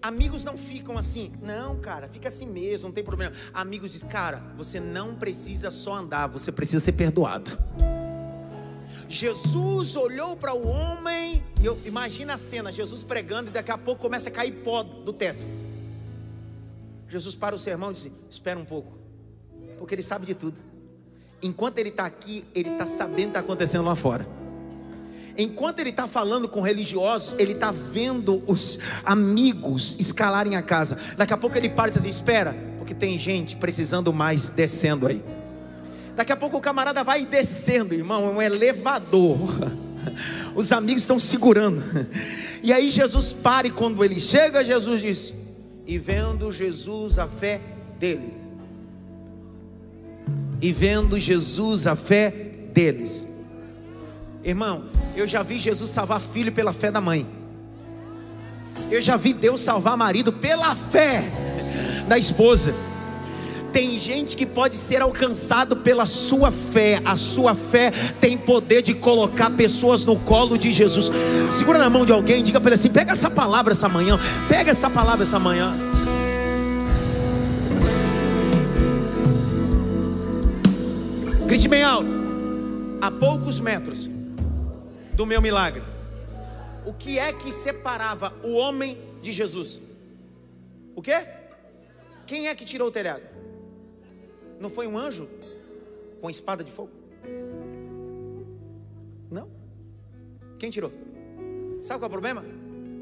Amigos 0.00 0.44
não 0.44 0.56
ficam 0.56 0.96
assim, 0.96 1.32
não, 1.42 1.76
cara, 1.80 2.08
fica 2.08 2.28
assim 2.28 2.46
mesmo, 2.46 2.88
não 2.88 2.94
tem 2.94 3.02
problema. 3.02 3.34
Amigos 3.52 3.92
diz, 3.92 4.04
cara, 4.04 4.42
você 4.56 4.78
não 4.78 5.16
precisa 5.16 5.70
só 5.70 5.94
andar, 5.94 6.28
você 6.28 6.52
precisa 6.52 6.84
ser 6.84 6.92
perdoado. 6.92 7.58
Jesus 9.08 9.96
olhou 9.96 10.36
para 10.36 10.54
o 10.54 10.68
homem, 10.68 11.42
e 11.60 11.66
eu, 11.66 11.80
imagina 11.84 12.34
a 12.34 12.38
cena, 12.38 12.70
Jesus 12.70 13.02
pregando 13.02 13.50
e 13.50 13.52
daqui 13.52 13.72
a 13.72 13.78
pouco 13.78 14.00
começa 14.00 14.28
a 14.28 14.32
cair 14.32 14.52
pó 14.62 14.84
do 14.84 15.12
teto. 15.12 15.44
Jesus 17.08 17.34
para 17.34 17.56
o 17.56 17.58
sermão 17.58 17.90
e 17.90 17.94
diz: 17.94 18.10
Espera 18.30 18.58
um 18.58 18.66
pouco, 18.66 18.92
porque 19.78 19.94
ele 19.94 20.02
sabe 20.02 20.26
de 20.26 20.34
tudo. 20.34 20.60
Enquanto 21.42 21.78
ele 21.78 21.88
está 21.88 22.04
aqui, 22.04 22.44
ele 22.54 22.68
está 22.68 22.86
sabendo 22.86 23.12
o 23.12 23.16
que 23.16 23.28
está 23.28 23.40
acontecendo 23.40 23.84
lá 23.84 23.96
fora 23.96 24.26
enquanto 25.38 25.78
ele 25.78 25.90
está 25.90 26.08
falando 26.08 26.48
com 26.48 26.60
religiosos, 26.60 27.36
ele 27.38 27.52
está 27.52 27.70
vendo 27.70 28.42
os 28.46 28.78
amigos 29.04 29.96
escalarem 29.98 30.56
a 30.56 30.62
casa. 30.62 30.98
Daqui 31.16 31.32
a 31.32 31.36
pouco 31.36 31.56
ele 31.56 31.70
para 31.70 31.88
e 31.88 31.92
diz 31.92 32.00
assim: 32.00 32.10
Espera, 32.10 32.56
porque 32.76 32.92
tem 32.92 33.16
gente 33.16 33.56
precisando 33.56 34.12
mais 34.12 34.50
descendo 34.50 35.06
aí. 35.06 35.22
Daqui 36.16 36.32
a 36.32 36.36
pouco 36.36 36.56
o 36.56 36.60
camarada 36.60 37.04
vai 37.04 37.24
descendo, 37.24 37.94
irmão, 37.94 38.26
é 38.26 38.30
um 38.30 38.42
elevador. 38.42 39.38
Os 40.56 40.72
amigos 40.72 41.02
estão 41.02 41.18
segurando. 41.18 41.82
E 42.60 42.72
aí 42.72 42.90
Jesus 42.90 43.32
para 43.32 43.68
e 43.68 43.70
quando 43.70 44.04
ele 44.04 44.18
chega, 44.18 44.64
Jesus 44.64 45.00
diz: 45.00 45.34
E 45.86 45.96
vendo 45.96 46.50
Jesus 46.50 47.18
a 47.18 47.28
fé 47.28 47.60
deles. 48.00 48.34
E 50.60 50.72
vendo 50.72 51.16
Jesus 51.20 51.86
a 51.86 51.94
fé 51.94 52.30
deles. 52.72 53.28
Irmão, 54.42 54.84
eu 55.16 55.26
já 55.26 55.42
vi 55.42 55.58
Jesus 55.58 55.90
salvar 55.90 56.20
filho 56.20 56.52
pela 56.52 56.72
fé 56.72 56.90
da 56.90 57.00
mãe. 57.00 57.26
Eu 58.90 59.02
já 59.02 59.16
vi 59.16 59.32
Deus 59.32 59.60
salvar 59.60 59.96
marido 59.96 60.32
pela 60.32 60.74
fé 60.74 61.24
da 62.06 62.16
esposa. 62.16 62.72
Tem 63.72 63.98
gente 63.98 64.36
que 64.36 64.46
pode 64.46 64.76
ser 64.76 65.02
alcançado 65.02 65.76
pela 65.76 66.06
sua 66.06 66.50
fé. 66.50 67.00
A 67.04 67.16
sua 67.16 67.54
fé 67.54 67.92
tem 68.20 68.38
poder 68.38 68.80
de 68.80 68.94
colocar 68.94 69.50
pessoas 69.50 70.04
no 70.04 70.16
colo 70.16 70.56
de 70.56 70.72
Jesus. 70.72 71.10
Segura 71.50 71.78
na 71.78 71.90
mão 71.90 72.06
de 72.06 72.12
alguém, 72.12 72.42
diga 72.42 72.60
para 72.60 72.70
ele 72.70 72.74
assim: 72.76 72.88
pega 72.88 73.12
essa 73.12 73.28
palavra 73.28 73.72
essa 73.72 73.88
manhã. 73.88 74.18
Pega 74.48 74.70
essa 74.70 74.88
palavra 74.88 75.24
essa 75.24 75.38
manhã. 75.38 75.76
Grite 81.46 81.68
bem 81.68 81.82
alto. 81.82 82.08
A 83.00 83.10
poucos 83.10 83.60
metros 83.60 84.08
do 85.18 85.26
meu 85.26 85.42
milagre. 85.42 85.82
O 86.86 86.94
que 86.94 87.18
é 87.18 87.32
que 87.32 87.50
separava 87.50 88.32
o 88.44 88.52
homem 88.54 88.96
de 89.20 89.32
Jesus? 89.32 89.80
O 90.94 91.02
quê? 91.02 91.26
Quem 92.24 92.46
é 92.46 92.54
que 92.54 92.64
tirou 92.64 92.86
o 92.86 92.90
telhado? 92.92 93.24
Não 94.60 94.70
foi 94.70 94.86
um 94.86 94.96
anjo 94.96 95.28
com 96.20 96.30
espada 96.30 96.62
de 96.62 96.70
fogo? 96.70 96.92
Não. 99.28 99.50
Quem 100.56 100.70
tirou? 100.70 100.92
Sabe 101.82 101.98
qual 101.98 102.06
é 102.06 102.06
o 102.06 102.10
problema? 102.10 102.44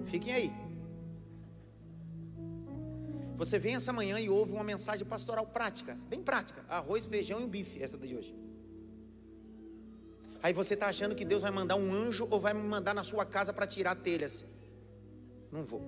Fiquem 0.07 0.33
aí. 0.33 0.51
Você 3.37 3.59
vem 3.59 3.75
essa 3.75 3.93
manhã 3.93 4.19
e 4.19 4.31
ouve 4.31 4.53
uma 4.53 4.65
mensagem 4.65 5.07
pastoral 5.07 5.47
prática, 5.47 5.99
bem 6.09 6.23
prática: 6.23 6.65
arroz, 6.67 7.05
feijão 7.05 7.43
e 7.43 7.45
um 7.45 7.49
bife, 7.49 7.83
essa 7.83 7.99
de 7.99 8.17
hoje. 8.17 8.46
Aí 10.47 10.53
você 10.53 10.75
está 10.75 10.87
achando 10.87 11.17
que 11.17 11.25
Deus 11.25 11.43
vai 11.43 11.51
mandar 11.51 11.75
um 11.75 11.93
anjo 11.93 12.25
ou 12.31 12.39
vai 12.39 12.55
me 12.55 12.63
mandar 12.63 12.95
na 12.95 13.03
sua 13.03 13.27
casa 13.27 13.53
para 13.53 13.67
tirar 13.67 13.97
telhas. 13.97 14.47
Não 15.51 15.65
vou. 15.65 15.83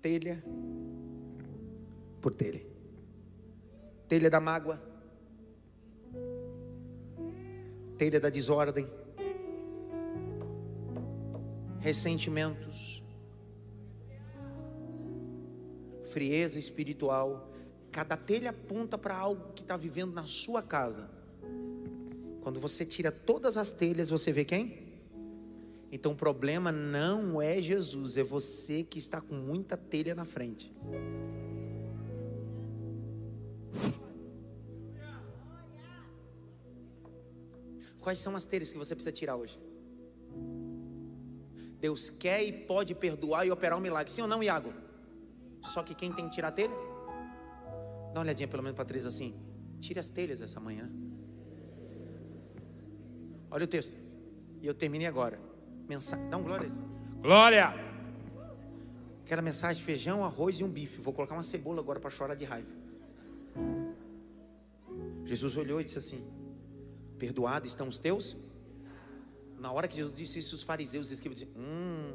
Telha 0.00 0.42
por 2.22 2.34
telha. 2.34 2.64
Telha 4.08 4.30
da 4.30 4.40
mágoa. 4.40 4.80
Telha 7.98 8.18
da 8.18 8.30
desordem. 8.30 8.88
Ressentimentos. 11.80 13.04
Frieza 16.04 16.58
espiritual 16.58 17.45
Cada 17.96 18.14
telha 18.14 18.50
aponta 18.50 18.98
para 18.98 19.16
algo 19.16 19.54
que 19.54 19.62
está 19.62 19.74
vivendo 19.74 20.12
na 20.12 20.26
sua 20.26 20.60
casa. 20.62 21.08
Quando 22.42 22.60
você 22.60 22.84
tira 22.84 23.10
todas 23.10 23.56
as 23.56 23.72
telhas, 23.72 24.10
você 24.10 24.30
vê 24.30 24.44
quem? 24.44 25.00
Então 25.90 26.12
o 26.12 26.14
problema 26.14 26.70
não 26.70 27.40
é 27.40 27.58
Jesus, 27.62 28.18
é 28.18 28.22
você 28.22 28.82
que 28.82 28.98
está 28.98 29.18
com 29.22 29.34
muita 29.34 29.78
telha 29.78 30.14
na 30.14 30.26
frente. 30.26 30.70
Quais 37.98 38.18
são 38.18 38.36
as 38.36 38.44
telhas 38.44 38.70
que 38.70 38.78
você 38.78 38.94
precisa 38.94 39.16
tirar 39.16 39.36
hoje? 39.36 39.58
Deus 41.80 42.10
quer 42.10 42.44
e 42.44 42.52
pode 42.52 42.94
perdoar 42.94 43.46
e 43.46 43.50
operar 43.50 43.78
um 43.78 43.80
milagre. 43.80 44.12
Sim 44.12 44.20
ou 44.20 44.28
não, 44.28 44.42
Iago? 44.42 44.70
Só 45.62 45.82
que 45.82 45.94
quem 45.94 46.12
tem 46.12 46.28
que 46.28 46.34
tirar 46.34 46.48
a 46.48 46.52
telha? 46.52 46.95
Dá 48.16 48.20
uma 48.20 48.24
olhadinha 48.24 48.48
pelo 48.48 48.62
menos 48.62 48.74
para 48.74 48.86
três 48.86 49.04
assim. 49.04 49.34
Tire 49.78 50.00
as 50.00 50.08
telhas 50.08 50.40
essa 50.40 50.58
manhã. 50.58 50.90
Olha 53.50 53.64
o 53.64 53.68
texto. 53.68 53.94
E 54.62 54.66
eu 54.66 54.72
terminei 54.72 55.06
agora. 55.06 55.38
Mensagem. 55.86 56.26
Dá 56.30 56.38
um 56.38 56.42
glória. 56.42 56.66
Glória. 57.20 57.74
Quero 59.26 59.42
mensagem: 59.42 59.84
feijão, 59.84 60.24
arroz 60.24 60.58
e 60.58 60.64
um 60.64 60.70
bife. 60.70 60.98
Vou 60.98 61.12
colocar 61.12 61.34
uma 61.34 61.42
cebola 61.42 61.82
agora 61.82 62.00
para 62.00 62.08
chorar 62.08 62.34
de 62.34 62.46
raiva. 62.46 62.70
Jesus 65.26 65.54
olhou 65.58 65.78
e 65.78 65.84
disse 65.84 65.98
assim: 65.98 66.26
Perdoados 67.18 67.68
estão 67.68 67.86
os 67.86 67.98
teus? 67.98 68.34
Na 69.58 69.70
hora 69.70 69.86
que 69.86 69.96
Jesus 69.96 70.16
disse 70.16 70.38
isso, 70.38 70.54
os 70.54 70.62
fariseus 70.62 71.10
e 71.10 71.12
escribas 71.12 71.38
disseram: 71.38 71.60
Hum, 71.60 72.12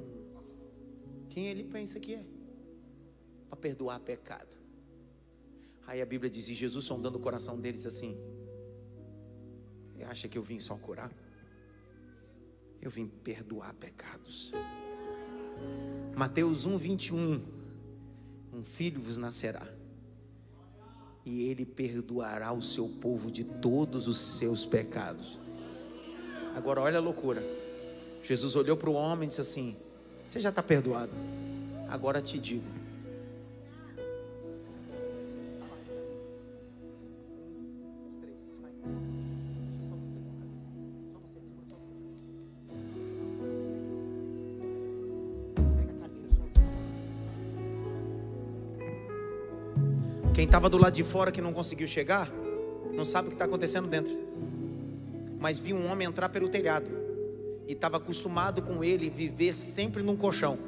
quem 1.30 1.46
ele 1.46 1.64
pensa 1.64 2.00
que 2.00 2.16
é? 2.16 2.26
Para 3.48 3.58
perdoar 3.58 4.00
pecado. 4.00 4.61
Aí 5.92 6.02
a 6.02 6.06
Bíblia 6.06 6.32
diz: 6.32 6.48
e 6.48 6.54
Jesus 6.54 6.86
sondando 6.86 7.18
o 7.18 7.22
coração 7.22 7.60
deles 7.60 7.86
assim: 7.86 8.18
Você 9.94 10.04
acha 10.06 10.26
que 10.30 10.38
eu 10.38 10.42
vim 10.42 10.58
só 10.58 10.78
curar? 10.78 11.12
Eu 12.82 12.90
vim 12.90 13.08
perdoar 13.08 13.74
pecados. 13.74 14.54
Mateus 16.16 16.66
1, 16.66 16.78
21. 16.78 17.44
Um 18.54 18.64
filho 18.64 19.02
vos 19.02 19.18
nascerá, 19.18 19.68
e 21.26 21.42
ele 21.42 21.66
perdoará 21.66 22.54
o 22.54 22.62
seu 22.62 22.88
povo 22.88 23.30
de 23.30 23.44
todos 23.44 24.08
os 24.08 24.18
seus 24.18 24.66
pecados. 24.66 25.38
Agora, 26.56 26.80
olha 26.80 27.00
a 27.00 27.02
loucura. 27.02 27.44
Jesus 28.24 28.56
olhou 28.56 28.78
para 28.78 28.90
o 28.90 28.94
homem 28.94 29.26
e 29.26 29.28
disse 29.28 29.42
assim: 29.42 29.76
Você 30.26 30.40
já 30.40 30.48
está 30.48 30.64
perdoado. 30.64 31.12
Agora 31.90 32.22
te 32.22 32.40
digo 32.40 32.81
estava 50.52 50.70
do 50.70 50.78
lado 50.78 50.94
de 50.94 51.04
fora 51.06 51.32
que 51.32 51.42
não 51.42 51.54
conseguiu 51.54 51.88
chegar, 51.88 52.30
não 52.92 53.06
sabe 53.06 53.28
o 53.28 53.32
que 53.32 53.36
está 53.36 53.46
acontecendo 53.46 53.88
dentro. 53.88 54.14
Mas 55.40 55.58
viu 55.58 55.78
um 55.78 55.90
homem 55.90 56.06
entrar 56.06 56.28
pelo 56.28 56.50
telhado 56.50 56.92
e 57.66 57.72
estava 57.72 57.96
acostumado 57.96 58.62
com 58.62 58.84
ele 58.84 59.10
viver 59.10 59.54
sempre 59.54 60.04
num 60.04 60.18
colchão. 60.18 60.60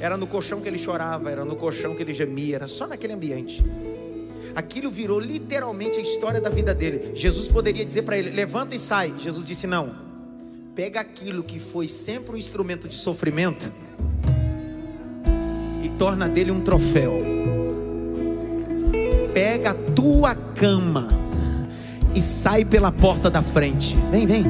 Era 0.00 0.16
no 0.16 0.26
colchão 0.26 0.60
que 0.60 0.68
ele 0.68 0.78
chorava, 0.78 1.30
era 1.30 1.44
no 1.44 1.54
colchão 1.54 1.94
que 1.94 2.02
ele 2.02 2.12
gemia, 2.12 2.56
era 2.56 2.66
só 2.66 2.88
naquele 2.88 3.12
ambiente. 3.12 3.64
Aquilo 4.52 4.90
virou 4.90 5.20
literalmente 5.20 5.96
a 5.96 6.02
história 6.02 6.40
da 6.40 6.50
vida 6.50 6.74
dele. 6.74 7.12
Jesus 7.14 7.46
poderia 7.46 7.84
dizer 7.84 8.02
para 8.02 8.18
ele: 8.18 8.30
levanta 8.30 8.74
e 8.74 8.80
sai. 8.80 9.14
Jesus 9.16 9.46
disse: 9.46 9.68
não. 9.68 9.94
Pega 10.74 10.98
aquilo 10.98 11.44
que 11.44 11.60
foi 11.60 11.86
sempre 11.86 12.34
um 12.34 12.36
instrumento 12.36 12.88
de 12.88 12.96
sofrimento 12.96 13.72
e 15.84 15.88
torna 15.90 16.28
dele 16.28 16.50
um 16.50 16.60
troféu 16.62 17.31
pega 19.32 19.70
a 19.70 19.74
tua 19.74 20.34
cama 20.34 21.08
e 22.14 22.20
sai 22.20 22.64
pela 22.64 22.92
porta 22.92 23.30
da 23.30 23.42
frente. 23.42 23.96
Vem, 24.10 24.26
vem, 24.26 24.46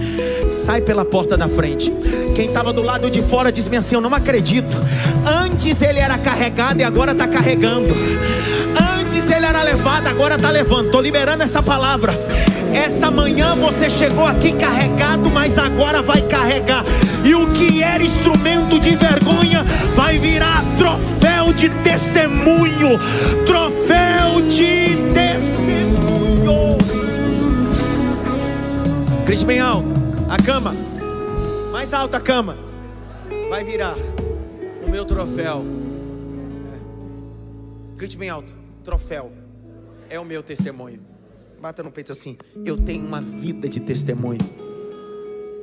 sai 0.48 0.80
pela 0.80 1.04
porta 1.04 1.36
da 1.36 1.48
frente. 1.48 1.92
Quem 2.34 2.46
estava 2.46 2.72
do 2.72 2.82
lado 2.82 3.10
de 3.10 3.22
fora 3.22 3.52
diz 3.52 3.68
assim: 3.72 3.94
Eu 3.94 4.00
não 4.00 4.14
acredito. 4.14 4.76
Antes 5.26 5.80
ele 5.80 6.00
era 6.00 6.18
carregado 6.18 6.80
e 6.80 6.84
agora 6.84 7.12
está 7.12 7.28
carregando. 7.28 7.94
Antes 9.00 9.30
ele 9.30 9.46
era 9.46 9.62
levado, 9.62 10.08
agora 10.08 10.34
está 10.34 10.50
levando. 10.50 10.86
Estou 10.86 11.00
liberando 11.00 11.42
essa 11.42 11.62
palavra. 11.62 12.12
Essa 12.74 13.10
manhã 13.10 13.54
você 13.54 13.90
chegou 13.90 14.26
aqui 14.26 14.52
carregado, 14.52 15.30
mas 15.30 15.58
agora 15.58 16.02
vai 16.02 16.22
carregar. 16.22 16.84
E 17.22 17.34
o 17.34 17.46
que 17.52 17.82
era 17.82 18.02
instrumento 18.02 18.80
de 18.80 18.96
vergonha 18.96 19.62
vai 19.94 20.18
virar 20.18 20.64
troféu 20.78 21.52
de 21.52 21.68
testemunho. 21.68 22.98
Troféu 23.46 24.11
de 24.40 24.96
testemunho. 25.12 26.78
Grite 29.26 29.44
bem 29.44 29.60
alto. 29.60 29.88
A 30.28 30.42
cama. 30.42 30.74
Mais 31.70 31.92
alta 31.92 32.16
a 32.16 32.20
cama. 32.20 32.56
Vai 33.48 33.64
virar 33.64 33.96
o 34.86 34.90
meu 34.90 35.04
troféu. 35.04 35.64
Grite 37.96 38.16
bem 38.16 38.30
alto. 38.30 38.54
Troféu. 38.82 39.32
É 40.08 40.18
o 40.18 40.24
meu 40.24 40.42
testemunho. 40.42 41.00
Bata 41.60 41.82
no 41.82 41.92
peito 41.92 42.12
assim. 42.12 42.36
Eu 42.64 42.76
tenho 42.76 43.06
uma 43.06 43.20
vida 43.20 43.68
de 43.68 43.80
testemunho. 43.80 44.40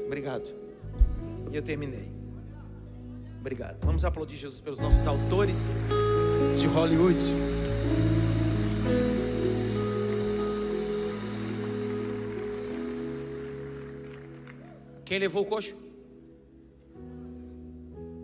Obrigado. 0.05 0.49
E 1.51 1.55
eu 1.55 1.61
terminei. 1.61 2.11
Obrigado. 3.39 3.77
Vamos 3.83 4.03
aplaudir 4.05 4.37
Jesus 4.37 4.59
pelos 4.59 4.79
nossos 4.79 5.05
autores 5.07 5.73
de 6.55 6.67
Hollywood. 6.67 7.19
Quem 15.09 15.17
levou 15.17 15.41
o 15.41 15.45
coxo? 15.47 15.75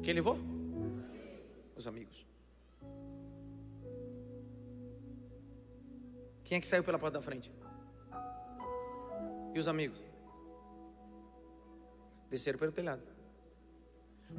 Quem 0.04 0.14
levou? 0.14 0.38
Os 1.76 1.88
amigos. 1.88 2.24
Quem 6.44 6.60
é 6.60 6.62
que 6.62 6.68
saiu 6.68 6.84
pela 6.84 7.00
porta 7.00 7.18
da 7.18 7.24
frente? 7.24 7.52
E 9.56 9.58
os 9.58 9.68
amigos? 9.68 10.04
Desceram 12.30 12.60
pelo 12.60 12.72
telhado. 12.72 13.02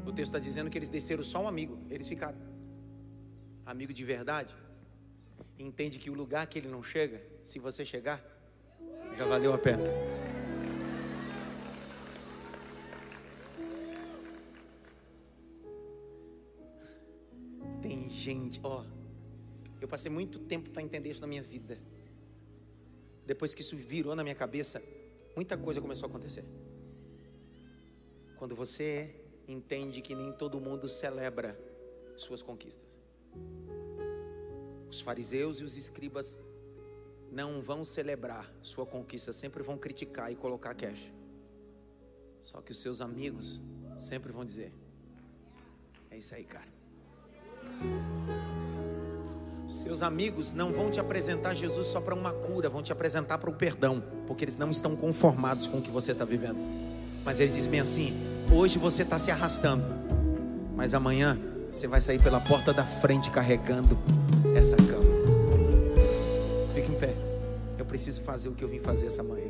O 0.07 0.13
texto 0.13 0.33
está 0.33 0.39
dizendo 0.39 0.71
que 0.71 0.79
eles 0.79 0.89
desceram 0.89 1.25
só 1.25 1.41
um 1.41 1.49
amigo, 1.49 1.77
eles 1.91 2.07
ficaram. 2.07 2.39
Amigo 3.65 3.93
de 3.93 4.05
verdade, 4.05 4.55
entende 5.59 5.99
que 5.99 6.11
o 6.11 6.15
lugar 6.15 6.47
que 6.47 6.61
ele 6.61 6.69
não 6.69 6.81
chega, 6.81 7.21
se 7.43 7.59
você 7.59 7.85
chegar, 7.85 8.25
já 9.19 9.25
valeu 9.25 9.53
a 9.53 9.59
pena. 9.59 9.83
Tem 17.83 18.11
gente, 18.11 18.61
ó, 18.63 18.85
eu 19.81 19.89
passei 19.89 20.11
muito 20.11 20.39
tempo 20.39 20.71
para 20.71 20.83
entender 20.83 21.11
isso 21.11 21.21
na 21.21 21.27
minha 21.27 21.43
vida. 21.43 21.79
Depois 23.25 23.55
que 23.55 23.63
isso 23.63 23.77
virou 23.77 24.15
na 24.15 24.23
minha 24.23 24.35
cabeça, 24.35 24.83
muita 25.35 25.57
coisa 25.57 25.81
começou 25.81 26.07
a 26.07 26.11
acontecer. 26.11 26.45
Quando 28.37 28.55
você 28.55 29.15
entende 29.49 30.01
que 30.01 30.15
nem 30.15 30.33
todo 30.33 30.61
mundo 30.61 30.89
celebra 30.89 31.59
suas 32.17 32.43
conquistas. 32.43 32.97
Os 34.89 35.01
fariseus 35.01 35.61
e 35.61 35.65
os 35.65 35.77
escribas 35.77 36.39
não 37.31 37.61
vão 37.61 37.85
celebrar 37.85 38.51
sua 38.63 38.87
conquista, 38.87 39.33
sempre 39.33 39.63
vão 39.63 39.77
criticar 39.77 40.33
e 40.33 40.37
colocar 40.37 40.75
cash. 40.75 41.13
Só 42.41 42.61
que 42.63 42.71
os 42.71 42.79
seus 42.79 43.01
amigos 43.01 43.61
sempre 43.99 44.33
vão 44.33 44.45
dizer: 44.45 44.73
É 46.11 46.17
isso 46.17 46.35
aí, 46.35 46.45
cara. 46.45 46.69
Seus 49.69 50.03
amigos 50.03 50.53
não 50.53 50.73
vão 50.73 50.91
te 50.91 51.01
apresentar 51.01 51.55
Jesus 51.55 51.89
só 51.89 52.01
para 52.01 52.15
uma 52.15 52.33
cura, 52.33 52.69
vão 52.69 52.83
te 52.83 52.93
apresentar 52.93 53.39
para 53.39 53.51
o 53.51 53.53
perdão, 53.53 54.03
porque 54.27 54.45
eles 54.45 54.57
não 54.57 54.71
estão 54.71 54.95
conformados 54.95 55.67
com 55.67 55.79
o 55.79 55.83
que 55.83 55.91
você 55.91 56.13
está 56.13 56.25
vivendo. 56.25 56.59
Mas 57.25 57.41
eles 57.41 57.55
dizem 57.55 57.81
assim: 57.81 58.17
hoje 58.53 58.79
você 58.79 59.03
está 59.03 59.19
se 59.19 59.31
arrastando, 59.31 59.85
mas 60.77 60.95
amanhã 60.95 61.39
você 61.73 61.87
vai 61.87 62.01
sair 62.01 62.23
pela 62.23 62.41
porta 62.41 62.73
da 62.73 62.85
frente 62.85 63.31
carregando 63.31 63.99
essa 64.55 64.77
cama. 64.77 65.03
Fique 66.75 66.91
em 66.91 66.95
pé. 66.95 67.15
Eu 67.77 67.85
preciso 67.85 68.23
fazer 68.23 68.49
o 68.49 68.53
que 68.53 68.63
eu 68.63 68.69
vim 68.69 68.79
fazer 68.79 69.07
essa 69.07 69.23
manhã. 69.23 69.46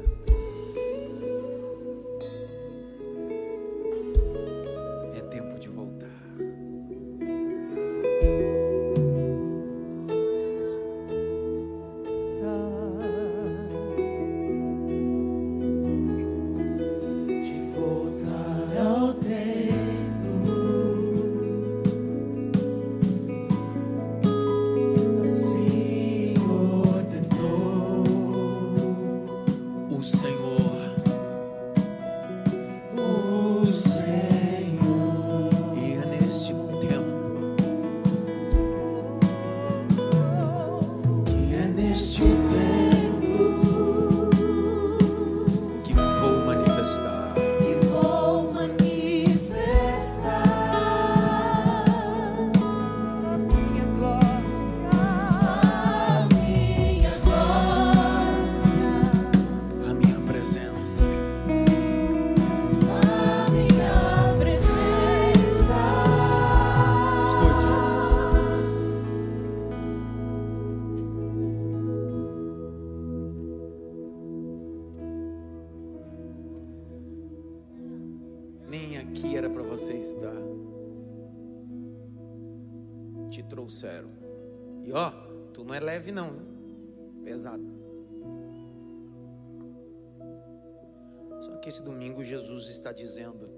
Dizendo: 92.92 93.48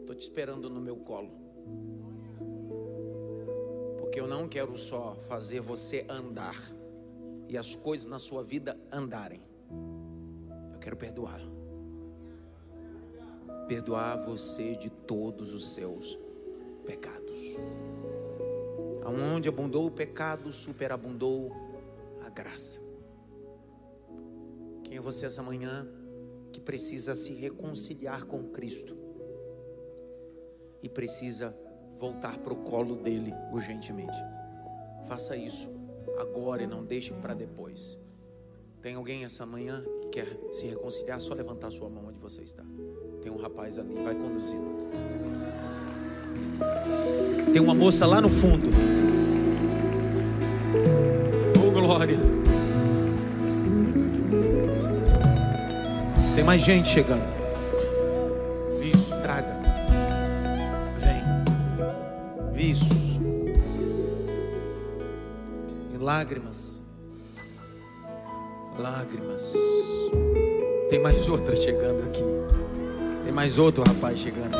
Estou 0.00 0.14
te 0.14 0.22
esperando 0.22 0.68
no 0.68 0.80
meu 0.80 0.96
colo. 0.96 1.30
Porque 3.98 4.20
eu 4.20 4.26
não 4.26 4.48
quero 4.48 4.76
só 4.76 5.14
fazer 5.28 5.60
você 5.60 6.04
andar 6.08 6.56
e 7.48 7.56
as 7.56 7.74
coisas 7.74 8.06
na 8.06 8.18
sua 8.18 8.42
vida 8.42 8.78
andarem. 8.90 9.42
Eu 10.72 10.78
quero 10.78 10.96
perdoar. 10.96 11.40
Perdoar 13.66 14.24
você 14.24 14.74
de 14.76 14.90
todos 14.90 15.52
os 15.52 15.68
seus 15.68 16.18
pecados. 16.86 17.38
Aonde 19.04 19.48
abundou 19.48 19.86
o 19.86 19.90
pecado, 19.90 20.52
superabundou 20.52 21.52
a 22.24 22.30
graça. 22.30 22.80
Quem 24.84 24.96
é 24.96 25.00
você 25.00 25.26
essa 25.26 25.42
manhã? 25.42 25.86
Que 26.52 26.60
precisa 26.60 27.14
se 27.14 27.32
reconciliar 27.32 28.24
com 28.24 28.44
Cristo 28.44 28.96
e 30.82 30.88
precisa 30.88 31.56
voltar 31.98 32.38
para 32.38 32.52
o 32.52 32.56
colo 32.56 32.96
dele 32.96 33.32
urgentemente. 33.52 34.16
Faça 35.06 35.36
isso 35.36 35.68
agora 36.18 36.62
e 36.62 36.66
não 36.66 36.84
deixe 36.84 37.12
para 37.12 37.34
depois. 37.34 37.98
Tem 38.80 38.94
alguém 38.94 39.24
essa 39.24 39.44
manhã 39.44 39.82
que 40.00 40.08
quer 40.08 40.26
se 40.52 40.66
reconciliar? 40.66 41.20
Só 41.20 41.34
levantar 41.34 41.70
sua 41.70 41.88
mão 41.88 42.06
onde 42.06 42.18
você 42.18 42.42
está. 42.42 42.64
Tem 43.20 43.30
um 43.30 43.36
rapaz 43.36 43.78
ali, 43.78 43.94
vai 43.94 44.14
conduzindo. 44.14 44.88
Tem 47.52 47.60
uma 47.60 47.74
moça 47.74 48.06
lá 48.06 48.20
no 48.20 48.30
fundo. 48.30 48.68
Oh, 51.56 51.70
glória. 51.72 52.18
Tem 56.38 56.44
mais 56.44 56.62
gente 56.62 56.88
chegando. 56.88 57.24
Isso, 58.80 59.10
traga. 59.22 59.60
Vem. 61.00 62.70
Isso. 62.70 62.86
E 65.92 65.96
lágrimas. 65.98 66.80
Lágrimas. 68.78 69.52
Tem 70.88 71.02
mais 71.02 71.28
outra 71.28 71.56
chegando 71.56 72.04
aqui. 72.04 72.22
Tem 73.24 73.32
mais 73.32 73.58
outro 73.58 73.82
rapaz 73.82 74.20
chegando. 74.20 74.56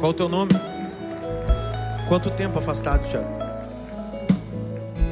Qual 0.00 0.10
o 0.10 0.14
teu 0.14 0.28
nome? 0.28 0.50
Quanto 2.08 2.28
tempo 2.28 2.58
afastado 2.58 3.08
já? 3.08 3.22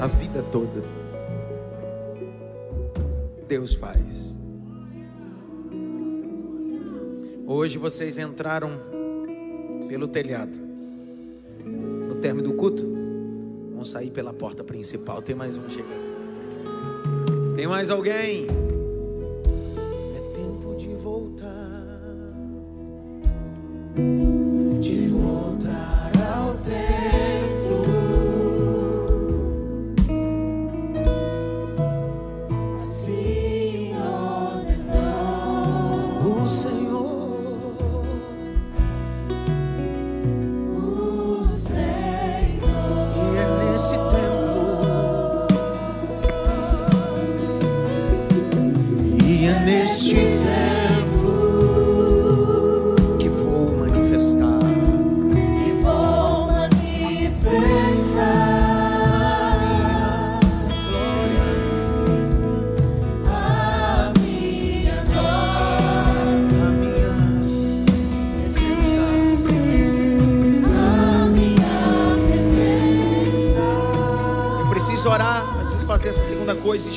A 0.03 0.09
vida 0.09 0.43
toda. 0.51 1.00
Deus 3.51 3.75
faz. 3.75 4.39
Hoje 7.45 7.79
vocês 7.79 8.17
entraram 8.17 8.71
pelo 9.89 10.07
telhado. 10.07 10.57
No 12.09 12.15
término 12.21 12.49
do 12.49 12.55
culto, 12.55 12.89
vão 13.73 13.83
sair 13.83 14.11
pela 14.11 14.33
porta 14.33 14.63
principal. 14.63 15.21
Tem 15.21 15.35
mais 15.35 15.57
um 15.57 15.69
chegando. 15.69 17.57
Tem 17.57 17.67
mais 17.67 17.91
alguém? 17.91 18.47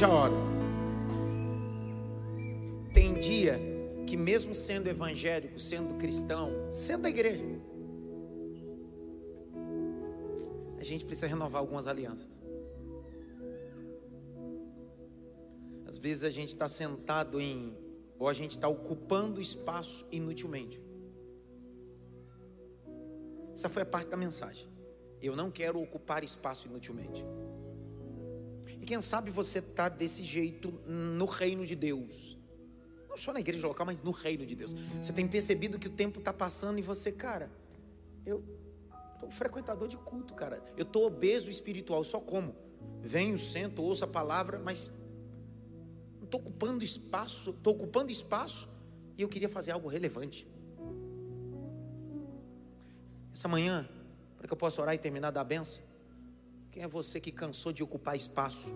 E 0.04 0.06
já 0.06 0.10
oro. 0.10 0.34
Tem 2.94 3.14
dia 3.14 3.58
que, 4.06 4.18
mesmo 4.18 4.54
sendo 4.54 4.88
evangélico, 4.90 5.60
sendo 5.60 5.96
cristão, 5.96 6.52
sendo 6.70 7.04
da 7.04 7.10
igreja, 7.10 7.46
a 10.78 10.84
gente 10.84 11.06
precisa 11.06 11.28
renovar 11.28 11.62
algumas 11.62 11.88
alianças. 11.88 12.28
Às 15.86 15.98
vezes 15.98 16.26
a 16.26 16.30
gente 16.30 16.50
está 16.50 16.68
sentado 16.68 17.40
em, 17.40 17.78
ou 18.20 18.28
a 18.28 18.34
gente 18.34 18.52
está 18.52 18.68
ocupando 18.68 19.40
espaço 19.40 20.06
inutilmente. 20.12 20.82
Essa 23.54 23.70
foi 23.70 23.84
a 23.84 23.86
parte 23.86 24.10
da 24.10 24.18
mensagem. 24.18 24.68
Eu 25.22 25.36
não 25.36 25.50
quero 25.50 25.82
ocupar 25.82 26.24
espaço 26.24 26.68
inutilmente. 26.68 27.24
E 28.84 28.86
quem 28.86 29.02
sabe 29.02 29.32
você 29.32 29.60
está 29.60 29.88
desse 29.88 30.26
jeito 30.26 30.70
no 30.86 31.24
reino 31.24 31.66
de 31.66 31.74
Deus. 31.74 32.38
Não 33.08 33.16
só 33.16 33.32
na 33.32 33.40
igreja 33.40 33.66
local, 33.66 33.86
mas 33.86 34.02
no 34.02 34.12
reino 34.12 34.46
de 34.46 34.56
Deus. 34.56 34.76
Você 35.02 35.14
tem 35.14 35.26
percebido 35.26 35.80
que 35.80 35.88
o 35.88 35.92
tempo 35.92 36.20
está 36.20 36.34
passando 36.34 36.80
e 36.80 36.82
você, 36.82 37.10
cara, 37.10 37.50
eu 38.26 38.44
estou 39.14 39.32
frequentador 39.32 39.88
de 39.88 39.96
culto, 39.96 40.34
cara. 40.34 40.62
Eu 40.76 40.84
estou 40.84 41.06
obeso 41.06 41.50
espiritual, 41.50 42.04
só 42.04 42.20
como. 42.20 42.58
Venho, 43.02 43.40
sento, 43.40 43.82
ouço 43.82 44.04
a 44.04 44.08
palavra, 44.08 44.60
mas 44.60 44.92
não 46.18 46.26
estou 46.26 46.42
ocupando 46.42 46.84
espaço, 46.84 47.52
estou 47.52 47.76
ocupando 47.76 48.12
espaço 48.12 48.68
e 49.18 49.22
eu 49.22 49.30
queria 49.30 49.48
fazer 49.48 49.72
algo 49.72 49.88
relevante. 49.88 50.46
Essa 53.34 53.48
manhã, 53.48 53.88
para 54.38 54.46
que 54.46 54.52
eu 54.52 54.58
possa 54.58 54.82
orar 54.82 54.94
e 54.94 54.98
terminar 54.98 55.32
da 55.32 55.42
benção, 55.42 55.82
quem 56.74 56.82
é 56.82 56.88
você 56.88 57.20
que 57.20 57.32
cansou 57.32 57.72
de 57.72 57.84
ocupar 57.84 58.16
espaço 58.16 58.74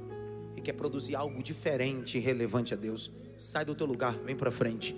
e 0.55 0.61
quer 0.61 0.73
produzir 0.73 1.15
algo 1.15 1.41
diferente 1.41 2.19
e 2.19 2.21
relevante 2.21 2.71
a 2.71 2.77
Deus? 2.77 3.11
Sai 3.39 3.65
do 3.65 3.73
teu 3.73 3.87
lugar, 3.87 4.13
vem 4.23 4.35
para 4.35 4.51
frente. 4.51 4.95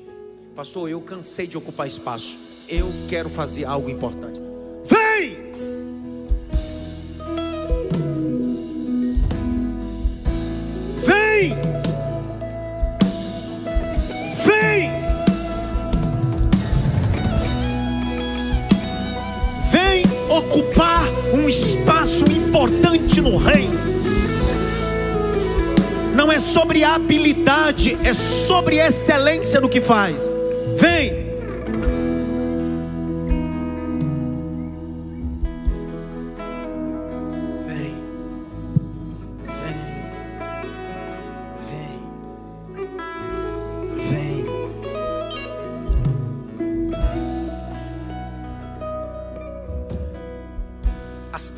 Pastor, 0.54 0.90
eu 0.90 1.00
cansei 1.00 1.48
de 1.48 1.58
ocupar 1.58 1.88
espaço. 1.88 2.38
Eu 2.68 2.88
quero 3.08 3.30
fazer 3.30 3.64
algo 3.64 3.90
importante. 3.90 4.38
Vem! 4.84 5.38
Vem! 10.98 11.56
Vem! 14.44 14.92
Vem 19.72 20.04
ocupar 20.30 21.09
um 21.34 21.48
espaço 21.48 22.26
importante 22.32 23.22
no 23.22 23.38
reino. 23.38 23.80
Não 26.16 26.32
é 26.32 26.40
sobre 26.40 26.84
habilidade, 26.84 27.98
é 28.04 28.14
sobre 28.14 28.78
excelência 28.78 29.62
no 29.62 29.70
que 29.70 29.80
faz. 29.80 30.30
Vem. 30.76 31.29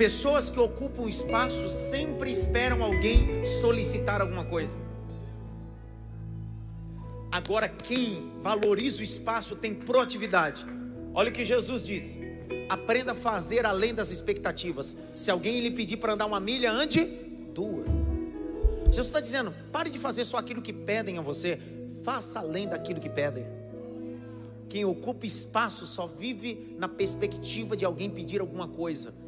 Pessoas 0.01 0.49
que 0.49 0.59
ocupam 0.59 1.07
espaço 1.07 1.69
sempre 1.69 2.31
esperam 2.31 2.81
alguém 2.81 3.45
solicitar 3.45 4.19
alguma 4.19 4.43
coisa. 4.43 4.73
Agora, 7.31 7.69
quem 7.69 8.31
valoriza 8.41 9.01
o 9.01 9.03
espaço 9.03 9.55
tem 9.55 9.75
proatividade. 9.75 10.65
Olha 11.13 11.29
o 11.29 11.31
que 11.31 11.45
Jesus 11.45 11.85
diz: 11.85 12.17
aprenda 12.67 13.11
a 13.11 13.15
fazer 13.15 13.63
além 13.63 13.93
das 13.93 14.09
expectativas. 14.09 14.97
Se 15.13 15.29
alguém 15.29 15.61
lhe 15.61 15.69
pedir 15.69 15.97
para 15.97 16.13
andar 16.13 16.25
uma 16.25 16.39
milha, 16.39 16.71
ande 16.71 17.05
duas. 17.53 17.85
Jesus 18.87 19.05
está 19.05 19.19
dizendo: 19.19 19.53
pare 19.71 19.91
de 19.91 19.99
fazer 19.99 20.25
só 20.25 20.37
aquilo 20.37 20.63
que 20.63 20.73
pedem 20.73 21.19
a 21.19 21.21
você, 21.21 21.59
faça 22.03 22.39
além 22.39 22.67
daquilo 22.67 22.99
que 22.99 23.09
pedem. 23.09 23.45
Quem 24.67 24.83
ocupa 24.83 25.27
espaço 25.27 25.85
só 25.85 26.07
vive 26.07 26.75
na 26.79 26.87
perspectiva 26.87 27.77
de 27.77 27.85
alguém 27.85 28.09
pedir 28.09 28.41
alguma 28.41 28.67
coisa. 28.67 29.20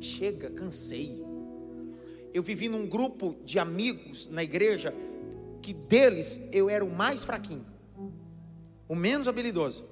Chega, 0.00 0.50
cansei. 0.50 1.22
Eu 2.32 2.42
vivi 2.42 2.68
num 2.68 2.88
grupo 2.88 3.36
de 3.44 3.58
amigos 3.58 4.28
na 4.28 4.42
igreja 4.42 4.94
que 5.60 5.74
deles 5.74 6.40
eu 6.52 6.70
era 6.70 6.84
o 6.84 6.90
mais 6.90 7.22
fraquinho, 7.22 7.66
o 8.88 8.94
menos 8.94 9.28
habilidoso, 9.28 9.86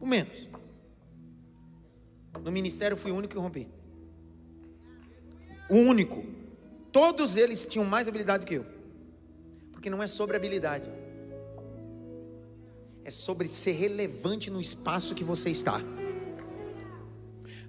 o 0.00 0.06
menos. 0.06 0.50
No 2.42 2.50
ministério 2.50 2.96
fui 2.96 3.12
o 3.12 3.14
único 3.14 3.34
que 3.34 3.40
rompi. 3.40 3.68
O 5.70 5.76
único. 5.76 6.24
Todos 6.90 7.36
eles 7.36 7.64
tinham 7.66 7.84
mais 7.84 8.08
habilidade 8.08 8.44
do 8.44 8.48
que 8.48 8.54
eu. 8.54 8.66
Porque 9.70 9.88
não 9.88 10.02
é 10.02 10.06
sobre 10.06 10.36
habilidade. 10.36 10.90
É 13.04 13.10
sobre 13.10 13.46
ser 13.46 13.72
relevante 13.72 14.50
no 14.50 14.60
espaço 14.60 15.14
que 15.14 15.22
você 15.22 15.50
está 15.50 15.80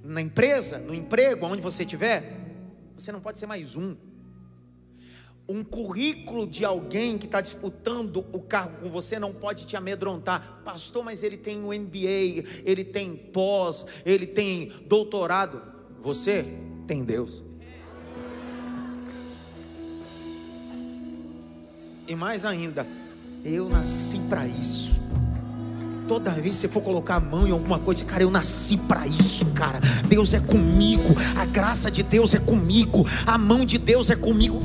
na 0.03 0.21
empresa, 0.21 0.77
no 0.77 0.93
emprego, 0.93 1.45
onde 1.45 1.61
você 1.61 1.83
estiver, 1.83 2.37
você 2.95 3.11
não 3.11 3.21
pode 3.21 3.39
ser 3.39 3.45
mais 3.45 3.75
um. 3.75 3.95
Um 5.47 5.63
currículo 5.63 6.45
de 6.45 6.63
alguém 6.63 7.17
que 7.17 7.25
está 7.25 7.41
disputando 7.41 8.25
o 8.31 8.41
cargo 8.41 8.77
com 8.81 8.89
você 8.89 9.19
não 9.19 9.33
pode 9.33 9.65
te 9.65 9.75
amedrontar. 9.75 10.61
Pastor, 10.63 11.03
mas 11.03 11.23
ele 11.23 11.37
tem 11.37 11.63
o 11.63 11.73
MBA, 11.73 12.61
ele 12.65 12.83
tem 12.83 13.15
pós, 13.15 13.85
ele 14.05 14.25
tem 14.25 14.71
doutorado. 14.85 15.61
Você 16.01 16.45
tem 16.87 17.03
Deus. 17.03 17.43
E 22.07 22.15
mais 22.15 22.45
ainda, 22.45 22.85
eu 23.43 23.67
nasci 23.67 24.19
para 24.29 24.45
isso. 24.47 25.02
Toda 26.07 26.31
vez 26.31 26.55
que 26.55 26.61
você 26.61 26.67
for 26.67 26.81
colocar 26.81 27.15
a 27.15 27.19
mão 27.19 27.47
em 27.47 27.51
alguma 27.51 27.79
coisa, 27.79 28.03
cara, 28.03 28.23
eu 28.23 28.31
nasci 28.31 28.77
para 28.77 29.07
isso, 29.07 29.45
cara. 29.47 29.79
Deus 30.07 30.33
é 30.33 30.39
comigo, 30.39 31.15
a 31.37 31.45
graça 31.45 31.89
de 31.89 32.03
Deus 32.03 32.35
é 32.35 32.39
comigo, 32.39 33.05
a 33.25 33.37
mão 33.37 33.65
de 33.65 33.77
Deus 33.77 34.09
é 34.09 34.15
comigo. 34.15 34.59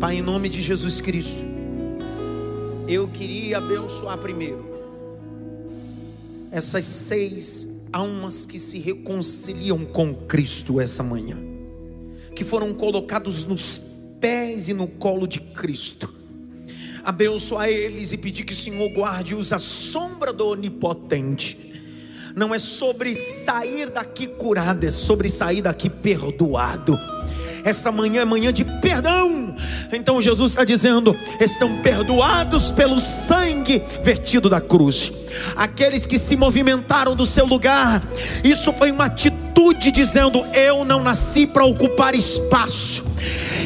Pai, 0.00 0.16
em 0.16 0.22
nome 0.22 0.48
de 0.48 0.60
Jesus 0.60 1.00
Cristo, 1.00 1.44
eu 2.88 3.06
queria 3.06 3.58
abençoar 3.58 4.18
primeiro 4.18 4.68
essas 6.50 6.84
seis 6.84 7.68
almas 7.92 8.44
que 8.44 8.58
se 8.58 8.78
reconciliam 8.78 9.84
com 9.84 10.12
Cristo 10.14 10.80
essa 10.80 11.02
manhã, 11.02 11.38
que 12.34 12.42
foram 12.42 12.74
colocados 12.74 13.44
nos 13.44 13.80
pés 14.20 14.68
e 14.68 14.74
no 14.74 14.88
colo 14.88 15.28
de 15.28 15.38
Cristo 15.38 16.19
abençoar 17.04 17.68
eles 17.68 18.12
e 18.12 18.16
pedir 18.16 18.44
que 18.44 18.52
o 18.52 18.56
Senhor 18.56 18.88
guarde-os 18.90 19.52
à 19.52 19.58
sombra 19.58 20.32
do 20.32 20.48
Onipotente. 20.48 21.70
Não 22.34 22.54
é 22.54 22.58
sobre 22.58 23.14
sair 23.14 23.90
daqui 23.90 24.26
curado, 24.26 24.84
é 24.84 24.90
sobre 24.90 25.28
sair 25.28 25.62
daqui 25.62 25.90
perdoado. 25.90 26.98
Essa 27.64 27.92
manhã 27.92 28.22
é 28.22 28.24
manhã 28.24 28.52
de 28.52 28.64
perdão. 28.64 29.54
Então 29.92 30.20
Jesus 30.20 30.52
está 30.52 30.64
dizendo: 30.64 31.16
estão 31.40 31.82
perdoados 31.82 32.70
pelo 32.70 32.98
sangue 32.98 33.82
vertido 34.02 34.48
da 34.48 34.60
cruz. 34.60 35.12
Aqueles 35.56 36.06
que 36.06 36.18
se 36.18 36.36
movimentaram 36.36 37.14
do 37.14 37.26
seu 37.26 37.46
lugar, 37.46 38.02
isso 38.42 38.72
foi 38.72 38.90
uma 38.90 39.06
atitude 39.06 39.90
dizendo: 39.90 40.44
Eu 40.54 40.84
não 40.84 41.02
nasci 41.02 41.46
para 41.46 41.64
ocupar 41.64 42.14
espaço, 42.14 43.04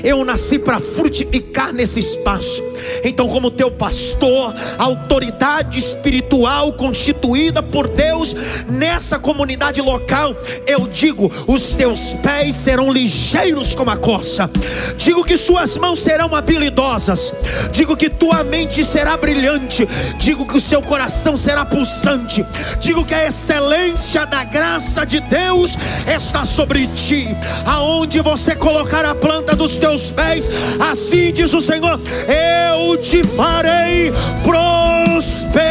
eu 0.02 0.24
nasci 0.24 0.58
para 0.58 0.80
frutificar 0.80 1.72
nesse 1.72 2.00
espaço. 2.00 2.62
Então, 3.02 3.28
como 3.28 3.50
teu 3.50 3.70
pastor, 3.70 4.54
autoridade 4.78 5.78
espiritual 5.78 6.72
constituída 6.72 7.62
por 7.62 7.88
Deus 7.88 8.34
nessa 8.68 9.18
comunidade 9.18 9.80
local, 9.80 10.36
eu 10.66 10.86
digo: 10.86 11.30
os 11.46 11.72
teus 11.72 12.14
pés 12.14 12.54
serão 12.54 12.92
ligeiros 12.92 13.74
como 13.74 13.90
a 13.90 13.96
corça, 13.96 14.50
digo 14.96 15.24
que 15.24 15.36
suas 15.36 15.76
mãos 15.76 16.00
serão 16.00 16.34
habilidosas, 16.34 17.32
digo 17.70 17.96
que 17.96 18.10
tua 18.10 18.44
mente 18.44 18.84
será 18.84 19.16
brilhante, 19.16 19.88
digo 20.18 20.46
que 20.46 20.56
o 20.56 20.60
seu 20.60 20.82
coração 20.82 21.36
será 21.36 21.64
pulsante, 21.64 22.44
digo 22.80 23.04
que 23.04 23.14
a 23.14 23.26
excelência 23.26 24.26
da 24.26 24.44
graça 24.44 25.04
de 25.04 25.20
Deus 25.20 25.76
está 26.06 26.44
sobre 26.44 26.86
ti, 26.88 27.28
aonde 27.66 28.20
você 28.20 28.54
colocar 28.54 29.04
a 29.04 29.14
planta 29.14 29.43
planta 29.44 29.54
dos 29.54 29.76
teus 29.76 30.10
pés. 30.10 30.50
Assim 30.80 31.32
diz 31.32 31.52
o 31.52 31.60
Senhor: 31.60 32.00
Eu 32.26 32.96
te 32.96 33.22
farei 33.22 34.12
prosperar. 34.42 35.62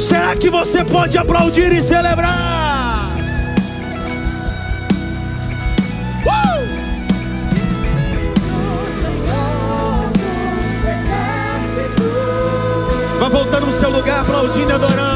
Será 0.00 0.34
que 0.34 0.48
você 0.50 0.82
pode 0.82 1.18
aplaudir 1.18 1.72
e 1.72 1.82
celebrar? 1.82 3.12
Uh! 6.24 6.66
Vai 13.20 13.30
voltando 13.30 13.66
no 13.66 13.72
seu 13.72 13.90
lugar, 13.90 14.20
aplaudindo 14.20 14.70
e 14.70 14.74
adorando. 14.74 15.15